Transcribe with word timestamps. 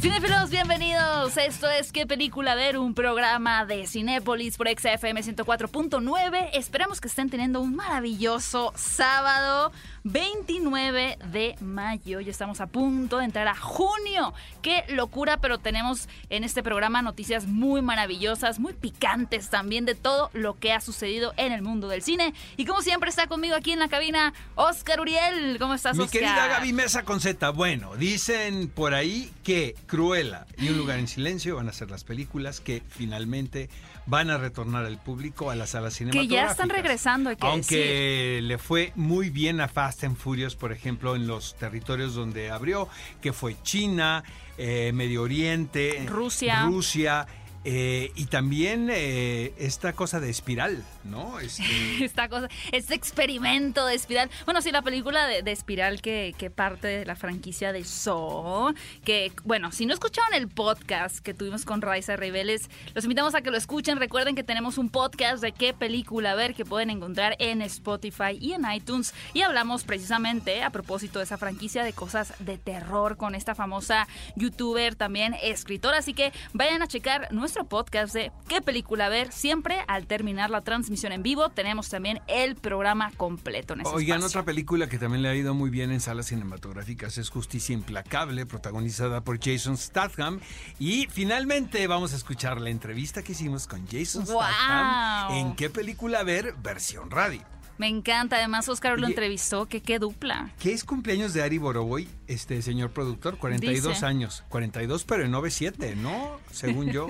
Cinefilos, 0.00 0.50
bienvenidos. 0.50 1.36
Esto 1.36 1.68
es 1.68 1.90
¿Qué 1.90 2.06
película 2.06 2.54
ver? 2.54 2.78
Un 2.78 2.94
programa 2.94 3.64
de 3.64 3.84
Cinépolis 3.88 4.56
por 4.56 4.68
XFM 4.68 5.24
104.9. 5.24 6.50
Esperamos 6.52 7.00
que 7.00 7.08
estén 7.08 7.28
teniendo 7.30 7.60
un 7.60 7.74
maravilloso 7.74 8.72
sábado. 8.76 9.72
29 10.04 11.18
de 11.32 11.56
mayo. 11.60 12.20
Ya 12.20 12.30
estamos 12.30 12.60
a 12.60 12.68
punto 12.68 13.18
de 13.18 13.24
entrar 13.24 13.48
a 13.48 13.56
junio. 13.56 14.32
Qué 14.62 14.84
locura, 14.88 15.38
pero 15.38 15.58
tenemos 15.58 16.08
en 16.30 16.44
este 16.44 16.62
programa 16.62 17.02
noticias 17.02 17.46
muy 17.46 17.82
maravillosas, 17.82 18.60
muy 18.60 18.74
picantes 18.74 19.50
también 19.50 19.84
de 19.84 19.96
todo 19.96 20.30
lo 20.32 20.54
que 20.58 20.72
ha 20.72 20.80
sucedido 20.80 21.34
en 21.36 21.52
el 21.52 21.62
mundo 21.62 21.88
del 21.88 22.02
cine. 22.02 22.34
Y 22.56 22.66
como 22.66 22.82
siempre 22.82 23.10
está 23.10 23.26
conmigo 23.26 23.56
aquí 23.56 23.72
en 23.72 23.80
la 23.80 23.88
cabina 23.88 24.32
Oscar 24.54 25.00
Uriel. 25.00 25.58
¿Cómo 25.58 25.74
estás, 25.74 25.96
Mi 25.96 26.04
Oscar? 26.04 26.20
querida 26.20 26.46
Gaby 26.46 26.72
Mesa 26.72 27.02
con 27.02 27.20
Z. 27.20 27.50
Bueno, 27.50 27.96
dicen 27.96 28.68
por 28.68 28.94
ahí 28.94 29.32
que 29.42 29.74
Cruella 29.88 30.46
y 30.56 30.68
Un 30.68 30.78
lugar 30.78 31.00
en 31.00 31.08
silencio 31.08 31.56
van 31.56 31.68
a 31.68 31.72
ser 31.72 31.90
las 31.90 32.04
películas 32.04 32.60
que 32.60 32.82
finalmente 32.88 33.68
van 34.06 34.30
a 34.30 34.38
retornar 34.38 34.84
al 34.84 34.98
público 34.98 35.50
a 35.50 35.56
las 35.56 35.70
salas 35.70 35.94
Que 35.94 35.98
cinematográficas. 35.98 36.46
ya 36.46 36.50
están 36.52 36.68
regresando, 36.68 37.30
hay 37.30 37.36
que 37.36 37.46
Aunque 37.46 38.40
le 38.42 38.58
fue 38.58 38.92
muy 38.94 39.30
bien 39.30 39.60
a 39.60 39.66
Fast 39.66 40.04
and 40.04 40.16
Furious, 40.16 40.54
por 40.54 40.70
ejemplo, 40.70 41.16
en 41.16 41.26
los 41.26 41.56
territorios 41.56 42.14
donde 42.14 42.50
abrió, 42.50 42.88
que 43.20 43.32
fue 43.32 43.56
China, 43.62 44.22
eh, 44.56 44.92
Medio 44.94 45.22
Oriente, 45.22 46.04
Rusia. 46.06 46.66
Rusia 46.66 47.26
eh, 47.64 48.12
y 48.14 48.26
también 48.26 48.88
eh, 48.90 49.52
esta 49.58 49.92
cosa 49.92 50.20
de 50.20 50.30
espiral, 50.30 50.84
¿no? 51.08 51.40
Este, 51.40 51.64
esta 52.04 52.28
cosa, 52.28 52.48
este 52.72 52.94
experimento 52.94 53.86
de 53.86 53.94
Espiral. 53.94 54.30
Bueno, 54.44 54.62
sí, 54.62 54.70
la 54.70 54.82
película 54.82 55.26
de, 55.26 55.50
Espiral 55.50 56.00
que, 56.00 56.52
parte 56.54 56.88
de 56.88 57.04
la 57.04 57.16
franquicia 57.16 57.72
de 57.72 57.84
Saw, 57.84 58.74
que, 59.04 59.32
bueno, 59.44 59.72
si 59.72 59.86
no 59.86 59.94
escucharon 59.94 60.34
el 60.34 60.48
podcast 60.48 61.18
que 61.18 61.34
tuvimos 61.34 61.64
con 61.64 61.82
Raiza 61.82 62.16
Ribeles, 62.16 62.68
los 62.94 63.04
invitamos 63.04 63.34
a 63.34 63.40
que 63.40 63.50
lo 63.50 63.56
escuchen. 63.56 63.98
Recuerden 63.98 64.34
que 64.34 64.44
tenemos 64.44 64.78
un 64.78 64.90
podcast 64.90 65.42
de 65.42 65.52
qué 65.52 65.74
película 65.74 66.34
ver 66.34 66.54
que 66.54 66.64
pueden 66.64 66.90
encontrar 66.90 67.36
en 67.38 67.62
Spotify 67.62 68.36
y 68.38 68.52
en 68.52 68.70
iTunes. 68.70 69.14
Y 69.32 69.42
hablamos 69.42 69.84
precisamente, 69.84 70.62
a 70.62 70.70
propósito 70.70 71.18
de 71.18 71.24
esa 71.24 71.38
franquicia, 71.38 71.84
de 71.84 71.92
cosas 71.92 72.34
de 72.38 72.58
terror 72.58 73.16
con 73.16 73.34
esta 73.34 73.54
famosa 73.54 74.06
youtuber, 74.36 74.94
también 74.94 75.34
escritora. 75.42 75.98
Así 75.98 76.14
que 76.14 76.32
vayan 76.52 76.82
a 76.82 76.88
checar 76.88 77.32
nuestro 77.32 77.64
podcast 77.64 78.14
de 78.14 78.32
qué 78.48 78.60
película 78.60 79.08
ver. 79.08 79.32
Siempre 79.32 79.84
al 79.86 80.06
terminar 80.06 80.50
la 80.50 80.62
transmisión 80.62 80.97
en 81.04 81.22
vivo 81.22 81.48
tenemos 81.50 81.88
también 81.88 82.20
el 82.26 82.56
programa 82.56 83.10
completo 83.16 83.74
en 83.74 83.82
ese 83.82 83.90
Oigan, 83.90 84.18
espacio. 84.18 84.40
otra 84.40 84.44
película 84.46 84.88
que 84.88 84.98
también 84.98 85.22
le 85.22 85.28
ha 85.28 85.34
ido 85.34 85.54
muy 85.54 85.70
bien 85.70 85.90
en 85.92 86.00
salas 86.00 86.26
cinematográficas 86.26 87.16
es 87.18 87.30
Justicia 87.30 87.72
Implacable, 87.72 88.44
protagonizada 88.46 89.22
por 89.22 89.38
Jason 89.42 89.76
Statham. 89.76 90.40
Y 90.78 91.06
finalmente 91.10 91.86
vamos 91.86 92.12
a 92.12 92.16
escuchar 92.16 92.60
la 92.60 92.70
entrevista 92.70 93.22
que 93.22 93.32
hicimos 93.32 93.66
con 93.66 93.86
Jason 93.86 94.26
Statham 94.26 95.28
¡Guau! 95.28 95.32
en 95.38 95.54
qué 95.56 95.70
película 95.70 96.22
ver 96.24 96.54
versión 96.62 97.10
radio. 97.10 97.42
Me 97.78 97.86
encanta, 97.86 98.34
además 98.38 98.68
Oscar 98.68 98.98
lo 98.98 99.06
entrevistó, 99.06 99.66
que 99.66 99.80
qué 99.80 100.00
dupla. 100.00 100.50
¿Qué 100.58 100.72
es 100.72 100.82
cumpleaños 100.82 101.32
de 101.32 101.42
Ari 101.44 101.58
Boroboy, 101.58 102.08
este 102.26 102.60
señor 102.60 102.90
productor? 102.90 103.38
42 103.38 103.94
Dice. 103.94 104.04
años. 104.04 104.42
42, 104.48 105.04
pero 105.04 105.24
en 105.24 105.30
97, 105.30 105.94
¿no? 105.94 106.40
Según 106.50 106.88
yo. 106.92 107.08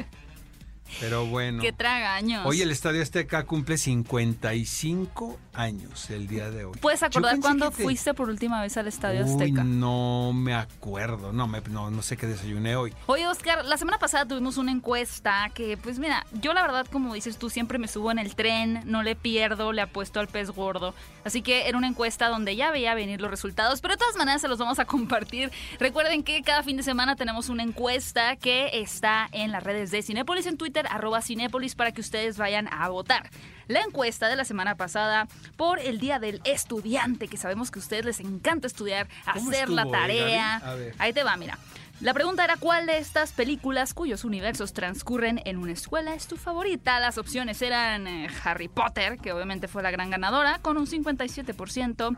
Pero 1.01 1.27
bueno. 1.27 1.63
Qué 1.63 1.73
tragaños. 1.73 2.45
Hoy 2.47 2.63
el 2.63 2.71
Estadio 2.71 3.03
Azteca 3.03 3.45
cumple 3.45 3.77
55 3.79 5.39
años 5.55 6.09
el 6.11 6.27
día 6.29 6.51
de 6.51 6.65
hoy. 6.65 6.79
¿Puedes 6.81 7.03
acordar 7.03 7.39
cuándo 7.41 7.71
que 7.71 7.77
te- 7.79 7.83
fuiste 7.83 8.15
por 8.15 8.29
última 8.29 8.61
vez 8.63 8.77
al 8.77 8.87
Estadio 8.89 9.25
Uy, 9.25 9.31
Azteca? 9.33 9.65
no 9.65 10.33
me 10.33 10.55
acuerdo. 10.55 11.33
No, 11.33 11.47
me- 11.47 11.61
no, 11.71 11.91
no 11.91 12.03
sé 12.03 12.17
qué 12.17 12.27
desayuné 12.27 12.77
hoy. 12.77 12.93
Oye, 13.07 13.27
Oscar, 13.27 13.65
la 13.65 13.77
semana 13.77 13.99
pasada 13.99 14.25
tuvimos 14.27 14.57
una 14.57 14.73
encuesta 14.73 15.51
que, 15.55 15.77
pues 15.77 15.99
mira, 15.99 16.25
yo 16.41 16.53
la 16.53 16.63
verdad, 16.63 16.87
como 16.91 17.15
dices 17.15 17.39
tú, 17.39 17.51
siempre 17.51 17.79
me 17.79 17.89
subo 17.89 18.11
en 18.11 18.19
el 18.19 18.35
tren, 18.35 18.83
no 18.85 19.03
le 19.03 19.17
pierdo, 19.17 19.73
le 19.73 19.83
apuesto 19.83 20.21
al 20.21 20.29
pez 20.29 20.51
gordo. 20.51 20.95
Así 21.25 21.43
que 21.43 21.69
era 21.69 21.77
una 21.77 21.89
encuesta 21.89 22.29
donde 22.29 22.57
ya 22.57 22.71
veía 22.71 22.95
venir 22.95 23.21
los 23.21 23.31
resultados, 23.31 23.81
pero 23.81 23.95
de 23.95 23.99
todas 23.99 24.17
maneras 24.17 24.41
se 24.41 24.49
los 24.49 24.59
vamos 24.59 24.79
a 24.79 24.85
compartir. 24.87 25.51
Recuerden 25.79 26.23
que 26.23 26.43
cada 26.43 26.63
fin 26.63 26.77
de 26.77 26.83
semana 26.83 27.17
tenemos 27.17 27.49
una 27.49 27.63
encuesta 27.63 28.37
que 28.37 28.71
está 28.81 29.29
en 29.33 29.53
las 29.53 29.63
redes 29.63 29.91
de 29.91 30.03
Cinépolis 30.03 30.47
en 30.47 30.57
Twitter, 30.57 30.78
arroba 30.87 31.23
Cinépolis, 31.23 31.75
para 31.75 31.93
que 31.93 32.01
ustedes 32.01 32.39
vayan 32.39 32.69
a 32.73 32.89
votar. 32.89 33.31
La 33.67 33.81
encuesta 33.81 34.29
de 34.29 34.37
la 34.37 34.45
semana 34.45 34.77
pasada 34.77 35.29
por 35.57 35.79
el 35.79 35.99
Día 35.99 36.19
del 36.19 36.41
Estudiante, 36.45 37.29
que 37.29 37.37
sabemos 37.37 37.71
que 37.71 37.79
a 37.79 37.83
ustedes 37.83 38.05
les 38.05 38.21
encanta 38.21 38.67
estudiar, 38.67 39.09
¿Cómo 39.35 39.51
hacer 39.51 39.69
la 39.69 39.91
tarea. 39.91 40.61
Gaby? 40.61 40.73
A 40.73 40.75
ver. 40.75 40.95
Ahí 40.99 41.13
te 41.13 41.23
va, 41.23 41.37
mira. 41.37 41.59
La 42.01 42.15
pregunta 42.15 42.45
era 42.45 42.57
cuál 42.57 42.87
de 42.87 42.99
estas 42.99 43.33
películas 43.33 43.93
cuyos 43.93 44.23
universos 44.25 44.73
transcurren 44.73 45.41
en 45.45 45.57
una 45.57 45.73
escuela 45.73 46.15
es 46.15 46.29
tu 46.29 46.37
favorita. 46.37 47.01
Las 47.01 47.19
opciones 47.19 47.61
eran 47.61 48.07
eh, 48.07 48.29
Harry 48.45 48.69
Potter, 48.69 49.19
que 49.19 49.33
obviamente 49.33 49.67
fue 49.67 49.83
la 49.83 49.91
gran 49.91 50.09
ganadora, 50.09 50.61
con 50.61 50.77
un 50.77 50.87
57%, 50.87 52.17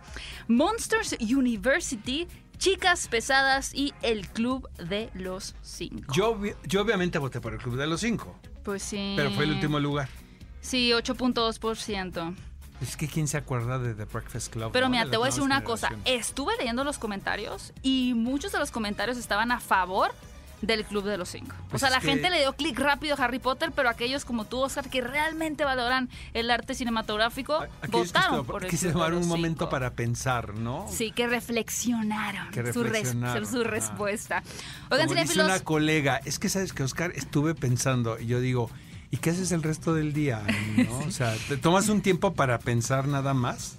Monsters 0.49 1.17
University, 1.21 2.29
Chicas 2.59 3.09
Pesadas 3.09 3.73
y 3.73 3.95
El 4.03 4.29
Club 4.29 4.69
de 4.77 5.09
los 5.15 5.55
Cinco. 5.63 6.13
Yo, 6.13 6.39
yo 6.67 6.83
obviamente 6.83 7.19
voté 7.19 7.41
por 7.41 7.55
el 7.55 7.59
Club 7.59 7.77
de 7.79 7.87
los 7.87 8.03
Cinco, 8.03 8.39
Pues 8.63 8.83
sí. 8.83 9.15
pero 9.17 9.31
fue 9.33 9.45
el 9.45 9.53
último 9.53 9.79
lugar. 9.81 10.09
Sí, 10.61 10.91
8.2%. 10.91 12.37
Es 12.81 12.97
que 12.97 13.09
quién 13.09 13.29
se 13.29 13.37
acuerda 13.37 13.79
de 13.79 13.95
The 13.95 14.07
Breakfast 14.07 14.53
Club. 14.53 14.71
Pero 14.73 14.87
¿no? 14.87 14.91
mira, 14.91 15.05
De 15.05 15.11
te 15.11 15.17
voy 15.19 15.27
a 15.27 15.31
decir 15.31 15.43
una 15.43 15.63
cosa. 15.65 15.91
Estuve 16.07 16.57
leyendo 16.57 16.83
los 16.83 16.99
comentarios 16.99 17.73
y 17.83 18.15
muchos 18.15 18.53
de 18.53 18.59
los 18.59 18.71
comentarios 18.71 19.19
estaban 19.19 19.53
a 19.53 19.61
favor 19.61 20.13
del 20.63 20.85
Club 20.85 21.05
de 21.05 21.17
los 21.17 21.29
Cinco. 21.31 21.55
o 21.67 21.69
Pues 21.71 21.81
sea, 21.81 21.91
la 21.91 22.01
que- 22.01 22.09
gente 22.09 22.29
le 22.31 22.39
dio 22.41 22.53
clic 22.53 22.79
rápido 22.79 23.15
a 23.19 23.25
Harry 23.25 23.39
Potter, 23.39 23.73
pero 23.75 23.89
aquellos 23.89 24.25
como 24.25 24.45
tú, 24.45 24.61
Oscar, 24.61 24.89
que 24.91 25.01
realmente 25.01 25.65
valoran 25.65 26.09
el 26.35 26.51
arte 26.51 26.75
cinematográfico, 26.75 27.55
A- 27.55 27.69
que 27.83 27.89
votaron 27.89 28.41
se- 28.41 28.45
por 28.53 28.65
el 28.65 28.71
que 28.71 28.77
se 28.77 28.93
tomaron 28.93 29.23
un 29.23 29.29
momento 29.29 29.69
para 29.71 29.91
pensar, 29.93 30.55
¿no? 30.55 30.87
Sí, 30.91 31.13
que 31.13 31.27
reflexionaron, 31.27 32.51
Que 32.51 32.73
su 32.73 32.83
res- 32.83 32.93
reflexionaron, 32.93 33.47
su, 33.47 33.61
ajá. 33.61 33.71
respuesta. 33.71 34.43
Oigan, 34.91 35.09
Como 35.09 35.21
dice 35.21 35.43
una 35.43 35.61
colega, 35.61 36.21
es 36.25 36.39
que 36.39 36.49
sabes 36.49 36.73
que 36.73 36.83
Oscar 36.83 37.13
estuve 37.15 37.55
pensando 37.55 38.19
y 38.19 38.27
yo 38.27 38.41
digo, 38.41 38.71
¿y 39.11 39.17
qué 39.17 39.31
haces 39.31 39.53
el 39.53 39.63
resto 39.63 39.95
del 39.95 40.13
día? 40.13 40.43
¿no? 40.77 40.99
O 41.07 41.11
sea, 41.11 41.35
¿te 41.49 41.57
tomas 41.57 41.89
un 41.89 42.03
tiempo 42.03 42.35
para 42.35 42.59
pensar 42.59 43.09
nada 43.09 43.35
más? 43.35 43.77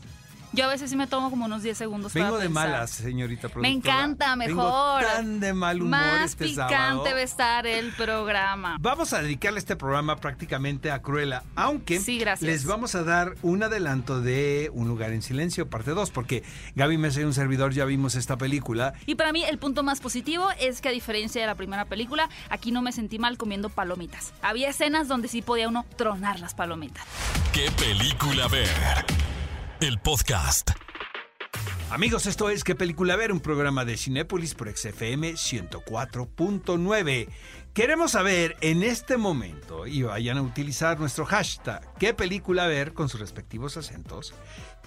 Yo 0.54 0.66
a 0.66 0.68
veces 0.68 0.90
sí 0.90 0.96
me 0.96 1.08
tomo 1.08 1.30
como 1.30 1.46
unos 1.46 1.64
10 1.64 1.78
segundos 1.78 2.14
Vengo 2.14 2.30
para 2.32 2.42
de 2.44 2.48
pensar. 2.50 2.70
malas, 2.70 2.90
señorita 2.92 3.50
productora. 3.50 3.70
Me 3.70 3.76
encanta, 3.76 4.36
Vengo 4.36 4.56
mejor. 4.64 5.04
tan 5.04 5.40
de 5.40 5.54
mal 5.54 5.78
humor 5.78 5.90
Más 5.92 6.32
este 6.32 6.46
picante 6.46 6.74
sábado. 6.76 7.04
va 7.04 7.10
a 7.10 7.22
estar 7.22 7.68
el 7.68 7.92
programa. 7.94 8.78
Vamos 8.80 9.14
a 9.14 9.22
dedicarle 9.22 9.60
este 9.60 9.76
programa 9.76 10.16
prácticamente 10.18 10.92
a 10.92 11.02
Cruella, 11.02 11.44
aunque 11.56 12.00
Sí, 12.00 12.18
gracias. 12.20 12.46
les 12.50 12.66
vamos 12.66 12.96
a 12.96 13.04
dar 13.04 13.36
un 13.42 13.64
adelanto 13.64 14.22
de 14.22 14.70
Un 14.74 14.88
lugar 14.88 15.12
en 15.12 15.22
silencio, 15.22 15.70
parte 15.70 15.92
2, 15.92 16.12
porque 16.12 16.44
Gaby 16.76 16.98
Mesa 16.98 17.22
y 17.22 17.24
un 17.24 17.34
servidor 17.34 17.74
ya 17.74 17.86
vimos 17.86 18.16
esta 18.16 18.38
película. 18.38 18.94
Y 19.06 19.16
para 19.16 19.32
mí 19.32 19.44
el 19.44 19.58
punto 19.58 19.84
más 19.84 20.00
positivo 20.02 20.48
es 20.60 20.82
que 20.82 20.90
a 20.90 20.92
diferencia 20.92 21.40
de 21.42 21.48
la 21.48 21.56
primera 21.56 21.86
película, 21.86 22.30
aquí 22.50 22.72
no 22.72 22.82
me 22.82 22.92
sentí 22.92 23.20
mal 23.20 23.38
comiendo 23.38 23.70
palomitas. 23.70 24.34
Había 24.42 24.70
escenas 24.70 25.08
donde 25.08 25.28
sí 25.28 25.42
podía 25.42 25.68
uno 25.68 25.86
tronar 25.98 26.40
las 26.40 26.54
palomitas. 26.54 27.06
¿Qué 27.54 27.70
película 27.78 28.48
ver? 28.48 28.68
El 29.81 30.00
podcast. 30.00 30.69
Amigos, 31.90 32.28
esto 32.28 32.52
es 32.52 32.64
¿Qué 32.64 32.75
película 32.75 33.16
ver? 33.16 33.31
Un 33.31 33.40
programa 33.40 33.84
de 33.84 33.97
Cinépolis 33.97 34.53
por 34.53 34.69
XFM 34.69 35.34
104.9. 35.34 37.28
Queremos 37.74 38.12
saber 38.12 38.58
en 38.62 38.84
este 38.84 39.18
momento, 39.18 39.88
y 39.88 40.03
vayan 40.03 40.38
a 40.38 40.44
utilizar 40.44 41.00
nuestro 41.00 41.25
hashtag 41.25 41.81
¿Qué 41.96 42.14
película 42.14 42.68
ver? 42.68 42.94
con 42.94 43.09
sus 43.09 43.20
respectivos 43.20 43.75
acentos. 43.75 44.36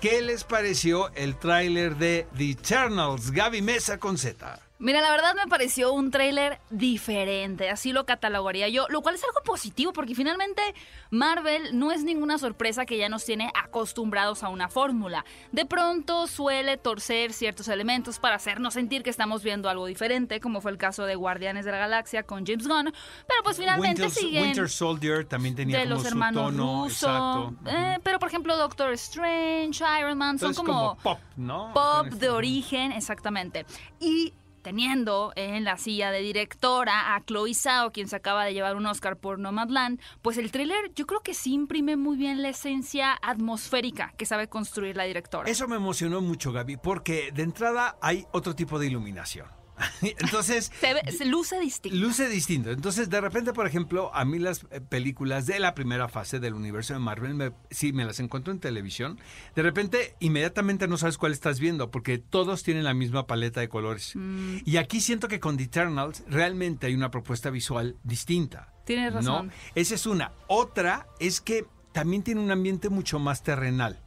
¿Qué 0.00 0.22
les 0.22 0.44
pareció 0.44 1.12
el 1.14 1.36
tráiler 1.40 1.96
de 1.96 2.28
The 2.36 2.52
Eternals? 2.52 3.32
Gaby 3.32 3.62
Mesa 3.62 3.98
con 3.98 4.16
Z. 4.16 4.60
Mira, 4.84 5.00
la 5.00 5.10
verdad 5.10 5.34
me 5.34 5.46
pareció 5.48 5.94
un 5.94 6.10
tráiler 6.10 6.60
diferente, 6.68 7.70
así 7.70 7.90
lo 7.90 8.04
catalogaría 8.04 8.68
yo, 8.68 8.86
lo 8.90 9.00
cual 9.00 9.14
es 9.14 9.24
algo 9.24 9.40
positivo 9.42 9.94
porque 9.94 10.14
finalmente 10.14 10.60
Marvel 11.08 11.78
no 11.78 11.90
es 11.90 12.04
ninguna 12.04 12.36
sorpresa 12.36 12.84
que 12.84 12.98
ya 12.98 13.08
nos 13.08 13.24
tiene 13.24 13.50
acostumbrados 13.54 14.42
a 14.42 14.50
una 14.50 14.68
fórmula. 14.68 15.24
De 15.52 15.64
pronto 15.64 16.26
suele 16.26 16.76
torcer 16.76 17.32
ciertos 17.32 17.68
elementos 17.68 18.18
para 18.18 18.36
hacernos 18.36 18.74
sentir 18.74 19.02
que 19.02 19.08
estamos 19.08 19.42
viendo 19.42 19.70
algo 19.70 19.86
diferente, 19.86 20.38
como 20.38 20.60
fue 20.60 20.70
el 20.72 20.76
caso 20.76 21.06
de 21.06 21.14
Guardianes 21.14 21.64
de 21.64 21.70
la 21.72 21.78
Galaxia 21.78 22.24
con 22.24 22.44
James 22.44 22.68
Gunn, 22.68 22.92
pero 23.26 23.42
pues 23.42 23.56
finalmente 23.56 24.02
Winter, 24.02 24.10
siguen 24.10 24.42
Winter 24.42 24.68
Soldier 24.68 25.24
también 25.24 25.54
tenía 25.54 25.78
de 25.78 25.84
como 25.84 25.94
los 25.94 26.02
su 26.02 26.08
hermanos 26.08 26.42
tono. 26.44 26.84
Russo, 26.84 27.06
exacto. 27.06 27.70
eh, 27.70 27.98
pero 28.02 28.18
por 28.18 28.28
ejemplo 28.28 28.54
Doctor 28.58 28.92
Strange, 28.92 29.82
Iron 29.98 30.18
Man, 30.18 30.38
son 30.38 30.50
Entonces, 30.50 30.62
como 30.74 30.98
pop, 30.98 31.18
¿no? 31.36 31.72
pop 31.72 32.04
de 32.04 32.10
este- 32.10 32.28
origen, 32.28 32.92
exactamente. 32.92 33.64
Y 33.98 34.34
teniendo 34.64 35.32
en 35.36 35.62
la 35.62 35.76
silla 35.76 36.10
de 36.10 36.20
directora 36.20 37.14
a 37.14 37.20
Chloe 37.24 37.54
Zhao, 37.54 37.92
quien 37.92 38.08
se 38.08 38.16
acaba 38.16 38.44
de 38.44 38.54
llevar 38.54 38.74
un 38.74 38.86
Oscar 38.86 39.16
por 39.16 39.38
Nomadland, 39.38 40.00
pues 40.22 40.38
el 40.38 40.50
tráiler 40.50 40.92
yo 40.96 41.06
creo 41.06 41.20
que 41.20 41.34
sí 41.34 41.52
imprime 41.52 41.96
muy 41.96 42.16
bien 42.16 42.42
la 42.42 42.48
esencia 42.48 43.16
atmosférica 43.22 44.14
que 44.16 44.26
sabe 44.26 44.48
construir 44.48 44.96
la 44.96 45.04
directora. 45.04 45.48
Eso 45.48 45.68
me 45.68 45.76
emocionó 45.76 46.20
mucho, 46.20 46.50
Gaby, 46.50 46.78
porque 46.78 47.30
de 47.32 47.42
entrada 47.42 47.96
hay 48.00 48.26
otro 48.32 48.56
tipo 48.56 48.78
de 48.78 48.86
iluminación. 48.86 49.46
Entonces. 50.02 50.70
se, 50.80 50.94
ve, 50.94 51.12
se, 51.12 51.24
luce 51.24 51.58
distinto. 51.58 51.98
Luce 51.98 52.28
distinto. 52.28 52.70
Entonces, 52.70 53.10
de 53.10 53.20
repente, 53.20 53.52
por 53.52 53.66
ejemplo, 53.66 54.10
a 54.14 54.24
mí 54.24 54.38
las 54.38 54.66
eh, 54.70 54.80
películas 54.80 55.46
de 55.46 55.58
la 55.58 55.74
primera 55.74 56.08
fase 56.08 56.40
del 56.40 56.54
universo 56.54 56.94
de 56.94 57.00
Marvel, 57.00 57.34
me, 57.34 57.52
si 57.70 57.92
me 57.92 58.04
las 58.04 58.20
encuentro 58.20 58.52
en 58.52 58.60
televisión, 58.60 59.18
de 59.54 59.62
repente, 59.62 60.14
inmediatamente 60.20 60.88
no 60.88 60.96
sabes 60.96 61.18
cuál 61.18 61.32
estás 61.32 61.60
viendo, 61.60 61.90
porque 61.90 62.18
todos 62.18 62.62
tienen 62.62 62.84
la 62.84 62.94
misma 62.94 63.26
paleta 63.26 63.60
de 63.60 63.68
colores. 63.68 64.12
Mm. 64.14 64.58
Y 64.64 64.76
aquí 64.76 65.00
siento 65.00 65.28
que 65.28 65.40
con 65.40 65.56
The 65.56 65.64
Eternals 65.64 66.24
realmente 66.28 66.86
hay 66.86 66.94
una 66.94 67.10
propuesta 67.10 67.50
visual 67.50 67.96
distinta. 68.02 68.72
Tienes 68.84 69.12
razón. 69.12 69.46
¿no? 69.46 69.52
Esa 69.74 69.94
es 69.94 70.06
una. 70.06 70.32
Otra 70.46 71.06
es 71.18 71.40
que 71.40 71.66
también 71.92 72.22
tiene 72.22 72.40
un 72.40 72.50
ambiente 72.50 72.88
mucho 72.88 73.18
más 73.18 73.42
terrenal. 73.42 74.03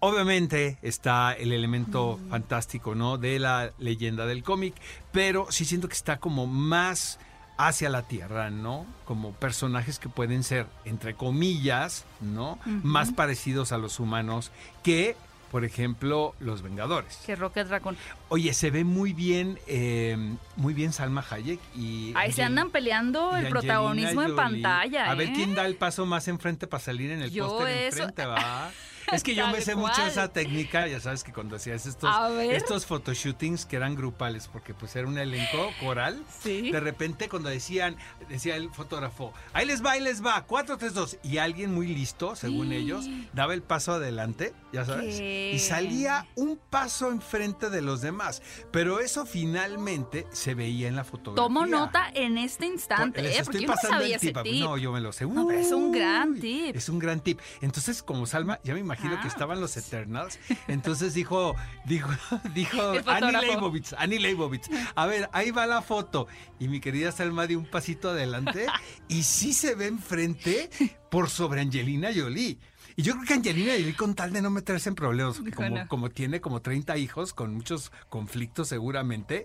Obviamente 0.00 0.78
está 0.82 1.32
el 1.32 1.52
elemento 1.52 2.18
mm. 2.18 2.30
fantástico, 2.30 2.94
¿no? 2.94 3.18
De 3.18 3.38
la 3.38 3.72
leyenda 3.78 4.26
del 4.26 4.42
cómic, 4.42 4.74
pero 5.12 5.46
sí 5.50 5.64
siento 5.64 5.88
que 5.88 5.94
está 5.94 6.18
como 6.18 6.46
más 6.46 7.18
hacia 7.58 7.90
la 7.90 8.02
Tierra, 8.02 8.50
¿no? 8.50 8.86
Como 9.04 9.32
personajes 9.32 9.98
que 9.98 10.08
pueden 10.08 10.42
ser, 10.42 10.66
entre 10.84 11.14
comillas, 11.14 12.06
¿no? 12.20 12.52
Uh 12.52 12.70
-huh. 12.70 12.82
Más 12.82 13.12
parecidos 13.12 13.72
a 13.72 13.78
los 13.78 14.00
humanos 14.00 14.50
que, 14.82 15.14
por 15.50 15.66
ejemplo, 15.66 16.34
los 16.40 16.62
Vengadores. 16.62 17.18
Que 17.26 17.36
Rocket 17.36 17.68
Raccoon. 17.68 17.98
Oye, 18.30 18.54
se 18.54 18.70
ve 18.70 18.84
muy 18.84 19.12
bien, 19.12 19.58
eh, 19.66 20.16
muy 20.56 20.72
bien 20.72 20.94
Salma 20.94 21.22
Hayek 21.28 21.60
y... 21.76 22.14
Ahí 22.16 22.32
se 22.32 22.42
andan 22.42 22.70
peleando 22.70 23.36
el 23.36 23.48
protagonismo 23.48 24.22
en 24.22 24.36
pantalla, 24.36 25.06
¿eh? 25.06 25.10
A 25.10 25.14
ver 25.14 25.32
quién 25.34 25.54
da 25.54 25.66
el 25.66 25.76
paso 25.76 26.06
más 26.06 26.28
enfrente 26.28 26.66
para 26.66 26.82
salir 26.82 27.10
en 27.10 27.20
el 27.20 27.30
póster 27.30 27.86
enfrente, 27.88 28.24
¿va? 28.24 28.70
Es 29.12 29.22
que 29.22 29.34
yo 29.34 29.48
me 29.48 29.60
sé 29.60 29.74
mucho 29.74 30.04
esa 30.06 30.28
técnica, 30.32 30.86
ya 30.86 31.00
sabes 31.00 31.24
que 31.24 31.32
cuando 31.32 31.56
hacías 31.56 31.86
estos, 31.86 32.10
estos 32.40 32.86
photoshootings 32.86 33.66
que 33.66 33.76
eran 33.76 33.94
grupales, 33.96 34.48
porque 34.48 34.74
pues 34.74 34.94
era 34.96 35.06
un 35.08 35.18
elenco 35.18 35.70
coral, 35.80 36.22
¿Sí? 36.42 36.70
de 36.70 36.80
repente 36.80 37.28
cuando 37.28 37.48
decían, 37.48 37.96
decía 38.28 38.56
el 38.56 38.70
fotógrafo, 38.70 39.32
ahí 39.52 39.66
les 39.66 39.84
va, 39.84 39.92
ahí 39.92 40.00
les 40.00 40.24
va, 40.24 40.44
4, 40.46 40.76
3, 40.78 40.94
2, 40.94 41.18
y 41.22 41.38
alguien 41.38 41.74
muy 41.74 41.86
listo, 41.88 42.36
según 42.36 42.68
Sí. 42.70 42.76
ellos, 42.76 43.06
daba 43.32 43.54
el 43.54 43.62
paso 43.62 43.92
adelante, 43.94 44.52
ya 44.72 44.84
sabes, 44.84 45.16
¿Qué? 45.16 45.52
y 45.54 45.58
salía 45.58 46.26
un 46.36 46.58
paso 46.70 47.10
enfrente 47.10 47.70
de 47.70 47.82
los 47.82 48.00
demás, 48.00 48.42
pero 48.70 49.00
eso 49.00 49.26
finalmente 49.26 50.26
se 50.32 50.54
veía 50.54 50.88
en 50.88 50.96
la 50.96 51.04
fotografía. 51.04 51.42
Tomo 51.44 51.66
nota 51.66 52.10
en 52.14 52.38
este 52.38 52.66
instante, 52.66 53.20
¿eh? 53.36 53.42
Porque 53.44 53.60
yo 53.62 53.68
no 53.68 53.76
sabía 53.76 54.18
tip. 54.18 54.36
ese 54.36 54.42
tip. 54.50 54.62
No, 54.62 54.76
yo 54.76 54.92
me 54.92 55.00
lo 55.00 55.12
sé. 55.12 55.26
No, 55.26 55.46
pero 55.46 55.58
es 55.58 55.72
un 55.72 55.92
gran 55.92 56.38
tip. 56.38 56.76
Es 56.76 56.88
un 56.88 56.98
gran 56.98 57.20
tip. 57.20 57.40
Entonces, 57.60 58.02
como 58.02 58.26
Salma, 58.26 58.60
ya 58.64 58.74
me 58.74 58.80
imagino 58.92 59.16
que 59.20 59.26
Ah. 59.26 59.28
estaban 59.28 59.60
los 59.60 59.76
Eternals. 59.76 60.38
Entonces 60.68 61.14
dijo, 61.14 61.54
dijo, 61.84 62.08
dijo 62.54 62.92
Annie. 63.06 63.32
Leibovitz, 63.40 63.92
Annie 63.94 64.18
Leibovitz. 64.18 64.68
A 64.94 65.06
ver, 65.06 65.28
ahí 65.32 65.50
va 65.50 65.66
la 65.66 65.82
foto. 65.82 66.26
Y 66.58 66.68
mi 66.68 66.80
querida 66.80 67.12
Salma 67.12 67.46
dio 67.46 67.58
un 67.58 67.66
pasito 67.66 68.10
adelante 68.10 68.66
y 69.08 69.22
sí 69.22 69.52
se 69.52 69.74
ve 69.74 69.86
enfrente 69.86 70.68
por 71.10 71.30
sobre 71.30 71.60
Angelina 71.60 72.10
Jolie. 72.14 72.58
Y 72.96 73.02
yo 73.02 73.14
creo 73.14 73.24
que 73.26 73.34
Angelina 73.34 73.72
Jolie, 73.72 73.94
con 73.94 74.14
tal 74.14 74.32
de 74.32 74.42
no 74.42 74.50
meterse 74.50 74.88
en 74.88 74.94
problemas, 74.94 75.40
como, 75.54 75.86
como 75.88 76.10
tiene 76.10 76.40
como 76.40 76.60
30 76.60 76.96
hijos, 76.98 77.32
con 77.32 77.54
muchos 77.54 77.92
conflictos 78.08 78.68
seguramente, 78.68 79.44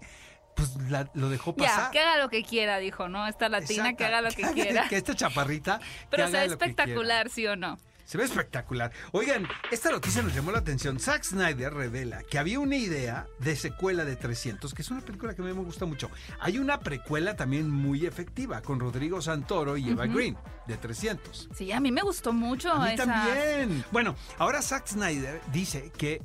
pues 0.56 0.76
la- 0.90 1.10
lo 1.14 1.30
dejó 1.30 1.54
Ya, 1.58 1.66
pasar. 1.68 1.92
que 1.92 2.00
haga 2.00 2.18
lo 2.18 2.30
que 2.30 2.44
quiera, 2.44 2.80
dijo, 2.80 3.08
¿no? 3.08 3.28
Esta 3.28 3.48
latina 3.50 3.90
Exacto. 3.90 3.98
que 3.98 4.06
haga 4.06 4.22
lo 4.22 4.30
que 4.32 4.42
quiera. 4.54 4.88
Que 4.90 4.98
esta 4.98 5.14
chaparrita. 5.16 5.80
que 5.80 5.86
Pero 6.10 6.28
se 6.30 6.38
haga 6.38 6.48
lo 6.48 6.58
que 6.58 6.66
espectacular, 6.66 7.30
¿sí 7.30 7.46
o 7.46 7.56
no? 7.56 7.78
Se 8.06 8.18
ve 8.18 8.24
espectacular. 8.24 8.92
Oigan, 9.12 9.48
esta 9.72 9.92
noticia 9.92 10.22
nos 10.22 10.34
llamó 10.34 10.52
la 10.52 10.60
atención. 10.60 11.00
Zack 11.00 11.24
Snyder 11.24 11.74
revela 11.74 12.22
que 12.24 12.38
había 12.38 12.60
una 12.60 12.76
idea 12.78 13.28
de 13.40 13.56
secuela 13.56 14.06
de 14.06 14.16
300, 14.16 14.74
que 14.74 14.82
es 14.84 14.92
una 14.92 15.02
película 15.02 15.34
que 15.34 15.42
a 15.42 15.46
mí 15.46 15.52
me 15.54 15.64
gusta 15.64 15.86
mucho. 15.86 16.10
Hay 16.40 16.60
una 16.60 16.80
precuela 16.80 17.36
también 17.36 17.70
muy 17.70 18.06
efectiva 18.06 18.62
con 18.62 18.80
Rodrigo 18.80 19.22
Santoro 19.22 19.76
y 19.76 19.90
Eva. 19.90 20.06
Green 20.06 20.38
de 20.68 20.78
300. 20.78 21.50
Sí, 21.56 21.72
a 21.72 21.80
mí 21.80 21.92
me 21.92 22.02
gustó 22.02 22.32
mucho 22.32 22.72
A 22.72 22.86
mí 22.86 22.94
esa. 22.94 23.06
también. 23.06 23.84
Bueno, 23.92 24.16
ahora 24.38 24.62
Zack 24.62 24.88
Snyder 24.88 25.42
dice 25.52 25.92
que 25.98 26.22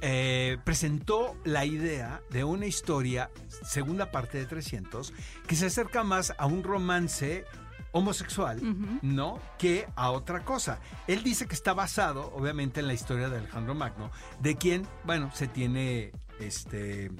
eh, 0.00 0.58
presentó 0.64 1.36
la 1.44 1.64
idea 1.64 2.22
de 2.30 2.44
una 2.44 2.66
historia, 2.66 3.30
segunda 3.64 4.10
parte 4.10 4.38
de 4.38 4.46
300, 4.46 5.12
que 5.46 5.56
se 5.56 5.66
acerca 5.66 6.04
más 6.04 6.32
a 6.38 6.46
un 6.46 6.62
romance 6.62 7.44
homosexual. 7.92 8.60
¿no? 9.02 9.40
Que 9.58 9.88
a 9.96 10.10
otra 10.10 10.44
cosa. 10.44 10.80
Él 11.06 11.22
dice 11.22 11.46
que 11.46 11.54
está 11.54 11.74
basado, 11.74 12.32
obviamente, 12.34 12.80
en 12.80 12.86
la 12.86 12.94
historia 12.94 13.28
de 13.28 13.38
Alejandro 13.38 13.74
Magno, 13.74 14.10
de 14.40 14.56
quien, 14.56 14.86
bueno, 15.04 15.30
se 15.34 15.48
tiene, 15.48 16.12
este, 16.40 17.10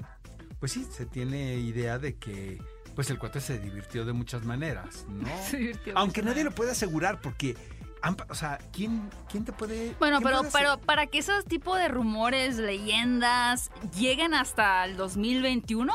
pues 0.59 0.71
sí, 0.71 0.85
se 0.89 1.05
tiene 1.05 1.55
idea 1.55 1.99
de 1.99 2.15
que, 2.15 2.61
pues 2.95 3.09
el 3.09 3.19
cuate 3.19 3.41
se 3.41 3.59
divirtió 3.59 4.05
de 4.05 4.13
muchas 4.13 4.43
maneras, 4.43 5.05
¿no? 5.07 5.29
Se 5.49 5.57
divirtió 5.57 5.97
Aunque 5.97 6.21
nadie 6.21 6.43
lo 6.43 6.51
puede 6.51 6.71
asegurar 6.71 7.21
porque, 7.21 7.55
o 8.29 8.35
sea, 8.35 8.59
¿quién, 8.73 9.09
quién 9.29 9.45
te 9.45 9.53
puede... 9.53 9.95
Bueno, 9.99 10.19
pero, 10.21 10.39
puede 10.39 10.51
pero 10.51 10.77
para 10.79 11.07
que 11.07 11.19
esos 11.19 11.45
tipos 11.45 11.77
de 11.77 11.87
rumores, 11.87 12.57
leyendas, 12.57 13.71
lleguen 13.97 14.33
hasta 14.33 14.83
el 14.85 14.97
2021, 14.97 15.93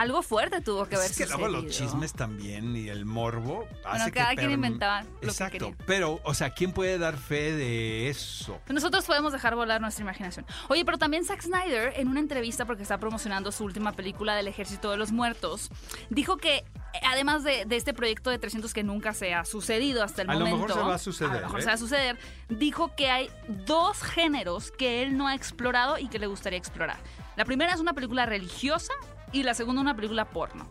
algo 0.00 0.22
fuerte 0.22 0.60
tuvo 0.60 0.86
que 0.86 0.96
haber 0.96 1.10
es 1.10 1.16
que 1.16 1.26
luego 1.26 1.48
los 1.48 1.66
chismes 1.68 2.12
también 2.12 2.76
y 2.76 2.88
el 2.88 3.04
morbo 3.06 3.66
hace 3.84 3.88
Bueno, 3.88 4.04
que 4.06 4.12
cada 4.12 4.34
quien 4.34 4.50
inventaba 4.50 5.02
lo 5.22 5.28
Exacto, 5.28 5.74
pero, 5.86 6.20
o 6.24 6.34
sea, 6.34 6.50
¿quién 6.50 6.72
puede 6.72 6.98
dar 6.98 7.16
fe 7.16 7.52
de 7.52 8.08
eso? 8.08 8.60
Nosotros 8.68 9.04
podemos 9.04 9.32
dejar 9.32 9.54
volar 9.54 9.80
nuestra 9.80 10.02
imaginación. 10.02 10.44
Oye, 10.68 10.84
pero 10.84 10.98
también 10.98 11.24
Zack 11.24 11.42
Snyder, 11.42 11.94
en 11.96 12.08
una 12.08 12.20
entrevista, 12.20 12.64
porque 12.64 12.82
está 12.82 12.98
promocionando 12.98 13.52
su 13.52 13.64
última 13.64 13.92
película 13.92 14.34
del 14.34 14.48
Ejército 14.48 14.90
de 14.90 14.96
los 14.96 15.12
Muertos, 15.12 15.70
dijo 16.10 16.36
que, 16.36 16.64
además 17.02 17.42
de, 17.44 17.64
de 17.64 17.76
este 17.76 17.94
proyecto 17.94 18.30
de 18.30 18.38
300 18.38 18.74
que 18.74 18.82
nunca 18.82 19.14
se 19.14 19.34
ha 19.34 19.44
sucedido 19.44 20.02
hasta 20.02 20.22
el 20.22 20.30
A 20.30 20.34
lo 20.34 20.40
momento. 20.40 20.66
mejor 20.66 20.82
se 20.82 20.88
va 20.88 20.94
a 20.94 20.98
suceder, 20.98 21.30
A 21.30 21.34
lo 21.36 21.46
mejor 21.46 21.60
¿eh? 21.60 21.62
se 21.62 21.68
va 21.68 21.74
a 21.74 21.78
suceder. 21.78 22.18
Dijo 22.48 22.94
que 22.96 23.10
hay 23.10 23.30
dos 23.64 24.02
géneros 24.02 24.70
que 24.72 25.02
él 25.02 25.16
no 25.16 25.26
ha 25.28 25.34
explorado 25.34 25.98
y 25.98 26.08
que 26.08 26.18
le 26.18 26.26
gustaría 26.26 26.58
explorar. 26.58 26.98
La 27.36 27.44
primera 27.44 27.72
es 27.72 27.80
una 27.80 27.92
película 27.92 28.26
religiosa 28.26 28.92
y 29.36 29.42
la 29.42 29.54
segunda 29.54 29.80
una 29.82 29.94
película 29.96 30.24
porno. 30.26 30.66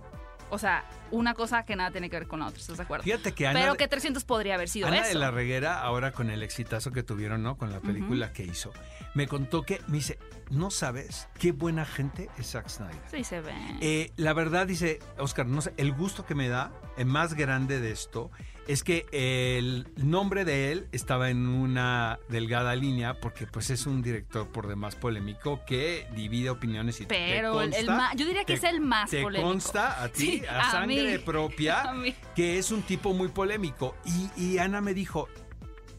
O 0.51 0.59
sea, 0.59 0.85
una 1.09 1.33
cosa 1.33 1.65
que 1.65 1.75
nada 1.75 1.89
tiene 1.89 2.07
que 2.09 2.19
ver 2.19 2.27
con 2.27 2.39
la 2.39 2.47
otra, 2.47 2.59
¿estás 2.61 2.77
de 2.77 2.83
acuerdo? 2.83 3.03
Fíjate 3.03 3.31
que 3.33 3.47
Ana, 3.47 3.59
Pero 3.59 3.71
de- 3.73 3.77
que 3.79 3.87
300 3.87 4.23
podría 4.25 4.53
haber 4.55 4.69
sido 4.69 4.87
Ana 4.87 4.97
eso. 4.99 5.09
de 5.09 5.15
la 5.15 5.31
Reguera, 5.31 5.81
ahora 5.81 6.11
con 6.11 6.29
el 6.29 6.43
exitazo 6.43 6.91
que 6.91 7.01
tuvieron, 7.01 7.41
¿no? 7.41 7.57
Con 7.57 7.71
la 7.71 7.79
película 7.79 8.31
que 8.31 8.43
hizo, 8.43 8.71
me 9.15 9.27
contó 9.27 9.63
que, 9.63 9.81
me 9.87 9.97
dice, 9.97 10.19
no 10.51 10.69
sabes 10.69 11.27
qué 11.39 11.51
buena 11.51 11.85
gente 11.85 12.29
es 12.37 12.51
Zack 12.51 12.69
Snyder. 12.69 13.01
Sí, 13.09 13.23
se 13.23 13.41
ve. 13.41 13.53
Eh, 13.81 14.11
la 14.17 14.33
verdad, 14.33 14.67
dice 14.67 14.99
Oscar, 15.17 15.47
no 15.47 15.61
sé, 15.61 15.73
el 15.77 15.91
gusto 15.93 16.25
que 16.25 16.35
me 16.35 16.47
da, 16.49 16.71
el 16.97 17.07
más 17.07 17.33
grande 17.33 17.79
de 17.79 17.91
esto, 17.91 18.29
es 18.67 18.83
que 18.83 19.05
el 19.11 19.87
nombre 19.97 20.43
de 20.43 20.71
él 20.71 20.87
estaba 20.91 21.29
en 21.29 21.47
una 21.47 22.19
delgada 22.29 22.75
línea, 22.75 23.19
porque 23.19 23.47
pues 23.47 23.69
es 23.69 23.85
un 23.85 24.01
director 24.01 24.47
por 24.51 24.67
demás 24.67 24.95
polémico 24.95 25.61
que 25.65 26.07
divide 26.15 26.49
opiniones 26.49 26.99
y 27.01 27.05
te 27.05 27.15
Pero 27.15 27.61
el, 27.61 27.73
el 27.73 27.85
consta- 27.87 27.95
ma- 27.97 28.13
yo 28.15 28.25
diría 28.25 28.41
que 28.43 28.53
te- 28.57 28.67
es 28.67 28.73
el 28.73 28.81
más 28.81 29.09
te 29.09 29.21
polémico. 29.21 29.49
consta 29.49 30.03
a 30.03 30.09
ti, 30.09 30.39
Sí, 30.39 30.43
a, 30.49 30.59
a 30.67 30.71
sangre 30.71 31.17
mí. 31.17 31.23
propia, 31.23 31.81
A 31.91 31.95
que 32.35 32.57
es 32.57 32.71
un 32.71 32.81
tipo 32.81 33.13
muy 33.13 33.29
polémico. 33.29 33.95
Y, 34.05 34.29
y 34.41 34.57
Ana 34.57 34.81
me 34.81 34.93
dijo, 34.93 35.29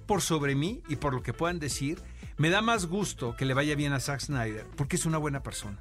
por 0.07 0.21
sobre 0.23 0.55
mí 0.55 0.83
y 0.89 0.97
por 0.97 1.15
lo 1.15 1.23
que 1.23 1.33
puedan 1.33 1.59
decir, 1.59 2.01
me 2.39 2.51
da 2.51 2.61
más 2.63 2.87
gusto 2.87 3.35
que 3.37 3.45
le 3.47 3.55
vaya 3.55 3.75
bien 3.75 3.93
a 3.93 4.01
Zack 4.01 4.21
Snyder, 4.21 4.67
porque 4.77 4.97
es 4.97 5.07
una 5.07 5.19
buena 5.19 5.43
persona. 5.43 5.79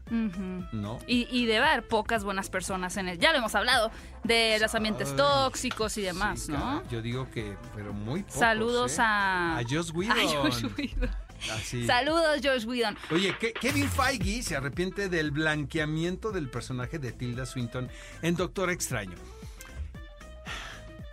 ¿no? 0.71 0.99
Y, 1.07 1.27
y 1.29 1.45
debe 1.45 1.65
haber 1.65 1.87
pocas 1.87 2.23
buenas 2.23 2.49
personas 2.49 2.95
en 2.97 3.07
él. 3.09 3.19
Ya 3.19 3.31
lo 3.31 3.39
hemos 3.39 3.55
hablado 3.55 3.91
de 4.23 4.57
los 4.59 4.73
ambientes 4.75 5.09
Ay, 5.11 5.17
tóxicos 5.17 5.97
y 5.97 6.01
demás, 6.01 6.41
Sí, 6.41 6.51
¿no? 6.51 6.81
Yo 6.89 7.01
digo 7.01 7.29
que, 7.31 7.55
pero 7.75 7.93
muy 7.93 8.23
pocos, 8.23 8.39
Saludos 8.39 8.97
¿eh? 8.99 9.01
a... 9.01 9.57
A 9.57 9.63
Joss 9.69 9.91
Whedon. 9.93 10.17
a 10.17 10.23
Josh 10.23 10.63
Whedon. 10.77 11.09
Así. 11.53 11.85
Saludos, 11.85 12.39
Josh 12.41 12.65
Whedon. 12.65 12.97
Oye, 13.11 13.35
Ke- 13.37 13.53
Kevin 13.53 13.89
Feige 13.89 14.41
se 14.41 14.55
arrepiente 14.55 15.09
del 15.09 15.31
blanqueamiento 15.31 16.31
del 16.31 16.49
personaje 16.49 16.97
de 16.97 17.11
Tilda 17.11 17.45
Swinton 17.45 17.89
en 18.21 18.35
Doctor 18.35 18.69
Extraño. 18.71 19.15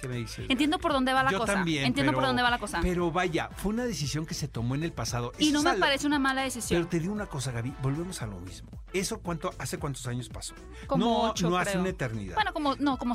¿Qué 0.02 0.08
me 0.08 0.16
dices? 0.16 0.46
Entiendo 0.48 0.80
por 0.80 0.92
dónde 0.92 1.12
va 1.12 1.22
la 1.22 1.30
Yo 1.30 1.38
cosa. 1.38 1.52
también. 1.54 1.84
Entiendo 1.86 2.10
pero- 2.10 2.18
por 2.18 2.26
dónde 2.26 2.42
va 2.42 2.50
la 2.50 2.58
cosa. 2.58 2.80
Pero 2.82 3.12
vaya, 3.12 3.48
fue 3.56 3.72
una 3.72 3.84
decisión 3.84 4.26
que 4.26 4.34
se 4.34 4.48
tomó 4.48 4.74
en 4.74 4.82
el 4.82 4.92
pasado. 4.92 5.32
y 5.38 5.50
Eso 5.50 5.62
no 5.62 5.72
me 5.72 5.78
parece 5.78 6.08
una 6.08 6.18
mala 6.18 6.40
Pero 6.40 6.54
decisión. 6.54 6.88
te 6.88 6.98
digo 6.98 7.12
una 7.12 7.26
cosa, 7.26 7.52
Gaby, 7.52 7.72
volvemos 7.80 8.20
a 8.20 8.26
lo 8.26 8.40
mismo. 8.40 8.68
¿Eso 8.92 9.20
cuánto, 9.20 9.54
hace 9.58 9.78
cuántos 9.78 10.04
años 10.08 10.28
pasó? 10.28 10.54
Como 10.88 11.04
no, 11.04 11.30
ocho, 11.30 11.48
no 11.48 11.56
hace 11.56 11.78
una 11.78 11.90
eternidad. 11.90 12.34
Bueno, 12.34 12.52
como, 12.52 12.74
no, 12.76 12.98
como 12.98 13.14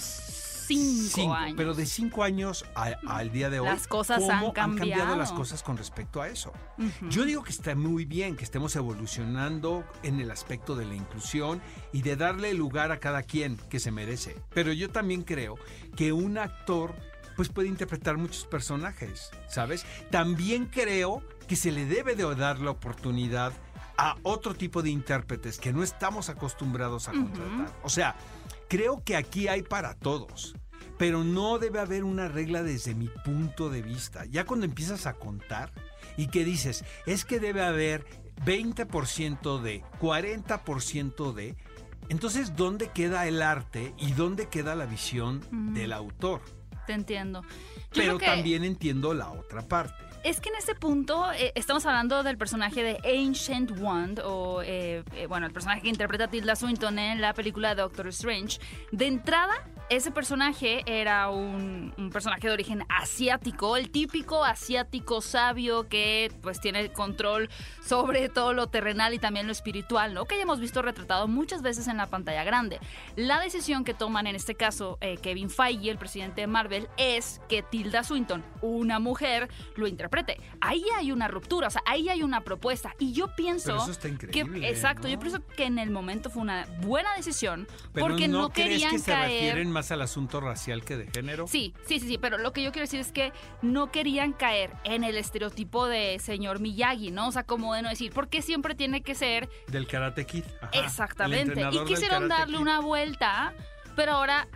cinco, 0.67 1.33
años. 1.33 1.55
Pero 1.57 1.73
de 1.73 1.85
cinco 1.85 2.23
años 2.23 2.65
al 2.75 3.31
día 3.31 3.49
de 3.49 3.59
hoy, 3.59 3.67
las 3.67 3.87
cosas 3.87 4.19
¿cómo 4.19 4.47
han 4.47 4.51
cambiado? 4.51 5.15
las 5.15 5.31
cosas 5.31 5.63
con 5.63 5.77
respecto 5.77 6.21
a 6.21 6.27
eso? 6.27 6.53
Yo 7.09 7.25
digo 7.25 7.43
que 7.43 7.51
está 7.51 7.75
muy 7.75 8.05
bien 8.05 8.35
que 8.35 8.43
estemos 8.43 8.75
evolucionando 8.75 9.83
en 10.03 10.19
el 10.19 10.31
aspecto 10.31 10.75
de 10.75 10.85
la 10.85 10.95
inclusión 10.95 11.61
y 11.93 12.01
de 12.01 12.15
darle 12.15 12.53
lugar 12.53 12.91
a 12.91 12.99
cada 12.99 13.23
quien 13.23 13.57
que 13.69 13.79
se 13.79 13.91
merece. 13.91 14.35
Pero 14.53 14.73
yo 14.73 14.89
también 14.89 15.23
creo 15.23 15.55
que 15.95 16.13
un 16.13 16.37
actor 16.37 16.95
pues 17.35 17.49
puede 17.49 17.67
interpretar 17.67 18.17
muchos 18.17 18.45
personajes, 18.45 19.29
¿sabes? 19.47 19.85
También 20.09 20.65
creo 20.65 21.21
que 21.47 21.55
se 21.55 21.71
le 21.71 21.85
debe 21.85 22.15
de 22.15 22.35
dar 22.35 22.59
la 22.59 22.71
oportunidad 22.71 23.53
a 23.97 24.15
otro 24.23 24.53
tipo 24.53 24.81
de 24.81 24.91
intérpretes 24.91 25.57
que 25.57 25.73
no 25.73 25.83
estamos 25.83 26.29
acostumbrados 26.29 27.07
a 27.07 27.11
contratar. 27.11 27.73
O 27.83 27.89
sea, 27.89 28.15
creo 28.69 29.03
que 29.03 29.15
aquí 29.15 29.47
hay 29.47 29.63
para 29.63 29.95
todos, 29.95 30.55
pero 30.97 31.23
no 31.23 31.57
debe 31.57 31.79
haber 31.79 32.03
una 32.03 32.27
regla 32.27 32.63
desde 32.63 32.93
mi 32.93 33.09
punto 33.25 33.69
de 33.69 33.81
vista. 33.81 34.25
Ya 34.25 34.45
cuando 34.45 34.65
empiezas 34.65 35.07
a 35.07 35.13
contar 35.13 35.71
y 36.15 36.27
que 36.27 36.45
dices, 36.45 36.85
es 37.05 37.25
que 37.25 37.39
debe 37.39 37.63
haber 37.63 38.05
20% 38.45 39.61
de, 39.61 39.83
40% 39.99 41.33
de, 41.33 41.55
entonces, 42.09 42.55
¿dónde 42.55 42.89
queda 42.91 43.27
el 43.27 43.41
arte 43.41 43.93
y 43.97 44.13
dónde 44.13 44.47
queda 44.47 44.75
la 44.75 44.85
visión 44.85 45.41
del 45.73 45.91
autor? 45.91 46.41
Te 46.85 46.93
entiendo. 46.93 47.41
Pero 47.93 48.17
también 48.17 48.63
entiendo 48.63 49.13
la 49.13 49.29
otra 49.29 49.67
parte 49.67 50.06
es 50.23 50.39
que 50.41 50.49
en 50.49 50.55
este 50.55 50.75
punto 50.75 51.31
eh, 51.31 51.51
estamos 51.55 51.85
hablando 51.85 52.23
del 52.23 52.37
personaje 52.37 52.83
de 52.83 52.97
Ancient 53.03 53.71
Wand, 53.79 54.19
o 54.23 54.61
eh, 54.61 55.03
eh, 55.15 55.27
bueno, 55.27 55.45
el 55.45 55.53
personaje 55.53 55.81
que 55.81 55.89
interpreta 55.89 56.27
Tilda 56.27 56.55
Swinton 56.55 56.99
en 56.99 57.21
la 57.21 57.33
película 57.33 57.75
Doctor 57.75 58.07
Strange. 58.07 58.59
De 58.91 59.07
entrada, 59.07 59.53
ese 59.89 60.11
personaje 60.11 60.83
era 60.85 61.29
un, 61.29 61.93
personaje 62.11 62.47
de 62.47 62.53
origen 62.53 62.83
asiático, 62.89 63.77
el 63.77 63.89
típico 63.89 64.43
asiático 64.43 65.21
sabio 65.21 65.87
que 65.87 66.31
pues 66.41 66.59
tiene 66.59 66.91
control 66.91 67.49
sobre 67.81 68.29
todo 68.29 68.53
lo 68.53 68.67
terrenal 68.67 69.13
y 69.13 69.19
también 69.19 69.45
lo 69.45 69.51
espiritual, 69.51 70.13
¿no? 70.13 70.25
Que 70.25 70.35
ya 70.35 70.43
hemos 70.43 70.59
visto 70.59 70.81
retratado 70.81 71.27
muchas 71.27 71.61
veces 71.61 71.87
en 71.87 71.97
la 71.97 72.07
pantalla 72.07 72.43
grande. 72.43 72.79
La 73.15 73.39
decisión 73.39 73.83
que 73.83 73.93
toman 73.93 74.27
en 74.27 74.35
este 74.35 74.55
caso 74.55 74.97
Kevin 75.21 75.49
Feige, 75.49 75.89
el 75.89 75.97
presidente 75.97 76.41
de 76.41 76.47
Marvel, 76.47 76.87
es 76.97 77.41
que 77.47 77.63
Tilda 77.63 78.03
Swinton, 78.03 78.43
una 78.61 78.99
mujer, 78.99 79.49
lo 79.75 79.87
interpreta 79.87 80.33
Ahí 80.61 80.83
hay 80.95 81.11
una 81.11 81.27
ruptura, 81.27 81.67
o 81.67 81.71
sea, 81.71 81.81
ahí 81.85 82.09
hay 82.09 82.23
una 82.23 82.41
propuesta. 82.41 82.93
Y 82.99 83.13
yo 83.13 83.35
pienso 83.35 83.85
que, 84.31 84.41
exacto, 84.63 85.07
yo 85.07 85.19
pienso 85.19 85.45
que 85.55 85.65
en 85.65 85.79
el 85.79 85.91
momento 85.91 86.29
fue 86.29 86.41
una 86.41 86.65
buena 86.81 87.13
decisión 87.15 87.67
porque 87.93 88.27
no, 88.27 88.49
querían 88.49 88.97
que 88.97 89.03
caer. 89.03 89.57
Más 89.77 89.91
al 89.91 90.01
asunto 90.01 90.41
racial 90.41 90.83
que 90.83 90.97
de 90.97 91.05
género? 91.05 91.45
Sí, 91.47 91.75
sí, 91.85 91.99
sí, 91.99 92.07
sí, 92.07 92.17
pero 92.17 92.39
lo 92.39 92.51
que 92.51 92.63
yo 92.63 92.71
quiero 92.71 92.85
decir 92.85 92.99
es 92.99 93.11
que 93.11 93.31
no 93.61 93.91
querían 93.91 94.33
caer 94.33 94.71
en 94.83 95.03
el 95.03 95.17
estereotipo 95.17 95.85
de 95.85 96.17
señor 96.17 96.59
Miyagi, 96.59 97.11
¿no? 97.11 97.27
O 97.27 97.31
sea, 97.31 97.43
como 97.43 97.75
de 97.75 97.83
no 97.83 97.89
decir, 97.89 98.11
¿por 98.11 98.27
qué 98.27 98.41
siempre 98.41 98.73
tiene 98.73 99.03
que 99.03 99.13
ser 99.13 99.47
del 99.67 99.85
Karate 99.85 100.25
Kid? 100.25 100.45
Exactamente. 100.71 101.61
Y 101.71 101.85
quisieron 101.85 102.27
darle 102.27 102.57
una 102.57 102.79
vuelta, 102.79 103.53
pero 103.95 104.13
ahora 104.13 104.47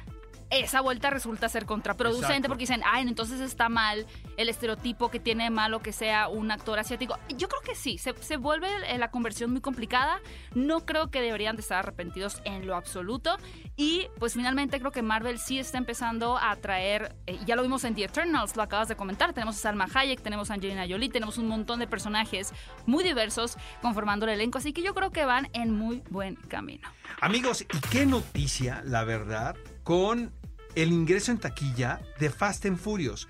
esa 0.52 0.82
vuelta 0.82 1.10
resulta 1.10 1.48
ser 1.48 1.66
contraproducente 1.66 2.50
porque 2.50 2.64
dicen, 2.64 2.82
ay, 2.86 3.08
entonces 3.08 3.40
está 3.40 3.70
mal 3.70 4.06
el 4.36 4.50
estereotipo 4.50 5.10
que 5.10 5.20
tiene 5.20 5.50
malo 5.50 5.80
que 5.80 5.94
sea 5.94 6.28
un 6.28 6.52
actor 6.52 6.78
asiático. 6.78 7.18
Yo 7.30 7.48
creo 7.48 7.62
que 7.62 7.74
sí, 7.74 7.98
se, 7.98 8.38
vuelve 8.38 8.68
la 8.98 9.12
conversión 9.12 9.52
muy 9.52 9.62
complicada. 9.62 10.20
No 10.54 10.86
creo 10.86 11.10
que 11.10 11.22
deberían 11.22 11.56
de 11.56 11.62
estar 11.62 11.80
arrepentidos 11.80 12.42
en 12.44 12.68
lo 12.68 12.76
absoluto. 12.76 13.38
Y 13.78 14.08
pues 14.20 14.34
finalmente 14.34 14.80
creo 14.80 14.92
que 14.92 15.02
Marvel 15.02 15.40
sí 15.40 15.58
está 15.58 15.78
empezando 15.78 16.38
a 16.38 16.56
traer, 16.58 17.16
eh, 17.28 17.40
ya 17.46 17.56
lo 17.56 17.64
vimos 17.64 17.86
en 17.86 17.96
The 17.96 18.04
Eternals, 18.04 18.56
lo 18.58 18.64
acabas 18.64 18.90
de 18.90 18.96
comentar, 18.96 19.34
tenemos 19.34 19.56
a 19.56 19.60
Salma 19.60 19.88
Hayek, 19.94 20.22
tenemos 20.22 20.52
a 20.52 20.56
Angelina 20.56 20.86
Jolie, 20.88 21.10
tenemos 21.10 21.38
un 21.38 21.48
montón 21.48 21.80
de 21.80 21.88
personajes 21.88 22.54
muy 22.86 23.04
diversos 23.04 23.58
conformando 23.82 24.26
el 24.26 24.34
elenco, 24.34 24.58
así 24.58 24.74
que 24.74 24.82
yo 24.82 24.94
creo 24.94 25.12
que 25.12 25.26
van 25.26 25.50
en 25.54 25.74
muy 25.74 26.04
buen 26.10 26.36
camino. 26.36 26.90
Amigos, 27.22 27.62
¿y 27.62 27.80
qué 27.90 28.06
noticia, 28.06 28.84
la 28.86 29.04
verdad, 29.04 29.56
con 29.84 30.34
el 30.76 30.92
ingreso 30.92 31.32
en 31.32 31.40
taquilla 31.40 32.02
de 32.20 32.30
Fast 32.30 32.66
and 32.66 32.78
Furious. 32.78 33.28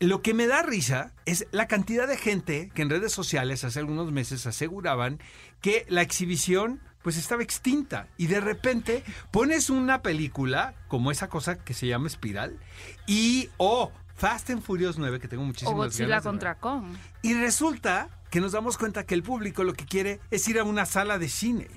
Lo 0.00 0.20
que 0.20 0.34
me 0.34 0.48
da 0.48 0.62
risa 0.62 1.12
es 1.26 1.46
la 1.52 1.68
cantidad 1.68 2.08
de 2.08 2.16
gente 2.16 2.70
que 2.74 2.82
en 2.82 2.90
redes 2.90 3.12
sociales 3.12 3.62
hace 3.62 3.78
algunos 3.78 4.10
meses 4.10 4.46
aseguraban 4.46 5.20
que 5.60 5.86
la 5.88 6.02
exhibición 6.02 6.80
pues 7.02 7.16
estaba 7.16 7.42
extinta 7.42 8.08
y 8.16 8.26
de 8.26 8.40
repente 8.40 9.04
pones 9.30 9.70
una 9.70 10.02
película 10.02 10.74
como 10.88 11.10
esa 11.10 11.28
cosa 11.28 11.62
que 11.62 11.74
se 11.74 11.86
llama 11.86 12.06
Espiral 12.08 12.58
y 13.06 13.48
oh, 13.58 13.92
Fast 14.14 14.50
and 14.50 14.62
Furious 14.62 14.98
9 14.98 15.20
que 15.20 15.28
tengo 15.28 15.44
muchísimas 15.44 15.74
o 15.74 15.76
Godzilla 15.76 16.20
contra 16.20 16.56
Kong. 16.56 16.84
Y 17.22 17.34
resulta 17.34 18.08
que 18.30 18.40
nos 18.40 18.52
damos 18.52 18.78
cuenta 18.78 19.04
que 19.04 19.14
el 19.14 19.22
público 19.22 19.62
lo 19.62 19.74
que 19.74 19.84
quiere 19.84 20.20
es 20.30 20.48
ir 20.48 20.58
a 20.58 20.64
una 20.64 20.86
sala 20.86 21.18
de 21.18 21.28
cine. 21.28 21.68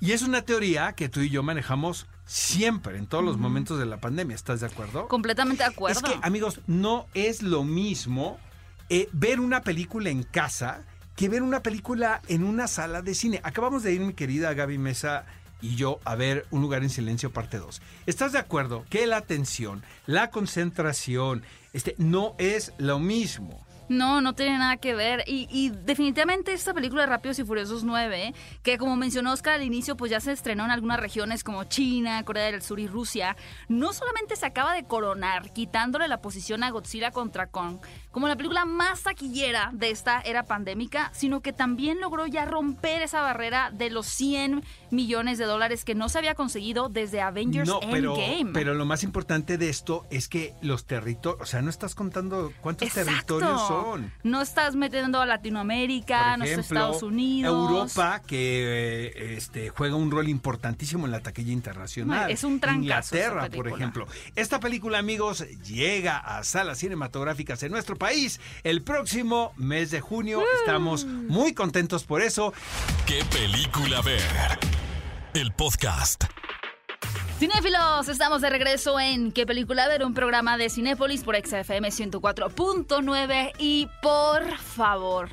Y 0.00 0.12
es 0.12 0.22
una 0.22 0.42
teoría 0.42 0.92
que 0.92 1.08
tú 1.08 1.20
y 1.20 1.30
yo 1.30 1.42
manejamos 1.42 2.06
siempre, 2.24 2.98
en 2.98 3.06
todos 3.06 3.24
los 3.24 3.38
momentos 3.38 3.78
de 3.78 3.86
la 3.86 3.98
pandemia. 3.98 4.34
¿Estás 4.34 4.60
de 4.60 4.66
acuerdo? 4.66 5.08
Completamente 5.08 5.62
de 5.62 5.70
acuerdo. 5.70 5.98
Es 5.98 6.04
que, 6.04 6.18
amigos, 6.22 6.60
no 6.66 7.06
es 7.14 7.42
lo 7.42 7.64
mismo 7.64 8.38
eh, 8.88 9.08
ver 9.12 9.40
una 9.40 9.62
película 9.62 10.10
en 10.10 10.22
casa 10.22 10.84
que 11.16 11.28
ver 11.28 11.42
una 11.42 11.62
película 11.62 12.22
en 12.28 12.44
una 12.44 12.68
sala 12.68 13.02
de 13.02 13.14
cine. 13.14 13.40
Acabamos 13.42 13.82
de 13.82 13.92
ir, 13.92 14.00
mi 14.00 14.14
querida 14.14 14.54
Gaby 14.54 14.78
Mesa 14.78 15.26
y 15.60 15.74
yo, 15.74 15.98
a 16.04 16.14
ver 16.14 16.46
Un 16.50 16.62
lugar 16.62 16.82
en 16.82 16.90
silencio, 16.90 17.32
parte 17.32 17.58
2. 17.58 17.82
¿Estás 18.06 18.32
de 18.32 18.38
acuerdo 18.38 18.84
que 18.88 19.06
la 19.06 19.16
atención, 19.16 19.82
la 20.06 20.30
concentración, 20.30 21.42
este, 21.72 21.96
no 21.98 22.36
es 22.38 22.72
lo 22.78 22.98
mismo? 23.00 23.66
No, 23.88 24.20
no 24.20 24.34
tiene 24.34 24.58
nada 24.58 24.76
que 24.76 24.94
ver. 24.94 25.24
Y, 25.26 25.70
definitivamente 25.70 26.52
esta 26.52 26.74
película 26.74 27.02
de 27.02 27.08
Rápidos 27.08 27.38
y 27.38 27.44
Furiosos 27.44 27.84
9, 27.84 28.34
que 28.62 28.78
como 28.78 28.96
mencionó 28.96 29.32
Oscar 29.32 29.54
al 29.54 29.62
inicio, 29.62 29.96
pues 29.96 30.10
ya 30.10 30.20
se 30.20 30.32
estrenó 30.32 30.64
en 30.64 30.70
algunas 30.70 31.00
regiones 31.00 31.42
como 31.44 31.64
China, 31.64 32.22
Corea 32.24 32.44
del 32.44 32.62
Sur 32.62 32.80
y 32.80 32.86
Rusia, 32.86 33.36
no 33.68 33.92
solamente 33.92 34.36
se 34.36 34.46
acaba 34.46 34.74
de 34.74 34.84
coronar, 34.84 35.52
quitándole 35.52 36.08
la 36.08 36.20
posición 36.20 36.62
a 36.62 36.70
Godzilla 36.70 37.10
contra 37.10 37.48
Kong, 37.48 37.78
como 38.18 38.26
la 38.26 38.34
película 38.34 38.64
más 38.64 39.04
taquillera 39.04 39.70
de 39.72 39.92
esta 39.92 40.20
era 40.20 40.42
pandémica, 40.42 41.12
sino 41.14 41.40
que 41.40 41.52
también 41.52 42.00
logró 42.00 42.26
ya 42.26 42.46
romper 42.46 43.00
esa 43.02 43.20
barrera 43.20 43.70
de 43.70 43.90
los 43.90 44.06
100 44.06 44.64
millones 44.90 45.38
de 45.38 45.44
dólares 45.44 45.84
que 45.84 45.94
no 45.94 46.08
se 46.08 46.18
había 46.18 46.34
conseguido 46.34 46.88
desde 46.88 47.20
Avengers 47.20 47.68
no, 47.68 47.78
pero, 47.78 48.16
Endgame. 48.16 48.50
Pero 48.52 48.74
lo 48.74 48.84
más 48.86 49.04
importante 49.04 49.56
de 49.56 49.68
esto 49.68 50.04
es 50.10 50.26
que 50.26 50.52
los 50.62 50.84
territorios, 50.84 51.40
o 51.40 51.46
sea, 51.46 51.62
no 51.62 51.70
estás 51.70 51.94
contando 51.94 52.52
cuántos 52.60 52.92
territorios 52.92 53.68
son 53.68 54.10
no 54.24 54.42
estás 54.42 54.74
metiendo 54.74 55.20
a 55.20 55.26
Latinoamérica, 55.26 56.36
no 56.38 56.44
Estados 56.44 57.04
Unidos. 57.04 57.52
Europa, 57.52 58.20
que 58.26 59.12
eh, 59.14 59.36
este, 59.36 59.68
juega 59.68 59.94
un 59.94 60.10
rol 60.10 60.28
importantísimo 60.28 61.06
en 61.06 61.12
la 61.12 61.20
taquilla 61.20 61.52
internacional. 61.52 62.32
es 62.32 62.42
un 62.42 62.58
trancazo 62.58 63.14
Inglaterra, 63.14 63.48
por 63.48 63.68
ejemplo. 63.68 64.08
Esta 64.34 64.58
película, 64.58 64.98
amigos, 64.98 65.46
llega 65.62 66.18
a 66.18 66.42
salas 66.42 66.78
cinematográficas 66.78 67.62
en 67.62 67.70
nuestro 67.70 67.94
país 67.94 68.07
el 68.64 68.82
próximo 68.82 69.52
mes 69.56 69.90
de 69.90 70.00
junio. 70.00 70.42
Estamos 70.60 71.04
muy 71.04 71.52
contentos 71.52 72.04
por 72.04 72.22
eso. 72.22 72.54
¿Qué 73.06 73.22
película 73.30 74.00
ver? 74.00 74.58
El 75.34 75.52
podcast. 75.52 76.24
Cinéfilos, 77.38 78.08
estamos 78.08 78.40
de 78.40 78.50
regreso 78.50 78.98
en 78.98 79.30
¿Qué 79.30 79.46
película 79.46 79.86
ver? 79.88 80.04
Un 80.04 80.14
programa 80.14 80.56
de 80.56 80.70
Cinépolis 80.70 81.22
por 81.22 81.36
XFM 81.36 81.88
104.9 81.90 83.52
y 83.58 83.88
por 84.02 84.56
favor, 84.56 85.28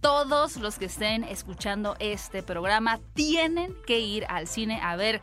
todos 0.00 0.56
los 0.56 0.78
que 0.78 0.86
estén 0.86 1.24
escuchando 1.24 1.96
este 1.98 2.42
programa 2.42 3.00
tienen 3.14 3.74
que 3.84 3.98
ir 3.98 4.24
al 4.28 4.46
cine 4.46 4.80
a 4.80 4.94
ver 4.96 5.20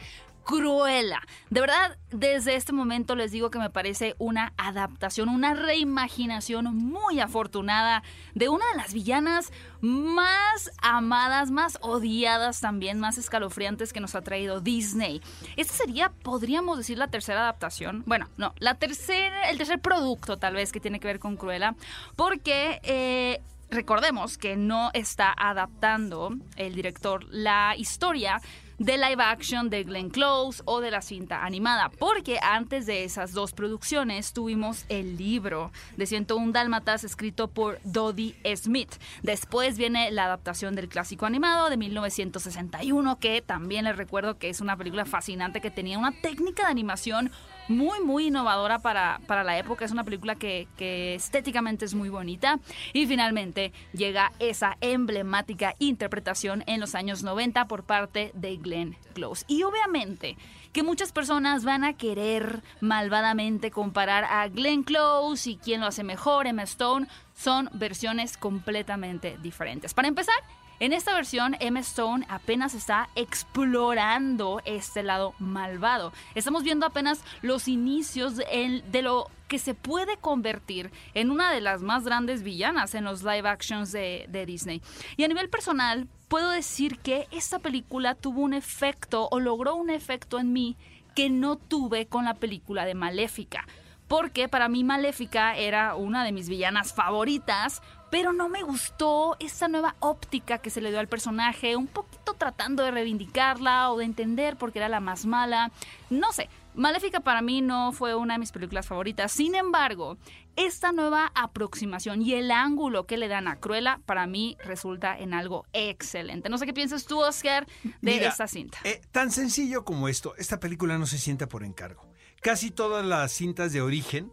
Cruella. 0.50 1.22
De 1.52 1.62
verdad, 1.62 1.96
desde 2.10 2.56
este 2.56 2.74
momento 2.74 3.16
les 3.16 3.32
digo 3.32 3.52
que 3.52 3.60
me 3.60 3.70
parece 3.70 4.16
una 4.18 4.52
adaptación, 4.58 5.30
una 5.30 5.54
reimaginación 5.54 6.76
muy 6.76 7.20
afortunada 7.20 8.02
de 8.34 8.50
una 8.50 8.66
de 8.72 8.78
las 8.78 8.92
villanas 8.92 9.54
más 9.82 10.72
amadas, 10.82 11.52
más 11.52 11.78
odiadas 11.82 12.62
también, 12.62 13.00
más 13.00 13.20
escalofriantes 13.20 13.94
que 13.94 14.00
nos 14.00 14.16
ha 14.16 14.22
traído 14.24 14.60
Disney. 14.60 15.22
Esta 15.56 15.74
sería, 15.74 16.10
podríamos 16.10 16.80
decir, 16.80 16.98
la 16.98 17.10
tercera 17.10 17.42
adaptación. 17.42 18.02
Bueno, 18.08 18.28
no, 18.38 18.56
la 18.58 18.74
tercera, 18.74 19.52
el 19.52 19.60
tercer 19.60 19.80
producto 19.80 20.38
tal 20.38 20.56
vez 20.56 20.72
que 20.72 20.80
tiene 20.80 21.00
que 21.00 21.08
ver 21.08 21.20
con 21.20 21.38
Cruella, 21.38 21.76
porque... 22.16 22.80
Eh, 22.82 23.40
recordemos 23.72 24.40
que 24.40 24.56
no 24.56 24.90
está 24.96 25.32
adaptando 25.38 26.32
el 26.56 26.74
director 26.74 27.24
la 27.30 27.76
historia 27.78 28.42
de 28.80 28.98
live 28.98 29.22
action 29.22 29.70
de 29.70 29.84
Glenn 29.84 30.10
Close 30.10 30.64
o 30.66 30.80
de 30.80 30.90
la 30.90 31.02
cinta 31.02 31.46
animada, 31.46 31.90
porque 31.90 32.40
antes 32.42 32.86
de 32.86 33.04
esas 33.04 33.34
dos 33.34 33.52
producciones 33.52 34.34
tuvimos 34.34 34.86
el 34.90 35.18
libro 35.18 35.72
de 35.98 36.06
101 36.06 36.54
Dálmatas 36.54 37.04
escrito 37.04 37.50
por 37.50 37.80
Dodie 37.84 38.36
Smith. 38.56 38.94
Después 39.22 39.78
viene 39.78 40.12
la 40.12 40.26
adaptación 40.26 40.76
del 40.76 40.88
clásico 40.88 41.26
animado 41.26 41.70
de 41.70 41.78
1961, 41.78 43.20
que 43.20 43.42
también 43.42 43.84
les 43.86 43.98
recuerdo 43.98 44.38
que 44.38 44.50
es 44.50 44.62
una 44.62 44.78
película 44.78 45.06
fascinante 45.06 45.62
que 45.62 45.72
tenía 45.72 46.00
una 46.00 46.14
técnica 46.14 46.64
de 46.64 46.72
animación 46.72 47.32
muy, 47.70 48.02
muy 48.02 48.28
innovadora 48.28 48.80
para, 48.80 49.22
para 49.28 49.44
la 49.44 49.58
época. 49.58 49.86
Es 49.86 49.92
una 49.92 50.04
película 50.04 50.36
que, 50.36 50.68
que, 50.76 51.16
estéticamente 51.16 51.86
es 51.86 51.94
muy 51.94 52.10
bonita. 52.10 52.60
Y 52.92 53.06
finalmente 53.06 53.72
llega 53.94 54.34
esa 54.40 54.78
emblemática 54.82 55.76
interpretación 55.80 56.64
en 56.68 56.82
los 56.82 56.96
años 56.96 57.24
90 57.24 57.68
por 57.68 57.84
parte 57.84 58.32
de 58.34 58.58
Glenn 58.58 58.98
Close. 59.14 59.46
Y 59.48 59.64
obviamente 59.64 60.36
que 60.74 60.84
muchas 60.84 61.12
personas 61.12 61.64
van 61.64 61.84
a 61.84 61.94
querer 61.94 62.62
malvadamente 62.80 63.72
comparar 63.72 64.26
a 64.26 64.48
Glenn 64.50 64.84
Close 64.84 65.52
y 65.52 65.58
quién 65.58 65.82
lo 65.82 65.88
hace 65.88 66.04
mejor, 66.04 66.48
Emma 66.48 66.64
Stone, 66.64 67.08
son 67.34 67.70
versiones 67.74 68.38
completamente 68.38 69.38
diferentes. 69.42 69.94
Para 69.94 70.08
empezar, 70.08 70.36
en 70.80 70.94
esta 70.94 71.14
versión, 71.14 71.58
Emma 71.60 71.82
Stone 71.82 72.26
apenas 72.30 72.74
está 72.74 73.10
explorando 73.16 74.62
este 74.64 75.04
lado 75.04 75.34
malvado. 75.38 76.14
Estamos 76.36 76.64
viendo 76.64 76.86
apenas 76.86 77.22
los 77.42 77.68
inicios 77.68 78.38
de, 78.38 79.02
lo 79.02 79.30
que 79.50 79.60
se 79.60 79.74
puede 79.74 80.16
convertir 80.18 80.92
en 81.14 81.32
una 81.32 81.52
de 81.52 81.60
las 81.60 81.82
más 81.82 82.06
grandes 82.06 82.44
villanas 82.44 82.96
en 82.96 83.04
los 83.04 83.24
live 83.24 83.50
actions 83.50 83.92
de, 83.92 84.26
de, 84.30 84.46
Disney. 84.46 84.82
Y 85.18 85.26
a 85.26 85.28
nivel 85.28 85.50
personal, 85.50 86.08
puedo 86.30 86.50
decir 86.50 87.00
que 87.00 87.28
esta 87.32 87.60
película 87.60 88.16
tuvo 88.16 88.42
un 88.42 88.54
efecto 88.54 89.28
o 89.32 89.40
logró 89.42 89.76
un 89.76 89.90
efecto 89.90 90.40
en 90.40 90.54
mí 90.54 90.78
que 91.14 91.30
no 91.30 91.58
tuve 91.58 92.06
con 92.06 92.24
la 92.24 92.36
película 92.36 92.86
de 92.86 92.96
Maléfica. 92.96 93.68
Porque 94.08 94.48
para 94.48 94.70
mí 94.70 94.84
Maléfica 94.84 95.56
era 95.56 95.94
una 95.96 96.24
de 96.24 96.32
mis 96.32 96.50
villanas 96.50 96.94
favoritas, 96.94 97.82
pero 98.10 98.34
no 98.34 98.50
me 98.50 98.64
gustó 98.64 99.36
esa 99.40 99.68
nueva 99.68 99.96
óptica 100.00 100.60
que 100.60 100.70
se 100.70 100.82
le 100.82 100.90
dio 100.90 101.00
al 101.00 101.08
personaje, 101.08 101.76
un 101.76 101.88
poquito 101.88 102.34
tratando 102.34 102.84
de 102.84 102.92
reivindicarla 102.92 103.92
o 103.92 103.98
de 103.98 104.06
entender 104.06 104.58
por 104.58 104.72
qué 104.72 104.80
era 104.80 104.90
la 104.90 105.00
más 105.00 105.26
mala. 105.26 105.72
No 106.10 106.32
sé, 106.32 106.50
Maléfica 106.76 107.20
para 107.20 107.42
mí 107.42 107.62
no 107.62 107.92
fue 107.92 108.16
una 108.16 108.36
de 108.36 108.40
mis 108.40 108.52
películas 108.52 108.88
favoritas. 108.88 109.32
Sin 109.32 109.56
embargo, 109.56 110.18
esta 110.56 110.92
nueva 110.92 111.32
aproximación 111.36 112.22
y 112.22 112.34
el 112.34 112.52
ángulo 112.52 113.06
que 113.06 113.18
le 113.18 113.28
dan 113.28 113.48
a 113.48 113.58
Cruella 113.58 114.00
para 114.06 114.28
mí 114.28 114.56
resulta 114.64 115.18
en 115.18 115.34
algo 115.34 115.66
excelente. 115.74 116.50
No 116.50 116.58
sé 116.58 116.66
qué 116.66 116.74
piensas 116.74 117.06
tú, 117.06 117.20
Oscar, 117.20 117.66
de 117.84 118.14
Mira, 118.14 118.30
esta 118.30 118.48
cinta. 118.48 118.78
Eh, 118.84 119.02
tan 119.12 119.32
sencillo 119.32 119.84
como 119.84 120.08
esto, 120.08 120.36
esta 120.38 120.60
película 120.60 120.98
no 120.98 121.06
se 121.06 121.18
sienta 121.18 121.48
por 121.48 121.64
encargo. 121.64 122.10
Casi 122.42 122.72
todas 122.72 123.06
las 123.06 123.34
cintas 123.34 123.74
de 123.74 123.82
origen, 123.82 124.32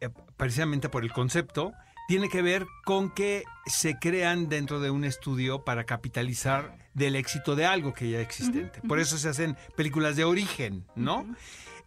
eh, 0.00 0.08
precisamente 0.36 0.88
por 0.88 1.04
el 1.04 1.12
concepto, 1.12 1.72
tiene 2.08 2.30
que 2.30 2.40
ver 2.40 2.66
con 2.86 3.10
que 3.10 3.44
se 3.66 3.98
crean 3.98 4.48
dentro 4.48 4.80
de 4.80 4.90
un 4.90 5.04
estudio 5.04 5.62
para 5.62 5.84
capitalizar 5.84 6.78
del 6.94 7.14
éxito 7.14 7.54
de 7.54 7.66
algo 7.66 7.92
que 7.92 8.08
ya 8.10 8.20
existente. 8.20 8.80
Uh 8.80 8.82
-huh. 8.82 8.88
Por 8.88 8.98
eso 8.98 9.18
se 9.18 9.28
hacen 9.28 9.58
películas 9.76 10.16
de 10.16 10.24
origen, 10.24 10.86
¿no? 10.96 11.18
Uh 11.18 11.26
-huh. 11.26 11.36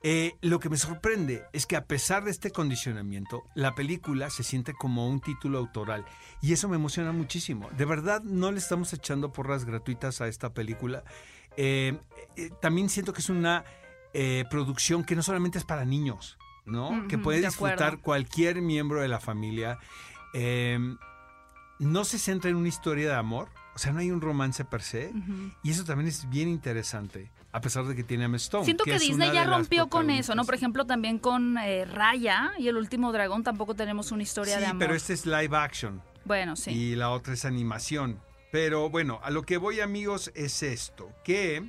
eh, 0.04 0.34
lo 0.42 0.60
que 0.60 0.70
me 0.70 0.78
sorprende 0.78 1.44
es 1.54 1.66
que 1.66 1.76
a 1.76 1.86
pesar 1.86 2.24
de 2.24 2.30
este 2.30 2.52
condicionamiento, 2.52 3.44
la 3.56 3.74
película 3.74 4.30
se 4.30 4.44
siente 4.44 4.74
como 4.74 5.10
un 5.10 5.22
título 5.22 5.58
autoral 5.58 6.06
y 6.40 6.54
eso 6.54 6.70
me 6.70 6.76
emociona 6.76 7.12
muchísimo. 7.12 7.68
De 7.76 7.86
verdad, 7.86 8.22
no 8.22 8.52
le 8.52 8.60
estamos 8.60 8.94
echando 8.94 9.34
porras 9.34 9.66
gratuitas 9.66 10.22
a 10.22 10.28
esta 10.28 10.54
película. 10.54 11.04
Eh, 11.58 11.98
eh, 12.38 12.52
también 12.62 12.90
siento 12.90 13.12
que 13.12 13.22
es 13.22 13.30
una 13.30 13.66
producción 14.52 15.04
que 15.04 15.16
no 15.16 15.24
solamente 15.24 15.58
es 15.58 15.64
para 15.64 15.86
niños, 15.86 16.38
¿no? 16.66 16.90
Uh 16.90 16.94
-huh, 16.94 17.08
que 17.08 17.18
puede 17.18 17.42
disfrutar 17.42 18.02
cualquier 18.02 18.62
miembro 18.62 19.02
de 19.02 19.08
la 19.08 19.20
familia. 19.20 19.80
Eh, 20.34 20.80
no 21.80 22.04
se 22.04 22.20
centra 22.20 22.50
en 22.52 22.58
una 22.58 22.68
historia 22.68 23.08
de 23.10 23.16
amor, 23.16 23.50
o 23.74 23.80
sea, 23.80 23.92
no 23.92 24.00
hay 24.00 24.12
un 24.12 24.22
romance 24.22 24.64
per 24.66 24.82
se, 24.84 25.08
uh 25.08 25.18
-huh. 25.18 25.56
y 25.64 25.72
eso 25.72 25.84
también 25.84 26.08
es 26.08 26.30
bien 26.30 26.48
interesante, 26.48 27.32
a 27.52 27.60
pesar 27.60 27.86
de 27.86 27.96
que 27.96 28.04
tiene 28.04 28.24
a 28.24 28.26
Emma 28.26 28.38
Stone. 28.38 28.66
Siento 28.66 28.84
que, 28.84 28.92
que 28.92 29.00
Disney 29.00 29.32
ya 29.32 29.46
rompió 29.46 29.88
con 29.88 30.10
eso, 30.10 30.36
¿no? 30.36 30.46
Por 30.46 30.56
ejemplo, 30.56 30.86
también 30.86 31.18
con 31.18 31.58
eh, 31.58 31.86
Raya 31.86 32.52
y 32.60 32.68
El 32.68 32.78
Último 32.78 33.12
Dragón 33.12 33.44
tampoco 33.44 33.74
tenemos 33.74 34.12
una 34.12 34.24
historia 34.24 34.56
sí, 34.56 34.60
de 34.62 34.66
amor. 34.68 34.80
pero 34.80 34.96
este 34.96 35.14
es 35.14 35.26
live 35.26 35.58
action. 35.58 36.02
Bueno, 36.26 36.56
sí. 36.56 36.72
Y 36.72 36.96
la 36.96 37.10
otra 37.10 37.34
es 37.34 37.46
animación. 37.46 38.20
Pero 38.52 38.90
bueno, 38.90 39.20
a 39.24 39.32
lo 39.32 39.44
que 39.44 39.58
voy, 39.58 39.80
amigos, 39.80 40.32
es 40.36 40.62
esto, 40.62 41.10
que 41.24 41.68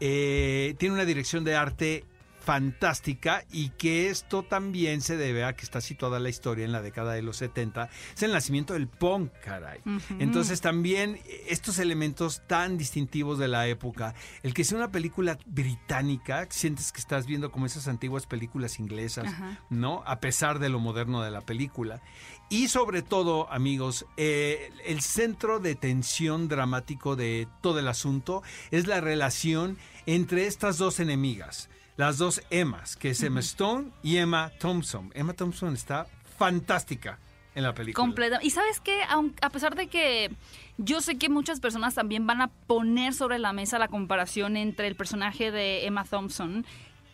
eh, 0.00 0.74
tiene 0.78 0.94
una 0.94 1.04
dirección 1.04 1.44
de 1.44 1.56
arte 1.56 2.04
fantástica 2.46 3.44
y 3.50 3.70
que 3.70 4.08
esto 4.08 4.44
también 4.44 5.00
se 5.00 5.16
debe 5.16 5.42
a 5.42 5.56
que 5.56 5.64
está 5.64 5.80
situada 5.80 6.20
la 6.20 6.28
historia 6.28 6.64
en 6.64 6.70
la 6.70 6.80
década 6.80 7.12
de 7.12 7.20
los 7.20 7.38
70. 7.38 7.90
Es 8.14 8.22
el 8.22 8.32
nacimiento 8.32 8.74
del 8.74 8.86
punk, 8.86 9.32
caray. 9.44 9.80
Uh 9.84 9.90
-huh. 9.90 10.16
Entonces 10.20 10.60
también 10.60 11.18
estos 11.48 11.80
elementos 11.80 12.42
tan 12.46 12.78
distintivos 12.78 13.40
de 13.40 13.48
la 13.48 13.66
época, 13.66 14.14
el 14.44 14.54
que 14.54 14.62
sea 14.62 14.78
una 14.78 14.92
película 14.92 15.38
británica, 15.44 16.46
sientes 16.48 16.92
que 16.92 17.00
estás 17.00 17.26
viendo 17.26 17.50
como 17.50 17.66
esas 17.66 17.88
antiguas 17.88 18.26
películas 18.26 18.78
inglesas, 18.78 19.26
uh 19.26 19.42
-huh. 19.42 19.58
¿no? 19.70 20.04
A 20.06 20.20
pesar 20.20 20.60
de 20.60 20.68
lo 20.68 20.78
moderno 20.78 21.22
de 21.22 21.32
la 21.32 21.40
película. 21.40 22.00
Y 22.48 22.68
sobre 22.68 23.02
todo, 23.02 23.52
amigos, 23.52 24.06
eh, 24.16 24.70
el 24.84 25.00
centro 25.00 25.58
de 25.58 25.74
tensión 25.74 26.46
dramático 26.46 27.16
de 27.16 27.48
todo 27.60 27.80
el 27.80 27.88
asunto 27.88 28.44
es 28.70 28.86
la 28.86 29.00
relación 29.00 29.78
entre 30.06 30.46
estas 30.46 30.78
dos 30.78 31.00
enemigas 31.00 31.68
las 31.96 32.18
dos 32.18 32.42
Emmas, 32.50 32.96
que 32.96 33.10
es 33.10 33.22
Emma 33.22 33.40
Stone 33.40 33.90
y 34.02 34.18
Emma 34.18 34.52
Thompson. 34.58 35.10
Emma 35.14 35.32
Thompson 35.32 35.74
está 35.74 36.06
fantástica 36.38 37.18
en 37.54 37.62
la 37.62 37.74
película. 37.74 38.04
Completa. 38.04 38.38
Y 38.42 38.50
sabes 38.50 38.80
que 38.80 39.00
a 39.02 39.50
pesar 39.50 39.74
de 39.74 39.88
que 39.88 40.30
yo 40.76 41.00
sé 41.00 41.16
que 41.16 41.30
muchas 41.30 41.58
personas 41.58 41.94
también 41.94 42.26
van 42.26 42.42
a 42.42 42.48
poner 42.48 43.14
sobre 43.14 43.38
la 43.38 43.52
mesa 43.52 43.78
la 43.78 43.88
comparación 43.88 44.56
entre 44.56 44.86
el 44.88 44.94
personaje 44.94 45.50
de 45.50 45.86
Emma 45.86 46.04
Thompson 46.04 46.66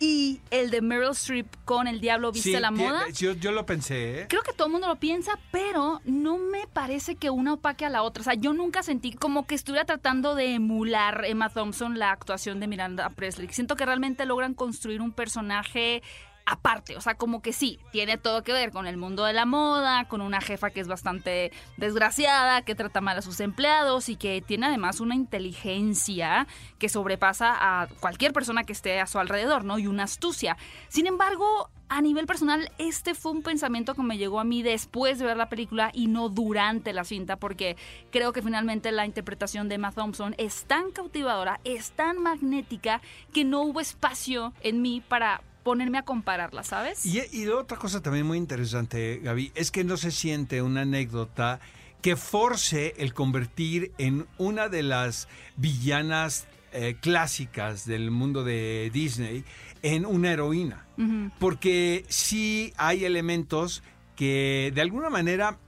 y 0.03 0.41
el 0.51 0.73
de 0.73 0.83
Meryl 0.83 1.11
Streep 1.11 1.47
con 1.65 1.87
El 1.87 2.01
Diablo 2.01 2.33
Viste 2.33 2.55
sí, 2.55 2.59
la 2.59 2.73
Moda. 2.73 3.09
Yo, 3.11 3.35
yo, 3.35 3.53
lo 3.53 3.65
pensé. 3.65 4.23
¿eh? 4.23 4.27
Creo 4.29 4.43
que 4.43 4.53
todo 4.53 4.67
el 4.67 4.73
mundo 4.73 4.89
lo 4.89 4.97
piensa, 4.97 5.39
pero 5.53 6.01
no 6.05 6.39
me 6.39 6.67
parece 6.67 7.15
que 7.15 7.31
una 7.31 7.53
opaque 7.53 7.85
a 7.85 7.89
la 7.89 8.03
otra. 8.03 8.23
O 8.23 8.25
sea, 8.25 8.35
yo 8.35 8.53
nunca 8.53 8.83
sentí 8.83 9.13
como 9.13 9.47
que 9.47 9.55
estuviera 9.55 9.85
tratando 9.85 10.35
de 10.35 10.55
emular 10.55 11.25
Emma 11.25 11.51
Thompson 11.51 12.01
la 12.01 12.11
actuación 12.11 12.59
de 12.59 12.67
Miranda 12.67 13.11
Presley. 13.11 13.47
Siento 13.53 13.77
que 13.77 13.87
realmente 13.87 14.27
logran 14.27 14.55
construir 14.55 15.01
un 15.03 15.13
personaje 15.13 16.03
aparte, 16.47 16.97
o 16.97 17.01
sea, 17.01 17.15
como 17.15 17.43
que 17.43 17.53
sí, 17.53 17.79
tiene 17.93 18.19
todo 18.19 18.43
que 18.43 18.53
ver 18.53 18.71
con 18.71 18.87
el 18.87 18.97
mundo 18.97 19.25
de 19.25 19.33
la 19.33 19.47
moda, 19.47 20.07
con 20.09 20.21
una 20.21 20.41
jefa 20.41 20.71
que 20.71 20.81
es 20.81 20.89
bastante 20.89 21.53
desgraciada, 21.77 22.63
que 22.63 22.75
trata 22.75 23.01
mal 23.01 23.19
a 23.19 23.23
sus 23.23 23.41
empleados 23.41 24.09
y 24.09 24.17
que 24.17 24.43
tiene 24.43 24.67
además 24.67 25.01
una 25.01 25.15
inteligencia 25.15 26.47
que 26.79 26.89
sobrepasa 26.89 27.55
a 27.55 27.89
cualquier 28.01 28.33
persona 28.33 28.65
que 28.65 28.73
esté 28.73 29.01
a 29.01 29.07
su 29.07 29.19
alrededor, 29.19 29.65
¿no? 29.65 29.79
Y 29.79 29.87
una 29.87 30.05
astucia. 30.05 30.57
Sin 30.89 31.07
embargo, 31.07 31.71
a 31.89 32.01
nivel 32.01 32.27
personal, 32.27 32.73
este 32.79 33.15
fue 33.15 33.33
un 33.33 33.43
pensamiento 33.43 33.95
que 33.95 34.03
me 34.03 34.17
llegó 34.17 34.41
a 34.41 34.45
mí 34.45 34.63
después 34.63 35.19
de 35.19 35.27
ver 35.27 35.37
la 35.37 35.51
película 35.51 35.91
y 35.93 36.07
no 36.07 36.31
durante 36.31 36.95
la 36.95 37.05
cinta, 37.05 37.37
porque 37.37 37.77
creo 38.11 38.33
que 38.33 38.41
finalmente 38.41 38.93
la 38.93 39.05
interpretación 39.05 39.69
de 39.69 39.75
Emma 39.75 39.93
Thompson 39.93 40.35
es 40.39 40.65
tan 40.65 40.91
cautivadora, 40.91 41.61
es 41.65 41.93
tan 41.93 42.19
magnética, 42.23 43.03
que 43.35 43.45
no 43.45 43.61
hubo 43.61 43.81
espacio 43.81 44.55
en 44.63 44.81
mí 44.81 45.03
para 45.07 45.43
ponerme 45.63 45.99
a 45.99 46.03
compararla, 46.03 46.63
¿sabes? 46.63 47.05
Y, 47.07 47.21
y 47.33 47.47
otra 47.49 47.79
cosa 47.79 48.01
también 48.01 48.27
muy 48.27 48.39
interesante, 48.39 49.21
Gaby, 49.23 49.53
es 49.55 49.71
que 49.71 49.85
no 49.85 49.97
se 49.97 50.11
siente 50.11 50.63
una 50.63 50.83
anécdota 50.83 51.61
que 52.01 52.17
force 52.17 52.95
el 52.99 53.15
convertir 53.15 53.93
en 53.99 54.27
una 54.37 54.69
de 54.69 54.83
las 54.83 55.29
villanas 55.57 56.47
eh, 56.73 56.97
clásicas 57.01 57.87
del 57.87 58.11
mundo 58.11 58.45
de 58.45 58.91
Disney 58.93 59.45
en 59.83 60.05
una 60.05 60.33
heroína. 60.33 60.87
Uh 60.99 61.03
-huh. 61.03 61.33
Porque 61.39 62.05
sí 62.09 62.73
hay 62.77 63.05
elementos 63.05 63.83
que 64.17 64.73
de 64.75 64.81
alguna 64.81 65.11
manera 65.11 65.59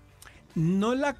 no 0.54 0.94
la 0.94 1.16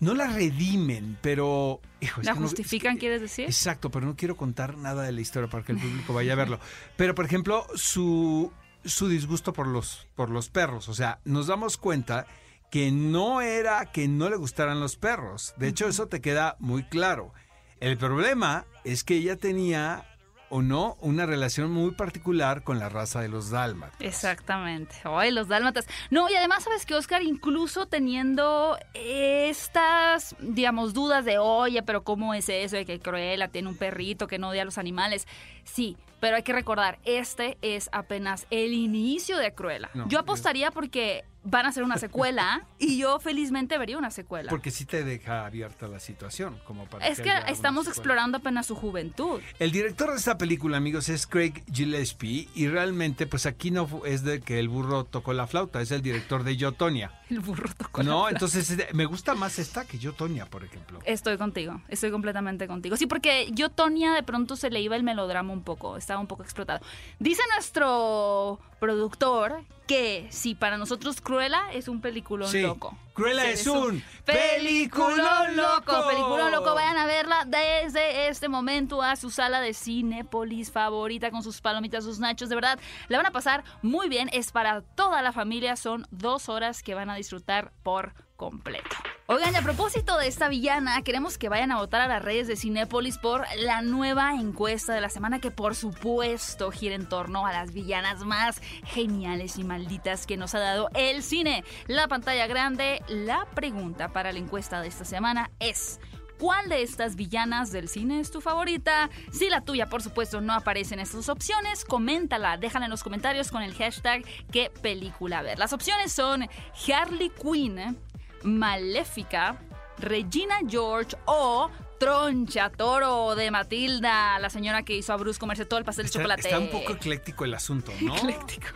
no 0.00 0.14
la 0.14 0.26
redimen, 0.26 1.16
pero... 1.22 1.80
Hijo, 2.04 2.22
¿La 2.22 2.34
justifican, 2.34 2.94
no, 2.94 3.00
quieres 3.00 3.20
decir? 3.20 3.46
Exacto, 3.46 3.90
pero 3.90 4.06
no 4.06 4.16
quiero 4.16 4.36
contar 4.36 4.76
nada 4.76 5.02
de 5.02 5.12
la 5.12 5.20
historia 5.20 5.48
para 5.48 5.64
que 5.64 5.72
el 5.72 5.78
público 5.78 6.12
vaya 6.12 6.34
a 6.34 6.36
verlo. 6.36 6.60
Pero, 6.96 7.14
por 7.14 7.24
ejemplo, 7.24 7.66
su, 7.74 8.52
su 8.84 9.08
disgusto 9.08 9.52
por 9.52 9.66
los, 9.66 10.06
por 10.14 10.28
los 10.28 10.50
perros. 10.50 10.88
O 10.88 10.94
sea, 10.94 11.20
nos 11.24 11.46
damos 11.46 11.78
cuenta 11.78 12.26
que 12.70 12.90
no 12.90 13.40
era 13.40 13.86
que 13.92 14.06
no 14.08 14.28
le 14.28 14.36
gustaran 14.36 14.80
los 14.80 14.96
perros. 14.96 15.54
De 15.56 15.68
hecho, 15.68 15.88
eso 15.88 16.08
te 16.08 16.20
queda 16.20 16.56
muy 16.58 16.84
claro. 16.84 17.32
El 17.80 17.96
problema 17.96 18.66
es 18.84 19.04
que 19.04 19.14
ella 19.14 19.36
tenía 19.36 20.06
o 20.48 20.62
no 20.62 20.96
una 21.00 21.26
relación 21.26 21.70
muy 21.70 21.92
particular 21.92 22.62
con 22.62 22.78
la 22.78 22.88
raza 22.88 23.20
de 23.20 23.28
los 23.28 23.50
dálmatas. 23.50 24.00
Exactamente. 24.00 24.96
Ay, 25.04 25.30
los 25.30 25.48
dálmatas. 25.48 25.86
No, 26.10 26.28
y 26.28 26.34
además, 26.34 26.64
¿sabes 26.64 26.86
que 26.86 26.94
Oscar? 26.94 27.22
Incluso 27.22 27.86
teniendo 27.86 28.78
estas, 28.94 30.36
digamos, 30.40 30.94
dudas 30.94 31.24
de, 31.24 31.38
oye, 31.38 31.82
pero 31.82 32.04
¿cómo 32.04 32.34
es 32.34 32.48
eso 32.48 32.76
de 32.76 32.84
que 32.84 33.00
Cruella 33.00 33.48
tiene 33.48 33.68
un 33.68 33.76
perrito 33.76 34.26
que 34.26 34.38
no 34.38 34.50
odia 34.50 34.62
a 34.62 34.64
los 34.64 34.78
animales? 34.78 35.26
Sí, 35.64 35.96
pero 36.20 36.36
hay 36.36 36.42
que 36.42 36.52
recordar, 36.52 36.98
este 37.04 37.58
es 37.60 37.88
apenas 37.92 38.46
el 38.50 38.72
inicio 38.72 39.36
de 39.38 39.52
Cruella. 39.52 39.90
No, 39.94 40.08
Yo 40.08 40.18
apostaría 40.18 40.70
porque 40.70 41.24
van 41.44 41.66
a 41.66 41.68
hacer 41.68 41.82
una 41.84 41.98
secuela 41.98 42.66
y 42.78 42.98
yo 42.98 43.20
felizmente 43.20 43.78
vería 43.78 43.98
una 43.98 44.10
secuela. 44.10 44.50
Porque 44.50 44.70
sí 44.70 44.84
te 44.84 45.04
deja 45.04 45.46
abierta 45.46 45.86
la 45.86 46.00
situación, 46.00 46.58
como 46.66 46.86
para 46.86 47.06
es 47.06 47.20
que 47.20 47.32
estamos 47.48 47.86
explorando 47.86 48.38
apenas 48.38 48.66
su 48.66 48.74
juventud. 48.74 49.40
El 49.58 49.70
director 49.70 50.10
de 50.10 50.16
esta 50.16 50.38
película, 50.38 50.76
amigos, 50.78 51.08
es 51.08 51.26
Craig 51.26 51.62
Gillespie 51.72 52.48
y 52.54 52.68
realmente, 52.68 53.26
pues 53.26 53.46
aquí 53.46 53.70
no 53.70 53.88
es 54.06 54.24
de 54.24 54.40
que 54.40 54.58
el 54.58 54.68
burro 54.68 55.04
tocó 55.04 55.32
la 55.32 55.46
flauta, 55.46 55.80
es 55.80 55.90
el 55.90 56.02
director 56.02 56.42
de 56.44 56.56
Yo, 56.56 56.72
Tonya. 56.72 57.10
El 57.30 57.40
burro 57.40 57.68
tocó 57.76 58.02
la 58.02 58.08
No, 58.08 58.12
flauta. 58.20 58.30
entonces 58.32 58.70
eh, 58.70 58.88
me 58.92 59.06
gusta 59.06 59.34
más 59.34 59.58
esta 59.58 59.84
que 59.86 59.98
Yo, 59.98 60.12
Tonya, 60.12 60.46
por 60.46 60.62
ejemplo. 60.62 61.00
Estoy 61.04 61.36
contigo, 61.36 61.80
estoy 61.88 62.10
completamente 62.10 62.66
contigo. 62.68 62.96
Sí, 62.96 63.06
porque 63.06 63.48
yo, 63.52 63.70
Tonia, 63.70 64.12
de 64.12 64.22
pronto 64.22 64.56
se 64.56 64.70
le 64.70 64.80
iba 64.80 64.94
el 64.96 65.02
melodrama 65.02 65.52
un 65.52 65.62
poco, 65.62 65.96
estaba 65.96 66.20
un 66.20 66.26
poco 66.26 66.42
explotado. 66.42 66.84
Dice 67.18 67.42
nuestro 67.54 68.60
productor 68.78 69.64
que 69.86 70.26
si 70.30 70.54
para 70.54 70.76
nosotros 70.78 71.20
Cruella 71.34 71.72
es 71.72 71.88
un 71.88 72.00
peliculón 72.00 72.48
Sí, 72.48 72.62
loco. 72.62 72.96
Cruella 73.12 73.42
Sí, 73.42 73.48
es 73.48 73.66
un 73.66 74.04
peliculón 74.24 75.16
peliculón 75.16 75.56
loco. 75.56 76.06
Peliculón 76.08 76.52
loco, 76.52 76.74
vayan 76.74 76.96
a 76.96 77.06
verla 77.06 77.44
desde 77.44 78.28
este 78.28 78.48
momento 78.48 79.02
a 79.02 79.16
su 79.16 79.30
sala 79.30 79.60
de 79.60 79.74
Cinépolis 79.74 80.70
favorita 80.70 81.32
con 81.32 81.42
sus 81.42 81.60
palomitas, 81.60 82.04
sus 82.04 82.20
nachos. 82.20 82.48
De 82.48 82.54
verdad, 82.54 82.78
la 83.08 83.16
van 83.16 83.26
a 83.26 83.32
pasar 83.32 83.64
muy 83.82 84.08
bien. 84.08 84.30
Es 84.32 84.52
para 84.52 84.82
toda 84.82 85.22
la 85.22 85.32
familia. 85.32 85.74
Son 85.74 86.06
dos 86.12 86.48
horas 86.48 86.84
que 86.84 86.94
van 86.94 87.10
a 87.10 87.16
disfrutar 87.16 87.72
por 87.82 88.14
completo. 88.36 88.96
Oigan, 89.26 89.56
a 89.56 89.62
propósito 89.62 90.18
de 90.18 90.26
esta 90.28 90.50
villana, 90.50 91.00
queremos 91.00 91.38
que 91.38 91.48
vayan 91.48 91.72
a 91.72 91.78
votar 91.78 92.02
a 92.02 92.06
las 92.06 92.22
redes 92.22 92.46
de 92.46 92.56
Cinépolis 92.56 93.16
por 93.16 93.46
la 93.56 93.80
nueva 93.80 94.34
encuesta 94.34 94.92
de 94.92 95.00
la 95.00 95.08
semana 95.08 95.40
que 95.40 95.50
por 95.50 95.74
supuesto 95.74 96.70
gira 96.70 96.94
en 96.94 97.08
torno 97.08 97.46
a 97.46 97.52
las 97.52 97.72
villanas 97.72 98.22
más 98.26 98.60
geniales 98.84 99.56
y 99.56 99.64
malditas 99.64 100.26
que 100.26 100.36
nos 100.36 100.54
ha 100.54 100.58
dado 100.58 100.90
el 100.92 101.22
cine. 101.22 101.64
La 101.86 102.06
pantalla 102.06 102.46
grande, 102.46 103.02
la 103.08 103.46
pregunta 103.46 104.12
para 104.12 104.30
la 104.30 104.40
encuesta 104.40 104.82
de 104.82 104.88
esta 104.88 105.06
semana 105.06 105.50
es... 105.58 106.00
¿Cuál 106.38 106.68
de 106.68 106.82
estas 106.82 107.14
villanas 107.14 107.70
del 107.70 107.88
cine 107.88 108.18
es 108.18 108.32
tu 108.32 108.40
favorita? 108.40 109.08
Si 109.32 109.48
la 109.48 109.64
tuya, 109.64 109.88
por 109.88 110.02
supuesto, 110.02 110.40
no 110.40 110.52
aparece 110.52 110.94
en 110.94 111.00
estas 111.00 111.28
opciones, 111.28 111.84
coméntala, 111.84 112.56
déjala 112.58 112.86
en 112.86 112.90
los 112.90 113.04
comentarios 113.04 113.52
con 113.52 113.62
el 113.62 113.72
hashtag 113.72 114.24
qué 114.50 114.68
película 114.82 115.42
ver. 115.42 115.60
Las 115.60 115.72
opciones 115.72 116.12
son 116.12 116.48
Harley 116.88 117.30
Quinn, 117.30 117.96
Maléfica, 118.44 119.56
Regina 119.98 120.56
George 120.68 121.16
o 121.26 121.70
Troncha 121.98 122.70
Toro 122.70 123.34
de 123.34 123.50
Matilda, 123.50 124.38
la 124.38 124.50
señora 124.50 124.82
que 124.82 124.96
hizo 124.96 125.12
a 125.12 125.16
Bruce 125.16 125.38
comerse 125.38 125.64
todo 125.64 125.78
el 125.78 125.84
pastel 125.84 126.06
de 126.06 126.10
chocolate. 126.12 126.42
está 126.42 126.58
un 126.58 126.70
poco 126.70 126.92
ecléctico 126.92 127.44
el 127.44 127.54
asunto, 127.54 127.92
¿no? 128.00 128.14
Ecléctico. 128.16 128.66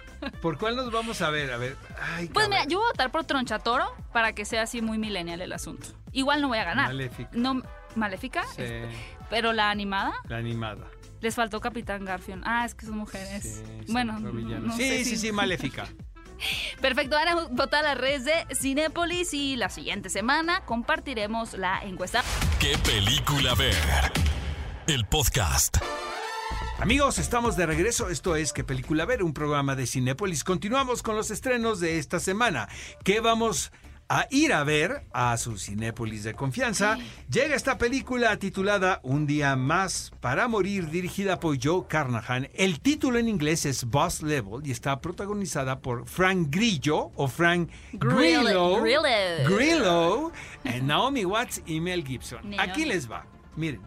¿Por 0.43 0.59
cuál 0.59 0.75
nos 0.77 0.91
vamos 0.91 1.21
a 1.23 1.31
ver? 1.31 1.53
A 1.53 1.59
ver. 1.59 1.77
Ay, 2.01 2.29
Pues 2.29 2.49
mira, 2.49 2.65
yo 2.65 2.79
voy 2.79 2.87
a 2.87 2.91
votar 2.91 3.11
por 3.13 3.25
Troncha 3.25 3.59
Toro 3.61 3.93
para 4.13 4.33
que 4.35 4.45
sea 4.45 4.63
así 4.63 4.83
muy 4.83 4.99
millennial 4.99 5.41
el 5.41 5.53
asunto. 5.53 5.89
Igual 6.13 6.41
no 6.41 6.49
voy 6.49 6.59
a 6.59 6.65
ganar. 6.65 6.87
Maléfica. 6.89 7.31
No, 7.35 7.63
Maléfica, 7.95 8.45
Sí, 8.57 8.63
pero 9.31 9.53
la 9.53 9.71
animada 9.71 10.15
la 10.29 10.37
animada. 10.39 10.87
les 11.21 11.35
faltó 11.35 11.61
Capitán 11.61 12.05
Garfield. 12.05 12.43
Ah, 12.47 12.65
es 12.65 12.75
que 12.75 12.87
son 12.87 12.97
mujeres. 12.99 13.63
Sí, 13.65 13.93
bueno, 13.93 14.19
no 14.19 14.73
sí, 14.77 14.83
sé 14.89 14.99
sí, 15.05 15.11
si- 15.11 15.17
sí, 15.19 15.33
maléfica. 15.33 15.87
Perfecto, 16.81 17.17
van 17.17 17.29
a 17.29 17.35
votar 17.51 17.85
a 17.85 17.95
las 17.95 17.99
redes 17.99 18.25
de 18.25 18.55
Cinépolis 18.55 19.35
y 19.35 19.57
la 19.57 19.69
siguiente 19.69 20.11
semana 20.11 20.63
compartiremos 20.65 21.55
la 21.55 21.81
encuesta. 21.83 22.23
¿Qué 22.61 22.77
película 22.79 23.55
ver? 23.55 23.75
El 24.87 25.05
podcast. 25.07 25.79
Amigos, 26.79 27.19
estamos 27.19 27.57
de 27.57 27.67
regreso. 27.67 28.09
Esto 28.09 28.37
es 28.37 28.53
¿Qué 28.53 28.63
película 28.63 29.05
ver? 29.05 29.25
Un 29.25 29.35
programa 29.35 29.75
de 29.75 29.87
Cinépolis. 29.87 30.45
Continuamos 30.45 31.03
con 31.03 31.17
los 31.17 31.31
estrenos 31.31 31.81
de 31.81 31.99
esta 31.99 32.21
semana. 32.21 32.69
¿Qué 33.05 33.21
vamos 33.21 33.73
a 33.73 33.88
ir 34.31 34.53
a 34.53 34.65
ver 34.65 35.05
a 35.13 35.37
su 35.37 35.59
Cinépolis 35.59 36.25
de 36.25 36.35
confianza? 36.35 36.99
Llega 37.31 37.55
esta 37.55 37.79
película 37.79 38.37
titulada 38.39 39.01
Un 39.03 39.27
día 39.27 39.55
más 39.57 40.13
para 40.21 40.49
morir, 40.49 40.91
dirigida 40.91 41.41
por 41.41 41.59
Joe 41.63 41.85
Carnahan. 41.89 42.49
El 42.55 42.81
título 42.81 43.19
en 43.19 43.29
inglés 43.29 43.67
es 43.67 43.85
Boss 43.85 44.23
Level 44.23 44.67
y 44.67 44.71
está 44.71 45.01
protagonizada 45.01 45.81
por 45.81 46.07
Frank 46.07 46.49
Grillo 46.51 47.11
o 47.17 47.29
Frank 47.29 47.71
Grillo. 47.93 48.81
Grillo. 48.81 48.83
Grillo. 48.83 49.03
Grillo, 49.57 50.33
Naomi 50.83 51.25
Watts 51.25 51.63
y 51.67 51.81
Mel 51.81 52.05
Gibson. 52.05 52.59
Aquí 52.59 52.85
les 52.85 53.11
va. 53.11 53.27
Miren, 53.57 53.83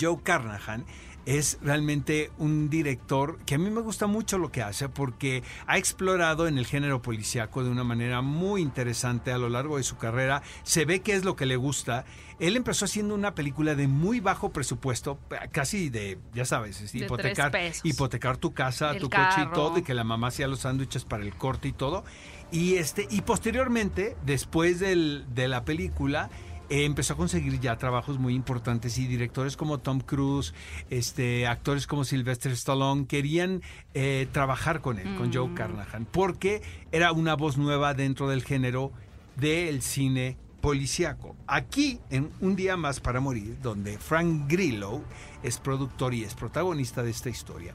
Joe 0.00 0.18
Carnahan 0.22 0.84
es 1.26 1.58
realmente 1.62 2.30
un 2.38 2.68
director 2.68 3.38
que 3.46 3.54
a 3.54 3.58
mí 3.58 3.70
me 3.70 3.80
gusta 3.80 4.06
mucho 4.06 4.38
lo 4.38 4.50
que 4.50 4.62
hace 4.62 4.88
porque 4.88 5.42
ha 5.66 5.78
explorado 5.78 6.48
en 6.48 6.58
el 6.58 6.66
género 6.66 7.00
policíaco 7.02 7.62
de 7.62 7.70
una 7.70 7.84
manera 7.84 8.22
muy 8.22 8.60
interesante 8.62 9.30
a 9.32 9.38
lo 9.38 9.48
largo 9.48 9.76
de 9.76 9.82
su 9.84 9.96
carrera. 9.96 10.42
Se 10.64 10.84
ve 10.84 11.00
que 11.00 11.14
es 11.14 11.24
lo 11.24 11.36
que 11.36 11.46
le 11.46 11.56
gusta. 11.56 12.04
Él 12.40 12.56
empezó 12.56 12.86
haciendo 12.86 13.14
una 13.14 13.34
película 13.36 13.74
de 13.76 13.86
muy 13.86 14.18
bajo 14.18 14.50
presupuesto, 14.52 15.18
casi 15.52 15.90
de, 15.90 16.18
ya 16.34 16.44
sabes, 16.44 16.80
hipotecar, 17.06 17.52
hipotecar 17.84 18.36
tu 18.36 18.52
casa, 18.52 18.90
El 18.90 18.98
tu 19.00 19.08
coche 19.10 19.42
y 19.42 19.54
todo, 19.54 19.78
y 19.78 19.82
que 19.82 19.94
la 19.94 20.02
mamá 20.02 20.28
hacía 20.28 20.48
los 20.48 20.60
sándwiches 20.60 21.04
para 21.04 21.22
el 21.22 21.34
corte 21.34 21.68
y 21.68 21.72
todo. 21.72 22.02
Y 22.50 22.74
este, 22.74 23.06
y 23.10 23.20
posteriormente, 23.20 24.16
después 24.26 24.80
del- 24.80 25.24
de 25.34 25.46
la 25.46 25.64
película, 25.64 26.30
eh, 26.72 26.86
empezó 26.86 27.12
a 27.12 27.16
conseguir 27.18 27.60
ya 27.60 27.76
trabajos 27.76 28.18
muy 28.18 28.34
importantes 28.34 28.96
y 28.96 29.06
directores 29.06 29.58
como 29.58 29.80
Tom 29.80 30.00
Cruise, 30.00 30.54
este, 30.88 31.46
actores 31.46 31.86
como 31.86 32.02
Sylvester 32.02 32.50
Stallone 32.52 33.06
querían 33.06 33.60
eh, 33.92 34.26
trabajar 34.32 34.80
con 34.80 34.98
él, 34.98 35.14
con 35.18 35.30
Joe 35.30 35.52
Carnahan, 35.52 36.06
porque 36.06 36.62
era 36.90 37.12
una 37.12 37.34
voz 37.34 37.58
nueva 37.58 37.92
dentro 37.92 38.26
del 38.26 38.42
género 38.42 38.90
del 39.36 39.82
cine 39.82 40.38
policíaco. 40.62 41.36
Aquí, 41.46 42.00
en 42.08 42.30
Un 42.40 42.56
Día 42.56 42.78
Más 42.78 43.00
para 43.00 43.20
Morir, 43.20 43.58
donde 43.60 43.98
Frank 43.98 44.50
Grillo 44.50 45.02
es 45.42 45.58
productor 45.58 46.14
y 46.14 46.24
es 46.24 46.32
protagonista 46.32 47.02
de 47.02 47.10
esta 47.10 47.28
historia, 47.28 47.74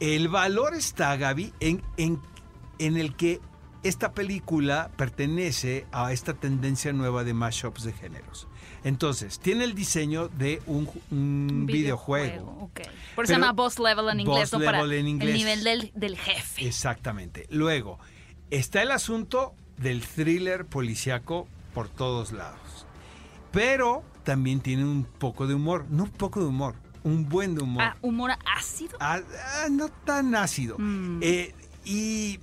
el 0.00 0.26
valor 0.26 0.74
está, 0.74 1.16
Gaby, 1.16 1.52
en, 1.60 1.80
en, 1.96 2.18
en 2.80 2.96
el 2.96 3.14
que 3.14 3.40
esta 3.82 4.12
película 4.12 4.90
pertenece 4.96 5.86
a 5.92 6.12
esta 6.12 6.34
tendencia 6.34 6.92
nueva 6.92 7.24
de 7.24 7.34
mashups 7.34 7.84
de 7.84 7.92
géneros. 7.92 8.48
Entonces, 8.84 9.38
tiene 9.40 9.64
el 9.64 9.74
diseño 9.74 10.28
de 10.28 10.62
un, 10.66 10.86
ju- 10.86 11.00
un 11.10 11.66
videojuego. 11.66 12.70
Por 13.16 13.24
eso 13.24 13.34
se 13.34 13.40
llama 13.40 13.52
Boss 13.52 13.78
Level 13.78 14.08
en 14.10 14.20
inglés, 14.20 14.50
Boss 14.50 14.60
Level 14.60 14.92
en 14.92 15.08
inglés. 15.08 15.30
el 15.30 15.36
nivel 15.36 15.64
del, 15.64 15.92
del 15.94 16.16
jefe. 16.16 16.66
Exactamente. 16.66 17.46
Luego, 17.50 17.98
está 18.50 18.82
el 18.82 18.92
asunto 18.92 19.54
del 19.76 20.02
thriller 20.02 20.66
policíaco 20.66 21.48
por 21.74 21.88
todos 21.88 22.32
lados. 22.32 22.86
Pero 23.50 24.04
también 24.24 24.60
tiene 24.60 24.84
un 24.84 25.04
poco 25.04 25.46
de 25.46 25.54
humor. 25.54 25.86
No 25.90 26.04
un 26.04 26.10
poco 26.10 26.40
de 26.40 26.46
humor, 26.46 26.74
un 27.02 27.28
buen 27.28 27.54
de 27.54 27.62
humor. 27.62 27.82
Ah, 27.82 27.96
humor 28.02 28.32
ácido. 28.56 28.96
Ah, 29.00 29.20
ah, 29.62 29.66
no 29.70 29.88
tan 29.88 30.34
ácido. 30.34 30.76
Mm. 30.78 31.20
Eh, 31.22 31.54
y 31.84 32.38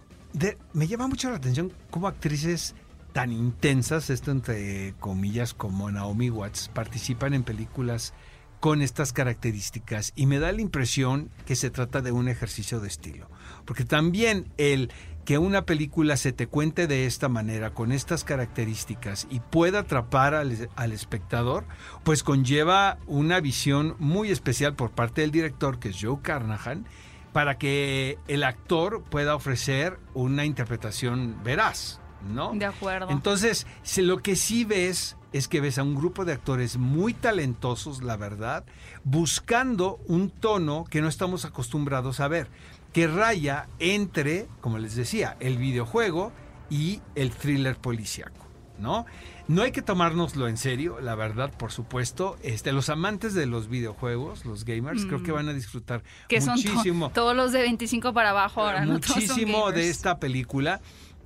me 0.74 0.88
llama 0.88 1.08
mucho 1.08 1.30
la 1.30 1.38
atención 1.38 1.72
cómo 1.89 2.08
actrices 2.08 2.76
tan 3.13 3.32
intensas, 3.32 4.10
esto 4.10 4.32
entre 4.32 4.96
comillas 5.00 5.54
como 5.54 5.89
Naomi 5.91 6.30
Watts, 6.30 6.69
participan 6.74 7.34
en 7.34 7.43
películas 7.43 8.13
con 8.60 8.82
estas 8.82 9.13
características 9.13 10.13
y 10.15 10.26
me 10.26 10.39
da 10.39 10.52
la 10.52 10.62
impresión 10.62 11.30
que 11.46 11.56
se 11.56 11.69
trata 11.69 12.02
de 12.02 12.12
un 12.12 12.28
ejercicio 12.28 12.80
de 12.80 12.88
estilo. 12.88 13.30
Porque 13.65 13.86
también 13.86 14.48
el 14.58 14.89
que 15.26 15.38
una 15.38 15.65
película 15.65 16.17
se 16.17 16.32
te 16.32 16.48
cuente 16.48 16.88
de 16.88 17.06
esta 17.06 17.30
manera, 17.30 17.74
con 17.74 17.91
estas 17.91 18.24
características 18.24 19.28
y 19.30 19.39
pueda 19.39 19.80
atrapar 19.80 20.34
al 20.34 20.91
espectador, 20.91 21.65
pues 22.04 22.24
conlleva 22.24 22.98
una 23.06 23.39
visión 23.39 23.96
muy 24.00 24.32
especial 24.32 24.76
por 24.76 24.91
parte 24.91 25.22
del 25.22 25.32
director, 25.32 25.80
que 25.80 25.89
es 25.89 25.98
Joe 26.02 26.19
Carnahan, 26.22 26.86
para 27.34 27.58
que 27.58 28.17
el 28.28 28.43
actor 28.43 29.04
pueda 29.04 29.36
ofrecer 29.36 30.00
una 30.13 30.46
interpretación 30.46 31.43
veraz, 31.43 32.00
¿no? 32.32 32.54
De 32.54 32.65
acuerdo. 32.65 33.10
Entonces, 33.10 33.67
lo 33.98 34.19
que 34.19 34.36
sí 34.36 34.63
ves 34.63 35.17
es 35.34 35.48
que 35.48 35.60
ves 35.60 35.80
a 35.80 35.84
un 35.84 35.96
grupo 35.96 36.26
de 36.26 36.34
actores 36.34 36.78
muy 36.78 37.13
talentosos, 37.13 38.04
la 38.04 38.17
verdad, 38.17 38.63
buscando 39.04 40.00
un 40.06 40.30
tono 40.30 40.86
que 40.86 41.02
no 41.02 41.08
estamos 41.08 41.43
acostumbrados 41.43 42.19
a 42.19 42.28
ver, 42.28 42.48
que 42.93 43.08
raya 43.08 43.67
entre, 43.80 44.48
como 44.62 44.78
les 44.78 44.96
decía, 44.96 45.36
el 45.39 45.58
videojuego 45.58 46.32
y 46.69 47.02
el 47.15 47.32
thriller 47.32 47.76
policíaco, 47.76 48.46
¿no? 48.84 49.08
No 49.48 49.63
hay 49.63 49.72
que 49.72 49.82
tomárnoslo 49.82 50.48
en 50.48 50.58
serio, 50.58 51.00
la 51.02 51.15
verdad, 51.15 51.52
por 51.58 51.72
supuesto. 51.72 52.38
Este, 52.43 52.72
los 52.72 52.89
amantes 52.89 53.34
de 53.34 53.48
los 53.48 53.67
videojuegos, 53.69 54.46
los 54.46 54.63
gamers, 54.65 55.06
creo 55.06 55.24
que 55.24 55.32
van 55.32 55.50
a 55.50 55.54
disfrutar 55.54 56.02
Mm. 56.02 56.28
Que 56.30 56.39
son 56.41 56.62
to- 56.62 56.69
muchísimo. 56.69 57.10
todos 57.12 57.36
los 57.36 57.52
de 57.52 57.62
25 57.62 58.13
para 58.13 58.30
abajo 58.30 58.62
ahora, 58.62 58.86
¿no? 58.86 59.00
Todos 59.00 59.08
son 59.15 59.24
muchísimo 59.24 59.72
de 59.72 59.89
esta 59.89 60.19
película. 60.19 60.80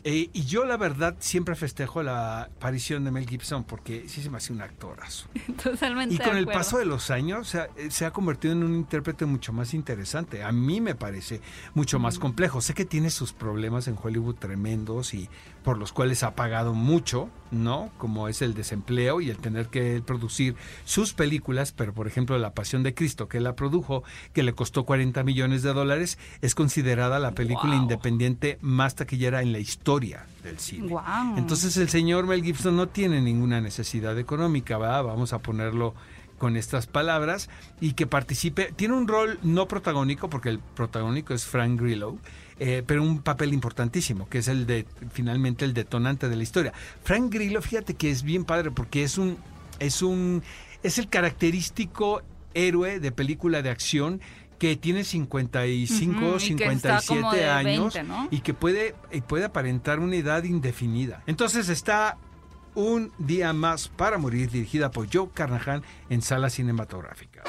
Eh, 0.04 0.30
y 0.32 0.46
yo 0.46 0.64
la 0.64 0.78
verdad 0.78 1.16
siempre 1.20 1.56
festejo 1.56 2.02
la 2.02 2.44
aparición 2.44 3.04
de 3.04 3.12
Mel 3.12 3.28
Gibson 3.28 3.66
porque 3.66 4.08
sí 4.08 4.22
se 4.22 4.30
me 4.30 4.38
hace 4.38 4.54
un 4.54 4.62
actorazo. 4.62 5.28
Totalmente 5.62 6.16
Y 6.16 6.18
con 6.20 6.34
de 6.36 6.40
el 6.40 6.46
paso 6.46 6.78
de 6.78 6.86
los 6.86 7.10
años 7.12 7.50
se 7.50 7.60
ha, 7.60 7.68
eh, 7.76 7.90
se 7.92 8.06
ha 8.06 8.12
convertido 8.12 8.54
en 8.54 8.64
un 8.64 8.74
intérprete 8.76 9.26
mucho 9.26 9.52
más 9.52 9.74
interesante. 9.74 10.44
A 10.44 10.52
mí 10.54 10.80
me 10.80 10.96
parece 10.96 11.42
mucho 11.74 12.00
más 12.00 12.20
complejo. 12.20 12.62
Sé 12.62 12.74
que 12.74 12.86
tiene 12.86 13.10
sus 13.10 13.34
problemas 13.34 13.88
en 13.90 13.98
Hollywood 14.02 14.36
tremendos 14.36 15.14
y 15.14 15.30
por 15.64 15.78
los 15.78 15.92
cuales 15.92 16.24
ha 16.24 16.36
pagado 16.36 16.74
mucho, 16.74 17.30
¿no? 17.52 17.90
Como 17.98 18.28
es 18.28 18.42
el 18.42 18.54
desempleo 18.54 19.22
y 19.22 19.30
el 19.30 19.38
tener 19.38 19.68
que 19.68 20.02
producir 20.06 20.56
sus 20.86 21.14
películas, 21.14 21.72
pero 21.72 21.94
por 21.94 22.08
ejemplo 22.08 22.38
La 22.38 22.54
Pasión 22.54 22.84
de 22.84 22.94
Cristo, 22.94 23.28
que 23.28 23.38
él 23.38 23.44
la 23.46 23.56
produjo, 23.56 24.04
que 24.34 24.44
le 24.44 24.54
costó 24.54 24.86
40 24.86 25.24
millones 25.24 25.64
de 25.64 25.74
dólares, 25.74 26.18
es 26.42 26.56
considerada 26.56 27.20
la 27.20 27.32
película 27.32 27.74
Wow. 27.74 27.82
independiente 27.84 28.58
más 28.62 28.96
taquillera 28.96 29.42
en 29.42 29.52
la 29.52 29.60
historia 29.60 30.26
del 30.44 30.60
cine. 30.60 30.94
Entonces 31.38 31.78
el 31.78 31.90
señor 31.90 32.28
Mel 32.28 32.44
Gibson 32.44 32.76
no 32.76 32.88
tiene 32.88 33.22
ninguna 33.22 33.62
necesidad 33.62 34.18
económica, 34.20 34.78
¿verdad? 34.78 35.04
Vamos 35.04 35.34
a 35.34 35.40
ponerlo 35.40 35.94
con 36.38 36.56
estas 36.56 36.86
palabras 36.86 37.50
y 37.82 37.94
que 37.94 38.06
participe. 38.06 38.72
Tiene 38.76 38.94
un 38.94 39.08
rol 39.08 39.40
no 39.42 39.68
protagónico, 39.68 40.30
porque 40.30 40.50
el 40.50 40.60
protagónico 40.60 41.34
es 41.34 41.46
Frank 41.46 41.82
Grillo, 41.82 42.16
eh, 42.60 42.84
pero 42.86 43.04
un 43.04 43.22
papel 43.22 43.54
importantísimo, 43.54 44.28
que 44.30 44.40
es 44.40 44.48
el 44.48 44.66
de 44.66 44.86
finalmente 45.12 45.66
el 45.66 45.74
detonante 45.74 46.30
de 46.30 46.36
la 46.36 46.44
historia. 46.44 46.74
Frank 47.04 47.32
Grillo, 47.34 47.62
fíjate 47.62 47.94
que 47.94 48.10
es 48.10 48.24
bien 48.24 48.46
padre 48.46 48.72
porque 48.72 49.04
es 49.04 49.18
un 49.18 49.38
es 49.80 50.02
un 50.02 50.42
es 50.84 50.98
el 50.98 51.08
característico 51.08 52.22
héroe 52.54 53.00
de 53.00 53.12
película 53.12 53.62
de 53.62 53.70
acción 53.70 54.22
que 54.58 54.76
tiene 54.76 55.04
55, 55.04 56.20
Ujú, 56.20 56.38
y 56.44 56.56
que 56.56 56.66
está 56.66 57.00
57 57.00 57.22
como 57.22 57.32
de 57.32 57.48
años 57.48 57.94
20, 57.94 58.04
¿no? 58.12 58.28
y 58.32 58.40
que 58.40 58.56
puede, 58.56 58.96
y 59.12 59.22
puede 59.22 59.46
aparentar 59.46 60.00
una 60.00 60.16
edad 60.16 60.44
indefinida. 60.44 61.22
Entonces 61.28 61.70
está 61.70 62.18
Un 62.74 63.12
día 63.18 63.54
más 63.54 63.88
para 63.88 64.20
morir, 64.20 64.52
dirigida 64.52 64.92
por 64.92 65.08
Joe 65.12 65.30
Carnahan 65.34 65.82
en 66.10 66.22
sala 66.22 66.50
cinematográfica. 66.52 67.44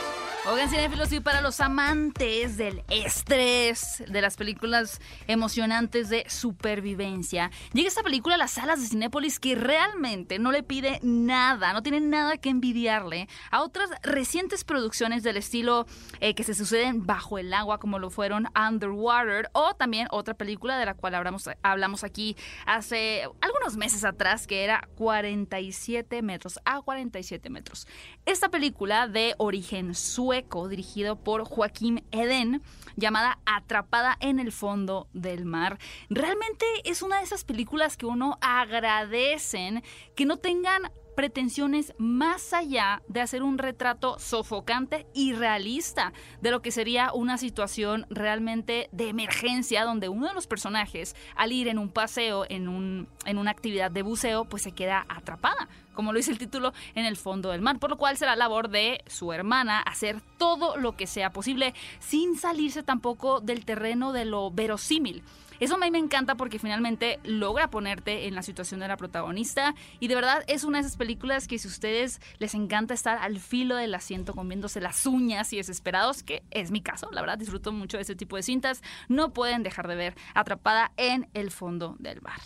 Oigan, 0.51 0.71
cinéfilos, 0.71 1.13
y 1.13 1.21
para 1.21 1.43
los 1.43 1.61
amantes 1.61 2.57
del 2.57 2.83
estrés, 2.89 4.03
de 4.09 4.23
las 4.23 4.39
películas 4.39 4.99
emocionantes 5.27 6.09
de 6.09 6.25
supervivencia, 6.27 7.51
llega 7.75 7.89
esta 7.89 8.03
película 8.03 8.37
a 8.37 8.39
las 8.39 8.53
salas 8.53 8.81
de 8.81 8.89
Cinépolis 8.89 9.41
que 9.41 9.57
realmente 9.57 10.39
no 10.39 10.51
le 10.51 10.63
pide 10.63 11.01
nada, 11.03 11.75
no 11.75 11.83
tiene 11.83 12.01
nada 12.01 12.39
que 12.39 12.49
envidiarle 12.49 13.29
a 13.51 13.61
otras 13.61 13.91
recientes 14.03 14.65
producciones 14.65 15.23
del 15.23 15.37
estilo 15.37 15.87
eh, 16.21 16.35
que 16.35 16.45
se 16.45 16.55
suceden 16.55 17.05
bajo 17.05 17.37
el 17.37 17.53
agua, 17.53 17.79
como 17.79 17.99
lo 17.99 18.09
fueron 18.09 18.49
Underwater, 18.57 19.51
o 19.53 19.75
también 19.75 20.09
otra 20.11 20.33
película 20.33 20.79
de 20.79 20.87
la 20.87 20.95
cual 20.95 21.15
hablamos, 21.15 21.51
hablamos 21.63 22.05
aquí 22.05 22.39
hace 22.65 23.29
algunos 23.43 23.77
meses 23.77 24.03
atrás, 24.03 24.47
que 24.47 24.65
era 24.65 24.89
47 24.95 26.23
metros, 26.23 26.59
a 26.65 26.81
47 26.81 27.51
metros. 27.51 27.87
Esta 28.25 28.49
película 28.49 29.09
de 29.09 29.35
origen 29.37 29.95
sueco, 29.95 30.38
dirigido 30.69 31.17
por 31.17 31.45
Joaquín 31.45 32.05
Eden, 32.11 32.63
llamada 32.97 33.39
Atrapada 33.47 34.17
en 34.21 34.41
el 34.41 34.53
fondo 34.53 35.09
del 35.13 35.45
mar, 35.45 35.79
realmente 36.11 36.67
es 36.85 37.03
una 37.03 37.19
de 37.19 37.25
esas 37.25 37.45
películas 37.45 37.97
que 37.97 38.07
uno 38.07 38.39
agradecen 38.41 39.83
que 40.15 40.27
no 40.27 40.37
tengan 40.37 40.91
pretensiones 41.19 41.95
más 41.99 42.53
allá 42.53 43.03
de 43.09 43.21
hacer 43.21 43.43
un 43.43 43.59
retrato 43.59 44.21
sofocante 44.21 45.05
y 45.15 45.33
realista 45.33 46.13
de 46.41 46.53
lo 46.53 46.63
que 46.63 46.71
sería 46.71 47.13
una 47.13 47.39
situación 47.39 48.07
realmente 48.09 48.89
de 48.93 49.09
emergencia 49.09 49.85
donde 49.85 50.09
uno 50.09 50.29
de 50.29 50.35
los 50.35 50.47
personajes 50.47 51.17
al 51.35 51.51
ir 51.51 51.67
en 51.67 51.79
un 51.79 51.89
paseo, 51.89 52.47
en, 52.49 52.69
un, 52.69 53.09
en 53.25 53.37
una 53.37 53.51
actividad 53.51 53.91
de 53.91 54.03
buceo, 54.03 54.45
pues 54.45 54.63
se 54.63 54.71
queda 54.71 55.07
atrapada, 55.09 55.69
como 55.93 56.13
lo 56.13 56.19
dice 56.19 56.31
el 56.31 56.39
título, 56.39 56.73
en 56.95 57.05
el 57.05 57.17
fondo 57.17 57.51
del 57.51 57.63
mar, 57.63 57.81
por 57.81 57.91
lo 57.91 57.99
cual 57.99 58.17
será 58.17 58.37
labor 58.37 58.69
de 58.69 59.03
su 59.09 59.33
hermana 59.33 59.81
hacer 59.81 60.21
todo 60.39 60.77
lo 60.77 60.97
que 60.97 61.09
sea 61.09 61.33
posible 61.33 61.75
sin 61.99 62.39
salirse 62.39 62.85
tampoco 62.85 63.41
del 63.41 63.65
terreno 63.65 64.13
de 64.13 64.25
lo 64.25 64.53
verosímil. 64.53 65.25
Eso 65.61 65.75
a 65.75 65.79
mí 65.79 65.91
me 65.91 65.99
encanta 65.99 66.37
porque 66.37 66.59
finalmente 66.59 67.19
logra 67.25 67.69
ponerte 67.69 68.27
en 68.27 68.35
la 68.35 68.43
situación 68.43 68.81
de 68.81 68.89
la 68.89 68.97
protagonista 68.97 69.75
y 69.99 70.09
de 70.09 70.15
verdad 70.15 70.45
es 70.47 70.65
una 70.65 70.79
de 70.79 70.87
esas 70.87 70.97
películas 70.97 71.49
que 71.49 71.59
si 71.59 71.67
a 71.67 71.71
ustedes 71.71 72.21
les 72.39 72.55
encanta 72.55 72.95
estar 72.95 73.19
al 73.19 73.41
filo 73.41 73.77
del 73.77 73.95
asiento 73.95 74.35
comiéndose 74.35 74.81
las 74.81 75.05
uñas 75.07 75.53
y 75.53 75.57
desesperados, 75.57 76.23
que 76.23 76.43
es 76.51 76.71
mi 76.71 76.81
caso, 76.81 77.11
la 77.11 77.21
verdad 77.21 77.39
disfruto 77.39 77.73
mucho 77.73 77.97
de 77.97 78.03
ese 78.03 78.15
tipo 78.15 78.37
de 78.37 78.43
cintas, 78.43 78.83
no 79.09 79.33
pueden 79.33 79.63
dejar 79.63 79.89
de 79.89 79.97
ver 79.97 80.15
Atrapada 80.35 80.93
en 80.97 81.29
el 81.35 81.51
fondo 81.51 81.97
del 81.99 82.23
mar. 82.23 82.41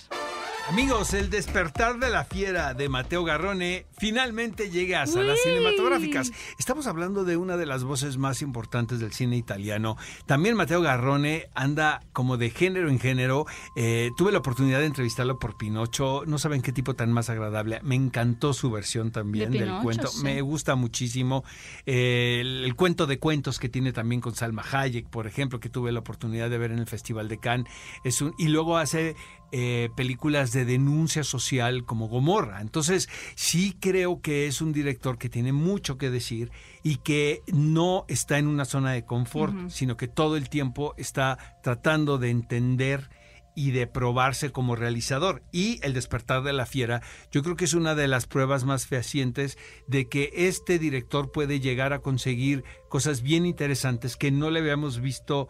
Amigos, 0.68 1.12
el 1.12 1.28
despertar 1.28 1.98
de 1.98 2.08
la 2.08 2.24
fiera 2.24 2.72
de 2.72 2.88
Mateo 2.88 3.24
Garrone 3.24 3.84
finalmente 3.98 4.70
llega 4.70 5.02
a 5.02 5.06
salas 5.08 5.40
Uy. 5.44 5.50
cinematográficas. 5.50 6.30
Estamos 6.56 6.86
hablando 6.86 7.24
de 7.24 7.36
una 7.36 7.56
de 7.56 7.66
las 7.66 7.82
voces 7.82 8.16
más 8.16 8.42
importantes 8.42 9.00
del 9.00 9.12
cine 9.12 9.36
italiano. 9.36 9.96
También 10.24 10.54
Mateo 10.54 10.80
Garrone 10.80 11.48
anda 11.54 12.00
como 12.12 12.36
de 12.36 12.50
género 12.50 12.88
en 12.88 13.00
género. 13.02 13.44
Eh, 13.76 14.10
tuve 14.16 14.32
la 14.32 14.38
oportunidad 14.38 14.78
de 14.80 14.86
entrevistarlo 14.86 15.38
por 15.38 15.58
Pinocho. 15.58 16.22
No 16.26 16.38
saben 16.38 16.62
qué 16.62 16.72
tipo 16.72 16.94
tan 16.94 17.12
más 17.12 17.28
agradable. 17.28 17.80
Me 17.82 17.94
encantó 17.96 18.54
su 18.54 18.70
versión 18.70 19.10
también 19.10 19.50
De 19.50 19.58
del 19.58 19.74
cuento. 19.82 20.06
sí. 20.06 20.24
Me 20.24 20.40
gusta 20.40 20.74
muchísimo. 20.74 21.44
Eh, 21.84 22.38
el, 22.40 22.64
el 22.64 22.74
cuento 22.74 23.06
de 23.06 23.18
cuentos 23.18 23.58
que 23.58 23.68
tiene 23.68 23.92
también 23.92 24.22
con 24.22 24.34
Salma 24.34 24.64
Hayek, 24.72 25.10
por 25.10 25.26
ejemplo, 25.26 25.60
que 25.60 25.68
tuve 25.68 25.92
la 25.92 25.98
oportunidad 26.00 26.48
de 26.48 26.56
ver 26.56 26.70
en 26.72 26.78
el 26.78 26.86
Festival 26.86 27.28
de 27.28 27.38
Cannes. 27.38 27.70
Es 28.04 28.22
un, 28.22 28.32
y 28.38 28.48
luego 28.48 28.78
hace 28.78 29.16
eh, 29.52 29.90
películas 29.94 30.52
de 30.52 30.64
denuncia 30.64 31.24
social 31.24 31.84
como 31.84 32.08
Gomorra. 32.08 32.62
Entonces, 32.62 33.10
sí 33.34 33.76
creo 33.78 34.22
que 34.22 34.46
es 34.46 34.62
un 34.62 34.72
director 34.72 35.18
que 35.18 35.28
tiene 35.28 35.52
mucho 35.52 35.98
que 35.98 36.10
decir 36.10 36.50
y 36.82 36.96
que 36.96 37.42
no 37.52 38.06
está 38.08 38.38
en 38.38 38.46
una 38.46 38.64
zona 38.64 38.92
de 38.92 39.04
confort, 39.04 39.68
sino 39.68 39.98
que 39.98 40.08
todo 40.08 40.38
el 40.38 40.48
tiempo 40.48 40.94
está 40.96 41.38
tratando 41.62 42.16
de 42.16 42.30
entender 42.30 43.10
y 43.54 43.72
de 43.72 43.86
probarse 43.86 44.50
como 44.50 44.76
realizador. 44.76 45.42
Y 45.52 45.80
El 45.82 45.92
despertar 45.92 46.42
de 46.42 46.52
la 46.52 46.66
fiera, 46.66 47.02
yo 47.30 47.42
creo 47.42 47.56
que 47.56 47.66
es 47.66 47.74
una 47.74 47.94
de 47.94 48.08
las 48.08 48.26
pruebas 48.26 48.64
más 48.64 48.86
fehacientes 48.86 49.58
de 49.86 50.08
que 50.08 50.30
este 50.34 50.78
director 50.78 51.30
puede 51.30 51.60
llegar 51.60 51.92
a 51.92 52.00
conseguir 52.00 52.64
cosas 52.88 53.22
bien 53.22 53.44
interesantes 53.46 54.16
que 54.16 54.30
no 54.30 54.50
le 54.50 54.60
habíamos 54.60 55.00
visto 55.00 55.48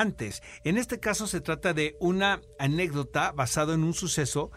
antes. 0.00 0.42
En 0.64 0.76
este 0.76 0.98
caso 1.00 1.26
se 1.26 1.40
trata 1.40 1.72
de 1.72 1.96
una 2.00 2.40
anécdota 2.58 3.32
basada 3.32 3.74
en 3.74 3.84
un 3.84 3.94
suceso 3.94 4.50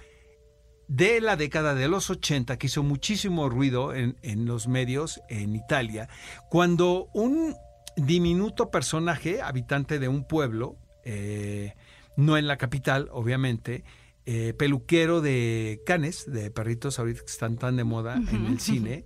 de 0.88 1.22
la 1.22 1.36
década 1.36 1.76
de 1.76 1.88
los 1.88 2.10
80 2.10 2.58
que 2.58 2.68
hizo 2.68 2.82
muchísimo 2.82 3.50
ruido 3.50 3.94
en, 3.94 4.18
en 4.22 4.46
los 4.46 4.68
medios 4.68 5.22
en 5.30 5.56
Italia, 5.56 6.08
cuando 6.50 7.10
un 7.14 7.56
diminuto 7.98 8.72
personaje, 8.72 9.42
habitante 9.42 10.00
de 10.00 10.08
un 10.08 10.26
pueblo, 10.26 10.78
eh, 11.04 11.74
no 12.16 12.38
en 12.38 12.48
la 12.48 12.58
capital, 12.58 13.10
obviamente, 13.12 13.84
eh, 14.26 14.54
peluquero 14.58 15.22
de 15.22 15.82
canes, 15.86 16.30
de 16.32 16.52
perritos 16.52 17.00
ahorita 17.00 17.22
que 17.22 17.32
están 17.32 17.58
tan 17.58 17.76
de 17.76 17.84
moda 17.84 18.16
en 18.16 18.46
el 18.46 18.60
cine, 18.60 19.06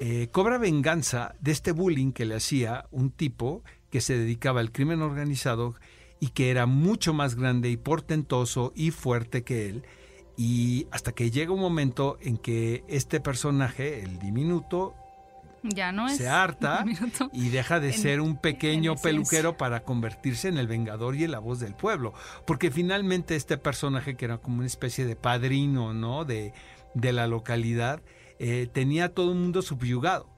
eh, 0.00 0.28
cobra 0.32 0.58
venganza 0.58 1.34
de 1.40 1.52
este 1.52 1.72
bullying 1.72 2.12
que 2.12 2.24
le 2.24 2.34
hacía 2.34 2.86
un 2.90 3.10
tipo 3.10 3.62
que 3.94 4.00
se 4.00 4.18
dedicaba 4.18 4.58
al 4.58 4.72
crimen 4.72 5.02
organizado 5.02 5.76
y 6.18 6.30
que 6.30 6.50
era 6.50 6.66
mucho 6.66 7.14
más 7.14 7.36
grande 7.36 7.70
y 7.70 7.76
portentoso 7.76 8.72
y 8.74 8.90
fuerte 8.90 9.44
que 9.44 9.68
él. 9.68 9.84
Y 10.36 10.88
hasta 10.90 11.12
que 11.12 11.30
llega 11.30 11.52
un 11.52 11.60
momento 11.60 12.18
en 12.20 12.36
que 12.36 12.82
este 12.88 13.20
personaje, 13.20 14.02
el 14.02 14.18
diminuto, 14.18 14.96
Ya 15.62 15.92
no 15.92 16.08
es... 16.08 16.16
se 16.16 16.26
harta 16.26 16.84
y 17.32 17.50
deja 17.50 17.78
de 17.78 17.90
En- 17.94 17.98
ser 18.00 18.20
un 18.20 18.36
pequeño 18.36 18.96
peluquero 18.96 19.56
para 19.56 19.84
convertirse 19.84 20.48
en 20.48 20.58
el 20.58 20.66
vengador 20.66 21.14
y 21.14 21.22
en 21.22 21.30
la 21.30 21.38
voz 21.38 21.60
del 21.60 21.76
pueblo. 21.76 22.14
Porque 22.48 22.72
finalmente 22.72 23.36
este 23.36 23.58
personaje, 23.58 24.16
que 24.16 24.24
era 24.24 24.38
como 24.38 24.56
una 24.56 24.66
especie 24.66 25.04
de 25.04 25.14
padrino, 25.14 25.94
¿no? 25.94 26.24
De, 26.24 26.52
de 26.94 27.12
la 27.12 27.28
localidad, 27.28 28.02
eh, 28.40 28.68
tenía 28.72 29.04
a 29.04 29.08
todo 29.10 29.30
el 29.30 29.38
mundo 29.38 29.62
subyugado. 29.62 30.33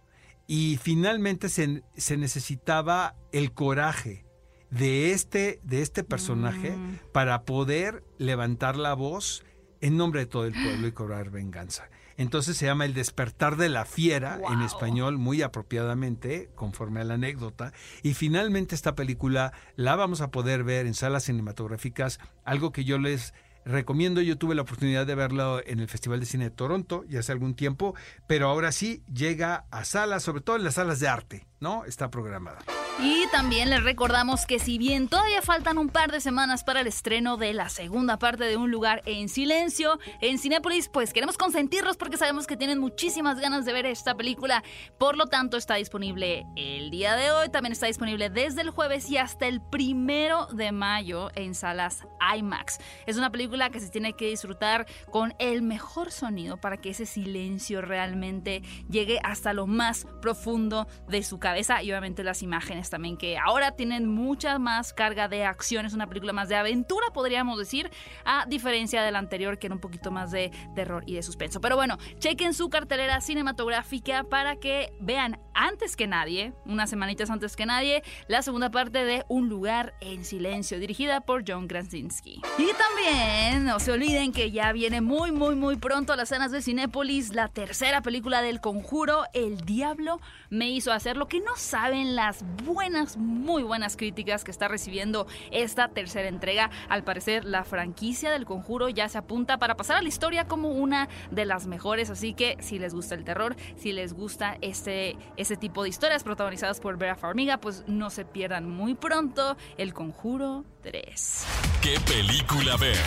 Y 0.46 0.78
finalmente 0.82 1.48
se, 1.48 1.82
se 1.96 2.16
necesitaba 2.16 3.16
el 3.32 3.52
coraje 3.52 4.24
de 4.70 5.12
este, 5.12 5.60
de 5.62 5.82
este 5.82 6.04
personaje 6.04 6.72
Mm. 6.72 6.98
para 7.12 7.42
poder 7.42 8.02
levantar 8.18 8.76
la 8.76 8.94
voz 8.94 9.44
en 9.80 9.96
nombre 9.96 10.20
de 10.20 10.26
todo 10.26 10.44
el 10.46 10.52
pueblo 10.52 10.86
y 10.88 10.92
cobrar 10.92 11.30
venganza. 11.30 11.88
Entonces 12.16 12.56
se 12.56 12.64
llama 12.64 12.86
El 12.86 12.94
despertar 12.94 13.56
de 13.56 13.68
la 13.68 13.84
fiera 13.84 14.40
en 14.50 14.62
español 14.62 15.18
muy 15.18 15.42
apropiadamente, 15.42 16.48
conforme 16.54 17.00
a 17.00 17.04
la 17.04 17.14
anécdota. 17.14 17.72
Y 18.02 18.14
finalmente 18.14 18.74
esta 18.74 18.94
película 18.94 19.52
la 19.76 19.96
vamos 19.96 20.22
a 20.22 20.30
poder 20.30 20.64
ver 20.64 20.86
en 20.86 20.94
salas 20.94 21.24
cinematográficas, 21.24 22.18
algo 22.44 22.72
que 22.72 22.84
yo 22.84 22.98
les 22.98 23.34
recomiendo, 23.66 24.22
yo 24.22 24.38
tuve 24.38 24.54
la 24.54 24.62
oportunidad 24.62 25.06
de 25.06 25.14
verlo 25.14 25.60
en 25.66 25.80
el 25.80 25.88
Festival 25.88 26.20
de 26.20 26.26
Cine 26.26 26.44
de 26.44 26.50
Toronto 26.50 27.04
ya 27.08 27.20
hace 27.20 27.32
algún 27.32 27.54
tiempo, 27.54 27.94
pero 28.26 28.48
ahora 28.48 28.72
sí 28.72 29.02
llega 29.12 29.66
a 29.70 29.84
salas, 29.84 30.22
sobre 30.22 30.40
todo 30.40 30.56
en 30.56 30.64
las 30.64 30.74
salas 30.74 31.00
de 31.00 31.08
arte, 31.08 31.46
¿no? 31.60 31.84
Está 31.84 32.10
programada. 32.10 32.58
Y 32.98 33.26
también 33.30 33.68
les 33.68 33.82
recordamos 33.82 34.46
que 34.46 34.58
si 34.58 34.78
bien 34.78 35.08
todavía 35.08 35.42
faltan 35.42 35.76
un 35.76 35.90
par 35.90 36.10
de 36.10 36.18
semanas 36.18 36.64
para 36.64 36.80
el 36.80 36.86
estreno 36.86 37.36
de 37.36 37.52
la 37.52 37.68
segunda 37.68 38.18
parte 38.18 38.44
de 38.44 38.56
Un 38.56 38.70
lugar 38.70 39.02
en 39.04 39.28
silencio 39.28 39.98
en 40.22 40.38
Cinépolis, 40.38 40.88
pues 40.88 41.12
queremos 41.12 41.36
consentirlos 41.36 41.98
porque 41.98 42.16
sabemos 42.16 42.46
que 42.46 42.56
tienen 42.56 42.78
muchísimas 42.78 43.38
ganas 43.38 43.66
de 43.66 43.74
ver 43.74 43.84
esta 43.84 44.14
película. 44.14 44.64
Por 44.98 45.18
lo 45.18 45.26
tanto, 45.26 45.58
está 45.58 45.74
disponible 45.74 46.46
el 46.56 46.90
día 46.90 47.16
de 47.16 47.30
hoy, 47.30 47.50
también 47.50 47.72
está 47.72 47.86
disponible 47.86 48.30
desde 48.30 48.62
el 48.62 48.70
jueves 48.70 49.10
y 49.10 49.18
hasta 49.18 49.46
el 49.46 49.60
primero 49.60 50.46
de 50.46 50.72
mayo 50.72 51.28
en 51.34 51.54
salas 51.54 52.06
IMAX. 52.34 52.78
Es 53.04 53.18
una 53.18 53.30
película 53.30 53.68
que 53.68 53.80
se 53.80 53.90
tiene 53.90 54.14
que 54.14 54.28
disfrutar 54.28 54.86
con 55.10 55.34
el 55.38 55.60
mejor 55.60 56.10
sonido 56.10 56.56
para 56.56 56.78
que 56.78 56.90
ese 56.90 57.04
silencio 57.04 57.82
realmente 57.82 58.62
llegue 58.88 59.20
hasta 59.22 59.52
lo 59.52 59.66
más 59.66 60.06
profundo 60.22 60.86
de 61.08 61.22
su 61.22 61.38
cabeza 61.38 61.82
y 61.82 61.90
obviamente 61.90 62.24
las 62.24 62.42
imágenes 62.42 62.85
también 62.90 63.16
que 63.16 63.38
ahora 63.38 63.72
tienen 63.72 64.08
mucha 64.08 64.58
más 64.58 64.92
carga 64.92 65.28
de 65.28 65.44
acción, 65.44 65.86
es 65.86 65.94
una 65.94 66.06
película 66.06 66.32
más 66.32 66.48
de 66.48 66.56
aventura, 66.56 67.06
podríamos 67.12 67.58
decir, 67.58 67.90
a 68.24 68.46
diferencia 68.46 69.02
de 69.02 69.12
la 69.12 69.18
anterior 69.18 69.58
que 69.58 69.66
era 69.66 69.74
un 69.74 69.80
poquito 69.80 70.10
más 70.10 70.30
de 70.30 70.50
terror 70.74 71.02
y 71.06 71.14
de 71.14 71.22
suspenso. 71.22 71.60
Pero 71.60 71.76
bueno, 71.76 71.98
chequen 72.18 72.54
su 72.54 72.68
cartelera 72.68 73.20
cinematográfica 73.20 74.24
para 74.24 74.56
que 74.56 74.92
vean 75.00 75.38
antes 75.54 75.96
que 75.96 76.06
nadie, 76.06 76.52
unas 76.66 76.90
semanitas 76.90 77.30
antes 77.30 77.56
que 77.56 77.66
nadie, 77.66 78.02
la 78.28 78.42
segunda 78.42 78.70
parte 78.70 79.04
de 79.04 79.24
Un 79.28 79.48
lugar 79.48 79.94
en 80.00 80.24
silencio, 80.24 80.78
dirigida 80.78 81.20
por 81.22 81.44
John 81.46 81.66
Krasinski. 81.66 82.42
Y 82.58 82.70
también 82.74 83.64
no 83.64 83.80
se 83.80 83.92
olviden 83.92 84.32
que 84.32 84.50
ya 84.50 84.72
viene 84.72 85.00
muy, 85.00 85.32
muy, 85.32 85.54
muy 85.54 85.76
pronto 85.76 86.12
a 86.12 86.16
las 86.16 86.28
salas 86.28 86.50
de 86.50 86.62
Cinépolis 86.62 87.32
la 87.32 87.48
tercera 87.48 88.02
película 88.02 88.42
del 88.42 88.60
conjuro, 88.60 89.24
El 89.32 89.60
Diablo 89.62 90.20
me 90.50 90.70
hizo 90.70 90.92
hacer 90.92 91.16
lo 91.16 91.28
que 91.28 91.40
no 91.40 91.56
saben 91.56 92.16
las 92.16 92.44
buenas, 92.76 93.16
muy 93.16 93.62
buenas 93.62 93.96
críticas 93.96 94.44
que 94.44 94.50
está 94.50 94.68
recibiendo 94.68 95.26
esta 95.50 95.88
tercera 95.88 96.28
entrega. 96.28 96.70
Al 96.90 97.04
parecer, 97.04 97.46
la 97.46 97.64
franquicia 97.64 98.30
del 98.30 98.44
conjuro 98.44 98.90
ya 98.90 99.08
se 99.08 99.16
apunta 99.16 99.56
para 99.56 99.78
pasar 99.78 99.96
a 99.96 100.02
la 100.02 100.08
historia 100.08 100.46
como 100.46 100.68
una 100.68 101.08
de 101.30 101.46
las 101.46 101.66
mejores. 101.66 102.10
Así 102.10 102.34
que 102.34 102.58
si 102.60 102.78
les 102.78 102.92
gusta 102.92 103.14
el 103.14 103.24
terror, 103.24 103.56
si 103.78 103.92
les 103.92 104.12
gusta 104.12 104.58
este, 104.60 105.16
ese 105.38 105.56
tipo 105.56 105.84
de 105.84 105.88
historias 105.88 106.22
protagonizadas 106.22 106.78
por 106.80 106.98
Vera 106.98 107.16
Farmiga, 107.16 107.56
pues 107.56 107.82
no 107.86 108.10
se 108.10 108.26
pierdan 108.26 108.68
muy 108.68 108.94
pronto 108.94 109.56
El 109.78 109.94
Conjuro 109.94 110.66
3. 110.82 111.46
¿Qué 111.80 111.98
película 112.00 112.76
ver? 112.76 112.98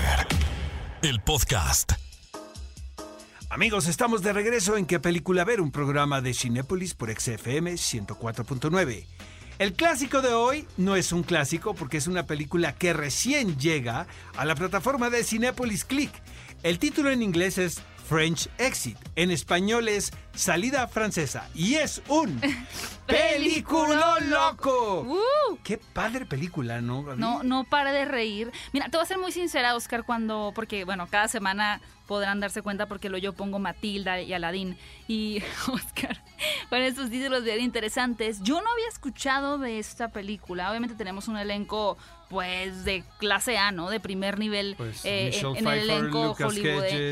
El 1.04 1.22
podcast. 1.22 1.92
Amigos, 3.52 3.88
estamos 3.88 4.24
de 4.24 4.34
regreso 4.34 4.78
en 4.78 4.88
¿Qué 4.88 5.00
película 5.00 5.46
ver? 5.46 5.62
Un 5.62 5.72
programa 5.72 6.22
de 6.22 6.34
Cinépolis 6.34 6.96
por 6.96 7.12
XFM 7.12 7.74
104.9. 7.74 9.06
El 9.60 9.74
clásico 9.74 10.22
de 10.22 10.34
hoy 10.34 10.66
no 10.78 10.96
es 10.96 11.12
un 11.12 11.22
clásico 11.22 11.74
porque 11.74 11.98
es 11.98 12.08
una 12.08 12.26
película 12.26 12.76
que 12.76 12.94
recién 12.94 13.60
llega 13.60 14.08
a 14.38 14.46
la 14.46 14.56
plataforma 14.56 15.10
de 15.10 15.22
Cinépolis 15.26 15.84
Click. 15.84 16.14
El 16.64 16.80
título 16.80 17.10
en 17.10 17.22
inglés 17.22 17.58
es 17.58 17.82
French 18.10 18.50
Exit. 18.58 18.98
En 19.16 19.30
español 19.30 19.88
es 19.88 20.12
Salida 20.34 20.88
Francesa. 20.88 21.48
Y 21.54 21.76
es 21.76 22.02
un 22.08 22.42
peliculón 23.06 24.32
loco. 24.32 25.02
¡Uh! 25.02 25.58
Qué 25.64 25.78
padre 25.78 26.26
película, 26.26 26.82
¿no? 26.82 27.04
Gaby? 27.04 27.22
No, 27.22 27.44
no 27.44 27.66
para 27.66 27.92
de 27.92 28.06
reír. 28.06 28.52
Mira, 28.74 28.90
te 28.90 28.98
voy 28.98 29.04
a 29.04 29.08
ser 29.08 29.20
muy 29.20 29.32
sincera, 29.32 29.76
Oscar, 29.76 30.06
cuando, 30.06 30.54
porque 30.56 30.86
bueno, 30.86 31.06
cada 31.08 31.28
semana 31.28 31.82
podrán 32.08 32.40
darse 32.40 32.64
cuenta 32.64 32.88
porque 32.88 33.08
lo 33.08 33.20
yo 33.20 33.34
pongo 33.34 33.60
Matilda 33.60 34.20
y 34.20 34.34
Aladín. 34.34 34.76
Y 35.08 35.44
Oscar, 35.72 36.24
con 36.70 36.80
estos 36.82 37.12
títulos 37.12 37.44
bien 37.44 37.62
interesantes. 37.62 38.42
Yo 38.42 38.60
no 38.60 38.72
había 38.72 38.88
escuchado 38.88 39.60
de 39.60 39.78
esta 39.78 40.08
película. 40.08 40.72
Obviamente 40.72 40.96
tenemos 40.96 41.28
un 41.28 41.38
elenco, 41.38 41.96
pues, 42.30 42.86
de 42.86 43.04
clase 43.20 43.58
A, 43.58 43.72
¿no? 43.72 43.90
De 43.90 44.00
primer 44.00 44.40
nivel 44.40 44.76
Pues, 44.78 45.04
eh, 45.04 45.32
en, 45.42 45.68
el 45.68 45.90
elenco 45.90 46.36
sí. 46.38 46.44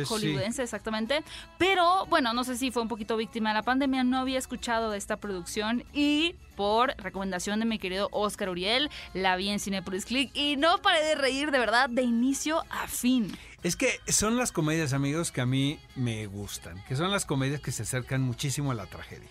hollywoodense, 0.06 0.64
exactamente. 0.64 1.24
Pero, 1.58 2.06
bueno, 2.06 2.34
no 2.34 2.44
sé 2.44 2.58
si 2.58 2.72
fue 2.72 2.82
un 2.82 2.88
poquito 2.88 3.18
víctima 3.18 3.50
de 3.50 3.56
la 3.56 3.64
pandemia. 3.64 4.04
No 4.04 4.20
había 4.20 4.38
escuchado 4.38 4.92
de 4.92 4.98
esta 4.98 5.18
producción 5.18 5.84
y 5.94 6.36
por 6.56 6.96
recomendación 6.98 7.60
de 7.60 7.66
mi 7.66 7.78
querido 7.78 8.10
Oscar 8.12 8.50
Uriel, 8.50 8.90
la 9.14 9.36
vi 9.36 9.50
en 9.50 9.60
Cinepolis 9.60 10.06
Click 10.06 10.36
y 10.36 10.58
no 10.58 10.80
paré 10.80 11.06
de 11.06 11.16
reír 11.16 11.52
de 11.52 11.60
verdad 11.60 11.88
de 11.88 12.02
inicio 12.02 12.64
a 12.70 12.88
fin. 12.88 13.38
Es 13.64 13.76
que 13.76 14.00
son 14.08 14.38
las 14.38 14.52
comedias, 14.52 14.94
amigos, 14.94 15.32
que 15.32 15.42
a 15.42 15.46
mí 15.46 15.80
me 15.96 16.26
gustan. 16.26 16.84
Que 16.88 16.96
son 16.96 17.12
las 17.12 17.26
comedias 17.26 17.62
que 17.62 17.72
se 17.72 17.84
acercan 17.84 18.22
muchísimo 18.22 18.72
a 18.72 18.76
la 18.76 18.86
tragedia. 18.88 19.30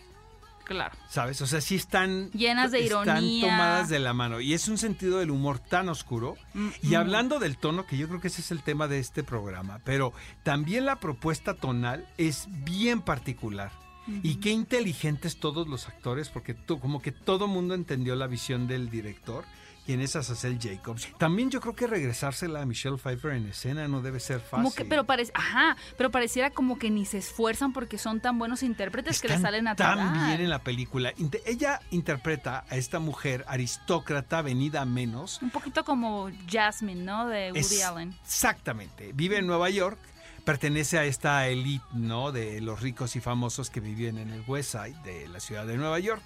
Claro. 0.67 0.97
¿Sabes? 1.09 1.41
O 1.43 1.47
sea, 1.47 1.61
sí 1.61 1.77
están... 1.77 2.31
Llenas 2.33 2.73
de 2.73 2.85
Están 2.85 3.19
ironía. 3.25 3.47
tomadas 3.47 3.89
de 3.89 4.01
la 4.01 4.13
mano. 4.13 4.41
Y 4.41 4.53
es 4.53 4.67
un 4.67 4.79
sentido 4.79 5.19
del 5.21 5.31
humor 5.31 5.61
tan 5.61 5.89
oscuro. 5.89 6.37
Mm, 6.55 6.69
Y 6.83 6.87
mm. 6.89 6.95
hablando 6.97 7.39
del 7.39 7.57
tono, 7.57 7.87
que 7.87 7.97
yo 7.97 8.09
creo 8.09 8.21
que 8.21 8.27
ese 8.29 8.41
es 8.41 8.51
el 8.51 8.63
tema 8.65 8.89
de 8.89 8.99
este 8.99 9.23
programa, 9.23 9.81
pero 9.85 10.13
también 10.43 10.85
la 10.85 10.99
propuesta 10.99 11.55
tonal 11.55 12.07
es 12.19 12.49
bien 12.65 13.01
particular. 13.01 13.71
Y 14.23 14.37
qué 14.37 14.51
inteligentes 14.51 15.41
todos 15.41 15.67
los 15.67 15.89
actores, 15.89 16.29
porque 16.29 16.55
to- 16.55 16.79
como 16.79 17.03
que 17.03 17.11
todo 17.11 17.49
mundo 17.49 17.75
entendió 17.75 18.15
la 18.15 18.29
visión 18.29 18.69
del 18.69 18.89
director. 18.89 19.45
Y 19.89 19.93
en 19.93 20.01
esas 20.01 20.29
es 20.31 20.43
el 20.45 20.59
Jacobs. 20.61 21.09
También 21.17 21.49
yo 21.49 21.61
creo 21.61 21.75
que 21.77 21.87
regresársela 21.87 22.61
a 22.63 22.67
Michelle 22.67 22.97
Pfeiffer 22.97 23.33
en 23.33 23.47
escena 23.47 23.87
no 23.87 24.03
debe 24.03 24.19
ser 24.19 24.41
fácil. 24.41 24.57
Como 24.65 24.75
que, 24.75 24.85
pero 24.85 25.05
parece, 25.05 25.31
ajá, 25.35 25.77
pero 25.97 26.11
pareciera 26.11 26.51
como 26.51 26.77
que 26.77 26.91
ni 26.91 27.05
se 27.07 27.19
esfuerzan 27.19 27.73
porque 27.73 27.97
son 27.97 28.21
tan 28.21 28.37
buenos 28.39 28.65
intérpretes 28.65 29.21
que 29.21 29.29
le 29.29 29.39
salen 29.39 29.65
natural. 29.65 29.97
tan 29.99 30.27
bien 30.27 30.41
en 30.41 30.51
la 30.51 30.59
película. 30.59 31.13
Ella 31.45 31.81
interpreta 31.93 32.65
a 32.69 32.77
esta 32.77 32.99
mujer 32.99 33.45
aristócrata 33.47 34.43
venida 34.43 34.83
a 34.83 34.87
menos. 34.87 35.41
Un 35.41 35.51
poquito 35.51 35.85
como 35.85 36.31
Jasmine, 36.51 37.05
¿no? 37.05 37.29
De 37.29 37.53
Woody 37.53 37.61
Es- 37.77 37.85
Allen. 37.85 38.15
Exactamente. 38.25 39.13
Vive 39.15 39.39
en 39.39 39.47
Nueva 39.47 39.71
York. 39.71 39.99
Pertenece 40.45 40.97
a 40.99 41.05
esta 41.05 41.49
elite, 41.49 41.85
¿no? 41.93 42.31
De 42.31 42.61
los 42.61 42.81
ricos 42.81 43.17
y 43.17 43.21
famosos 43.21 43.69
que 43.69 43.81
viven 43.81 44.17
en 44.19 44.31
el 44.31 44.45
West 44.47 44.73
Side 44.73 44.97
de 45.05 45.27
la 45.29 45.41
ciudad 45.41 45.67
de 45.67 45.77
Nueva 45.77 45.99
York. 45.99 46.23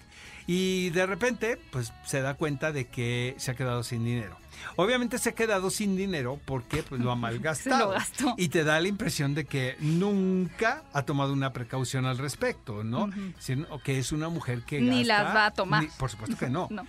Y 0.47 0.91
de 0.91 1.07
repente, 1.07 1.59
pues 1.71 1.93
se 2.05 2.21
da 2.23 2.35
cuenta 2.35 2.73
de 2.73 2.87
que 2.89 3.35
se 3.39 3.51
ha 3.51 3.55
quedado 3.55 3.83
sin 3.83 4.05
dinero. 4.05 4.37
Obviamente 4.77 5.19
se 5.19 5.31
ha 5.31 5.35
quedado 5.35 5.71
sin 5.71 5.97
dinero 5.97 6.39
porque 6.45 6.83
pues, 6.83 7.01
lo 7.01 7.11
ha 7.11 7.17
malgastado. 7.17 7.95
Lo. 8.21 8.35
Y 8.37 8.49
te 8.49 8.65
da 8.65 8.81
la 8.81 8.89
impresión 8.89 9.35
de 9.35 9.45
que 9.47 9.77
nunca 9.81 10.83
ha 10.93 11.03
tomado 11.03 11.33
una 11.33 11.53
precaución 11.53 12.05
al 12.07 12.19
respecto, 12.19 12.85
¿no? 12.85 13.05
Ujú. 13.05 13.33
Sino 13.39 13.79
que 13.83 13.99
es 13.99 14.13
una 14.13 14.29
mujer 14.29 14.63
que 14.63 14.81
Ni 14.81 15.05
gasta- 15.05 15.25
las 15.25 15.35
va 15.37 15.47
a 15.47 15.51
tomar. 15.53 15.83
ni- 15.85 15.89
por 15.99 16.11
supuesto 16.11 16.37
que 16.37 16.49
no. 16.51 16.69
No. 16.71 16.85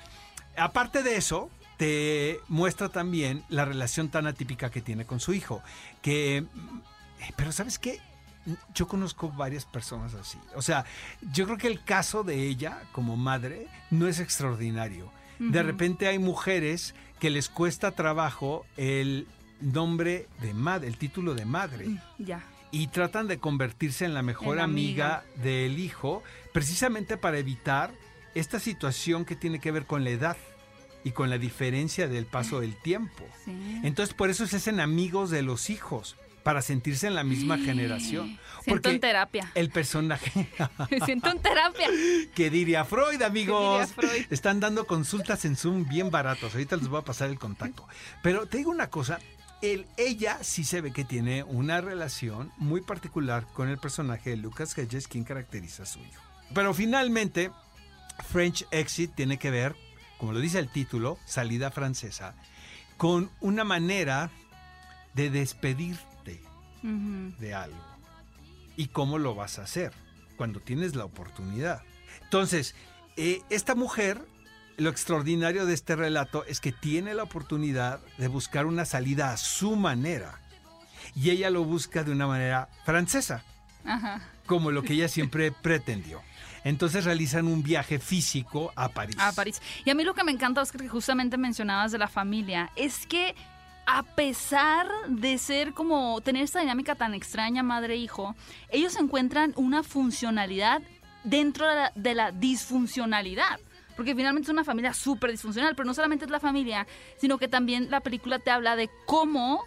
Aparte 0.58 1.02
de 1.04 1.16
eso, 1.16 1.50
te 1.78 2.40
muestra 2.50 2.90
también 2.90 3.44
la 3.50 3.64
relación 3.66 4.10
tan 4.10 4.28
atípica 4.28 4.70
que 4.70 4.82
tiene 4.82 5.06
con 5.06 5.20
su 5.20 5.34
hijo. 5.34 5.64
Que, 6.02 6.42
mm, 6.54 6.80
pero 7.38 7.52
¿sabes 7.52 7.80
qué? 7.80 8.00
Yo 8.74 8.88
conozco 8.88 9.30
varias 9.30 9.66
personas 9.66 10.14
así. 10.16 10.38
O 10.56 10.62
sea, 10.62 10.86
yo 11.32 11.46
creo 11.46 11.58
que 11.58 11.68
el 11.68 11.84
caso 11.84 12.24
de 12.24 12.48
ella 12.48 12.82
como 12.92 13.16
madre 13.18 13.68
no 13.92 14.08
es 14.08 14.20
extraordinario. 14.20 15.12
De 15.40 15.64
repente 15.64 16.08
hay 16.08 16.20
mujeres 16.20 16.94
que 17.20 17.32
les 17.32 17.50
cuesta 17.50 17.92
trabajo 17.92 18.66
el 18.78 19.28
nombre 19.60 20.28
de 20.42 20.54
madre, 20.54 20.88
el 20.88 20.98
título 20.98 21.34
de 21.34 21.46
madre 21.46 21.88
Mm, 21.88 22.00
Ya. 22.20 22.44
y 22.72 22.88
tratan 22.88 23.28
de 23.28 23.40
convertirse 23.40 24.06
en 24.06 24.14
la 24.14 24.22
mejor 24.22 24.58
En 24.58 24.64
amiga, 24.64 25.20
amiga. 25.20 25.44
del 25.44 25.80
hijo, 25.80 26.22
precisamente 26.54 27.18
para 27.18 27.40
evitar 27.40 27.92
esta 28.36 28.60
situación 28.60 29.26
que 29.26 29.36
tiene 29.36 29.60
que 29.60 29.72
ver 29.72 29.86
con 29.88 30.04
la 30.04 30.12
edad 30.12 30.38
y 31.04 31.12
con 31.12 31.30
la 31.32 31.40
diferencia 31.40 32.08
del 32.08 32.28
paso 32.28 32.60
del 32.60 32.76
tiempo. 32.76 33.26
Sí. 33.44 33.80
Entonces 33.84 34.14
por 34.14 34.30
eso 34.30 34.46
se 34.46 34.58
hacen 34.58 34.80
amigos 34.80 35.32
de 35.32 35.42
los 35.42 35.72
hijos, 35.72 36.16
para 36.44 36.62
sentirse 36.62 37.08
en 37.08 37.16
la 37.16 37.24
misma 37.24 37.58
generación. 37.58 38.40
Siento 38.64 38.90
en 38.90 39.00
terapia. 39.00 39.52
el 39.56 39.70
personaje 39.70 40.48
Me 40.90 41.00
siento 41.06 41.30
en 41.32 41.40
terapia. 41.40 41.88
que 42.36 42.50
diría 42.50 42.86
Freud, 42.86 43.22
amigos. 43.22 43.90
¿Qué 43.96 44.02
diría 44.02 44.12
Freud? 44.14 44.26
Están 44.34 44.60
dando 44.60 44.86
consultas 44.86 45.46
en 45.46 45.56
Zoom 45.56 45.88
bien 45.88 46.12
baratos. 46.12 46.54
Ahorita 46.54 46.76
les 46.78 46.88
voy 46.88 47.00
a 47.00 47.04
pasar 47.04 47.30
el 47.30 47.40
contacto. 47.40 47.88
Pero 48.22 48.46
te 48.46 48.58
digo 48.58 48.72
una 48.72 48.90
cosa. 48.90 49.20
El, 49.62 49.86
ella 49.98 50.40
sí 50.42 50.64
se 50.64 50.82
ve 50.82 50.92
que 50.92 51.04
tiene 51.06 51.44
una 51.44 51.82
relación 51.82 52.52
muy 52.58 52.82
particular 52.82 53.46
con 53.54 53.70
el 53.70 53.78
personaje 53.78 54.32
de 54.32 54.38
Lucas 54.38 54.76
Hedges, 54.76 55.08
quien 55.08 55.24
caracteriza 55.24 55.84
a 55.84 55.86
su 55.86 56.00
hijo. 56.00 56.22
Pero 56.54 56.74
finalmente, 56.74 57.52
French 58.32 58.66
Exit 58.72 59.14
tiene 59.14 59.38
que 59.38 59.52
ver, 59.52 59.76
como 60.18 60.34
lo 60.34 60.40
dice 60.40 60.58
el 60.58 60.70
título, 60.72 61.20
salida 61.26 61.70
francesa, 61.70 62.34
con 62.98 63.30
una 63.40 63.64
manera 63.64 64.32
de 65.14 65.30
despedirte 65.30 66.11
De 66.84 67.54
algo. 67.54 67.78
¿Y 68.76 68.88
cómo 68.88 69.18
lo 69.18 69.36
vas 69.36 69.60
a 69.60 69.64
hacer? 69.64 69.92
Cuando 70.38 70.60
tienes 70.60 70.96
la 70.96 71.06
oportunidad. 71.06 71.82
Entonces, 72.24 72.74
eh, 73.18 73.42
esta 73.50 73.76
mujer, 73.76 74.26
lo 74.78 74.90
extraordinario 74.90 75.66
de 75.66 75.74
este 75.74 75.96
relato 75.96 76.46
es 76.46 76.60
que 76.60 76.72
tiene 76.72 77.14
la 77.14 77.24
oportunidad 77.24 78.00
de 78.18 78.28
buscar 78.28 78.66
una 78.66 78.86
salida 78.86 79.32
a 79.32 79.38
su 79.38 79.76
manera. 79.76 80.40
y 81.16 81.30
ella 81.32 81.50
lo 81.50 81.64
busca 81.66 82.04
de 82.04 82.12
una 82.12 82.26
manera 82.28 82.70
francesa, 82.86 83.44
Ajá. 83.84 84.22
como 84.46 84.72
lo 84.72 84.82
que 84.84 84.94
ella 84.94 85.08
siempre 85.10 85.52
pretendió. 85.52 86.22
Entonces 86.64 87.06
realizan 87.06 87.48
un 87.48 87.64
viaje 87.64 87.98
físico 88.00 88.72
a 88.76 88.90
París. 88.90 89.16
A 89.20 89.32
París. 89.34 89.62
Y 89.84 89.90
a 89.90 89.96
mí 89.96 90.04
lo 90.04 90.14
que 90.14 90.24
me 90.24 90.32
encanta, 90.32 90.62
Oscar, 90.62 90.80
que 90.82 90.88
justamente 90.90 91.38
mencionabas 91.38 91.92
de 91.92 91.98
la 91.98 92.08
familia, 92.08 92.70
es 92.76 93.08
que 93.08 93.36
a 93.94 94.04
pesar 94.04 94.88
de 95.10 95.38
ser 95.38 95.74
como 95.74 96.22
tener 96.22 96.44
esta 96.44 96.62
dinámica 96.62 96.96
tan 96.96 97.14
extraña 97.14 97.62
madre-hijo, 97.62 98.36
ellos 98.70 98.96
encuentran 98.96 99.52
una 99.58 99.84
funcionalidad 99.84 100.82
dentro 101.26 101.68
de 101.96 102.16
la, 102.16 102.32
disfuncionalidad. 102.32 103.60
Porque 103.98 104.16
finalmente 104.16 104.46
es 104.46 104.54
una 104.54 104.64
familia 104.64 104.94
súper 104.94 105.32
disfuncional, 105.32 105.76
pero 105.76 105.86
no 105.86 105.94
solamente 105.94 106.24
es 106.24 106.32
la 106.32 106.40
familia, 106.40 106.88
sino 107.18 107.38
que 107.38 107.50
también 107.50 107.92
la 107.92 108.00
película 108.00 108.40
te 108.40 108.50
habla 108.50 108.78
de 108.78 108.90
cómo 109.06 109.62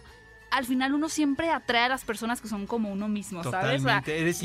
al 0.51 0.65
final 0.65 0.93
uno 0.93 1.09
siempre 1.09 1.49
atrae 1.49 1.83
a 1.85 1.89
las 1.89 2.05
personas 2.05 2.41
que 2.41 2.47
son 2.47 2.65
como 2.67 2.91
uno 2.91 3.07
mismo, 3.07 3.43
¿sabes? 3.43 3.81
O 3.81 3.83
sea, 3.85 4.03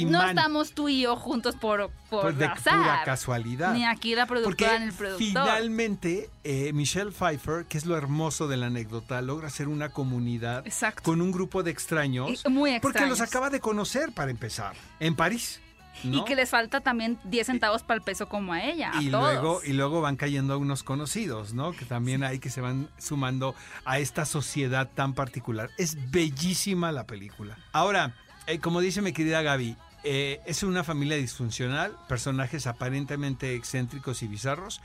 no 0.09 0.23
estamos 0.23 0.73
tú 0.73 0.89
y 0.89 1.03
yo 1.03 1.17
juntos 1.17 1.57
por, 1.57 1.91
por 2.09 2.23
Pues 2.23 2.39
de 2.39 2.47
azar. 2.47 2.77
pura 2.79 3.03
casualidad. 3.05 3.73
Ni 3.75 3.85
aquí 3.85 4.15
la 4.15 4.27
Porque 4.27 4.43
productora 4.43 4.79
ni 4.79 4.85
el 4.87 4.93
productor. 4.93 5.27
finalmente 5.27 6.31
eh, 6.45 6.73
Michelle 6.73 7.11
Pfeiffer, 7.13 7.65
que 7.67 7.79
es 7.79 7.87
lo 7.87 7.97
hermoso 7.97 8.49
de 8.49 8.57
la 8.57 8.67
anécdota, 8.67 9.21
logra 9.23 9.51
ser 9.51 9.69
una 9.69 9.91
comunidad 9.91 10.67
Exacto. 10.67 11.03
con 11.03 11.21
un 11.23 11.31
grupo 11.33 11.63
de 11.63 11.71
extraños. 11.71 12.43
Y 12.45 12.49
muy 12.49 12.81
Porque 12.81 13.01
los 13.01 13.11
extraños. 13.11 13.21
acaba 13.31 13.51
de 13.51 13.61
conocer 13.61 14.13
para 14.13 14.31
empezar, 14.31 14.75
en 14.99 15.15
París. 15.15 15.61
¿No? 16.05 16.19
Y 16.19 16.25
que 16.25 16.35
les 16.35 16.49
falta 16.49 16.81
también 16.81 17.19
10 17.25 17.47
centavos 17.47 17.83
para 17.83 17.99
el 17.99 18.03
peso 18.03 18.29
como 18.29 18.53
a 18.53 18.65
ella, 18.65 18.93
a 18.95 19.03
y 19.03 19.11
todos. 19.11 19.33
luego 19.33 19.61
y 19.65 19.73
luego 19.73 20.01
van 20.01 20.17
cayendo 20.17 20.59
unos 20.59 20.83
conocidos, 20.83 21.53
¿no? 21.55 21.73
Que 21.73 21.85
también 21.85 22.23
hay 22.25 22.39
que 22.39 22.51
se 22.51 22.61
van 22.61 22.89
sumando 22.99 23.55
a 23.85 23.99
esta 23.99 24.25
sociedad 24.25 24.89
tan 24.95 25.15
particular. 25.15 25.71
Es 25.79 26.11
bellísima 26.11 26.93
la 26.93 27.07
película. 27.07 27.59
Ahora, 27.73 28.15
eh, 28.47 28.59
como 28.59 28.81
dice 28.81 29.03
mi 29.03 29.13
querida 29.13 29.43
Gaby, 29.43 29.77
eh, 30.03 30.41
es 30.47 30.63
una 30.63 30.83
familia 30.85 31.17
disfuncional, 31.17 31.97
personajes 32.09 32.67
aparentemente 32.67 33.55
excéntricos 33.55 34.23
y 34.23 34.29
bizarros, 34.29 34.81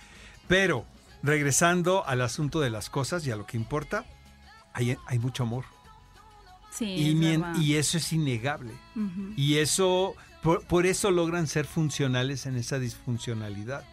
pero 0.47 0.85
regresando 1.23 2.05
al 2.05 2.21
asunto 2.21 2.59
de 2.59 2.69
las 2.69 2.89
cosas 2.89 3.25
y 3.25 3.31
a 3.31 3.35
lo 3.35 3.45
que 3.45 3.57
importa, 3.57 4.05
hay, 4.73 4.97
hay 5.07 5.19
mucho 5.19 5.43
amor. 5.43 5.74
Sí, 6.75 6.85
Y, 6.85 7.75
es 7.75 7.87
eso 7.87 7.97
es 7.97 8.13
innegable. 8.13 8.71
Y 9.37 9.57
eso, 9.57 10.15
por, 10.43 10.63
por 10.65 10.85
eso 10.85 11.11
logran 11.11 11.47
ser 11.47 11.65
funcionales 11.65 12.45
en 12.45 12.57
esa 12.57 12.79
disfuncionalidad. 12.79 13.83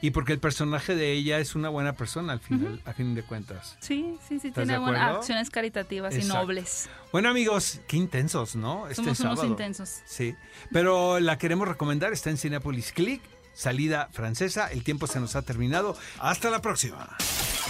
Y 0.00 0.10
porque 0.10 0.34
el 0.34 0.38
personaje 0.38 0.94
de 0.94 1.12
ella 1.12 1.38
es 1.38 1.54
una 1.54 1.70
buena 1.70 1.94
persona 1.94 2.34
al 2.34 2.40
final, 2.40 2.82
a 2.84 2.92
fin 2.92 3.14
de 3.14 3.22
cuentas. 3.22 3.78
Sí, 3.80 4.18
sí, 4.28 4.38
sí, 4.38 4.48
¿Estás 4.48 4.64
tiene 4.64 4.78
buenas 4.78 5.16
acciones 5.16 5.48
caritativas 5.48 6.14
y 6.14 6.24
nobles. 6.24 6.90
Bueno 7.10 7.30
amigos, 7.30 7.80
qué 7.88 7.96
intensos, 7.96 8.54
¿no? 8.54 8.86
Este 8.86 8.96
Somos 8.96 9.20
unos 9.20 9.38
sábado. 9.38 9.50
intensos. 9.50 10.02
Sí, 10.04 10.34
pero 10.72 11.20
la 11.20 11.38
queremos 11.38 11.66
recomendar, 11.68 12.12
está 12.12 12.28
en 12.28 12.36
Cinepolis 12.36 12.92
Click, 12.92 13.22
salida 13.54 14.10
francesa, 14.12 14.66
el 14.66 14.82
tiempo 14.84 15.06
se 15.06 15.20
nos 15.20 15.36
ha 15.36 15.42
terminado. 15.42 15.96
Hasta 16.18 16.50
la 16.50 16.60
próxima. 16.60 17.16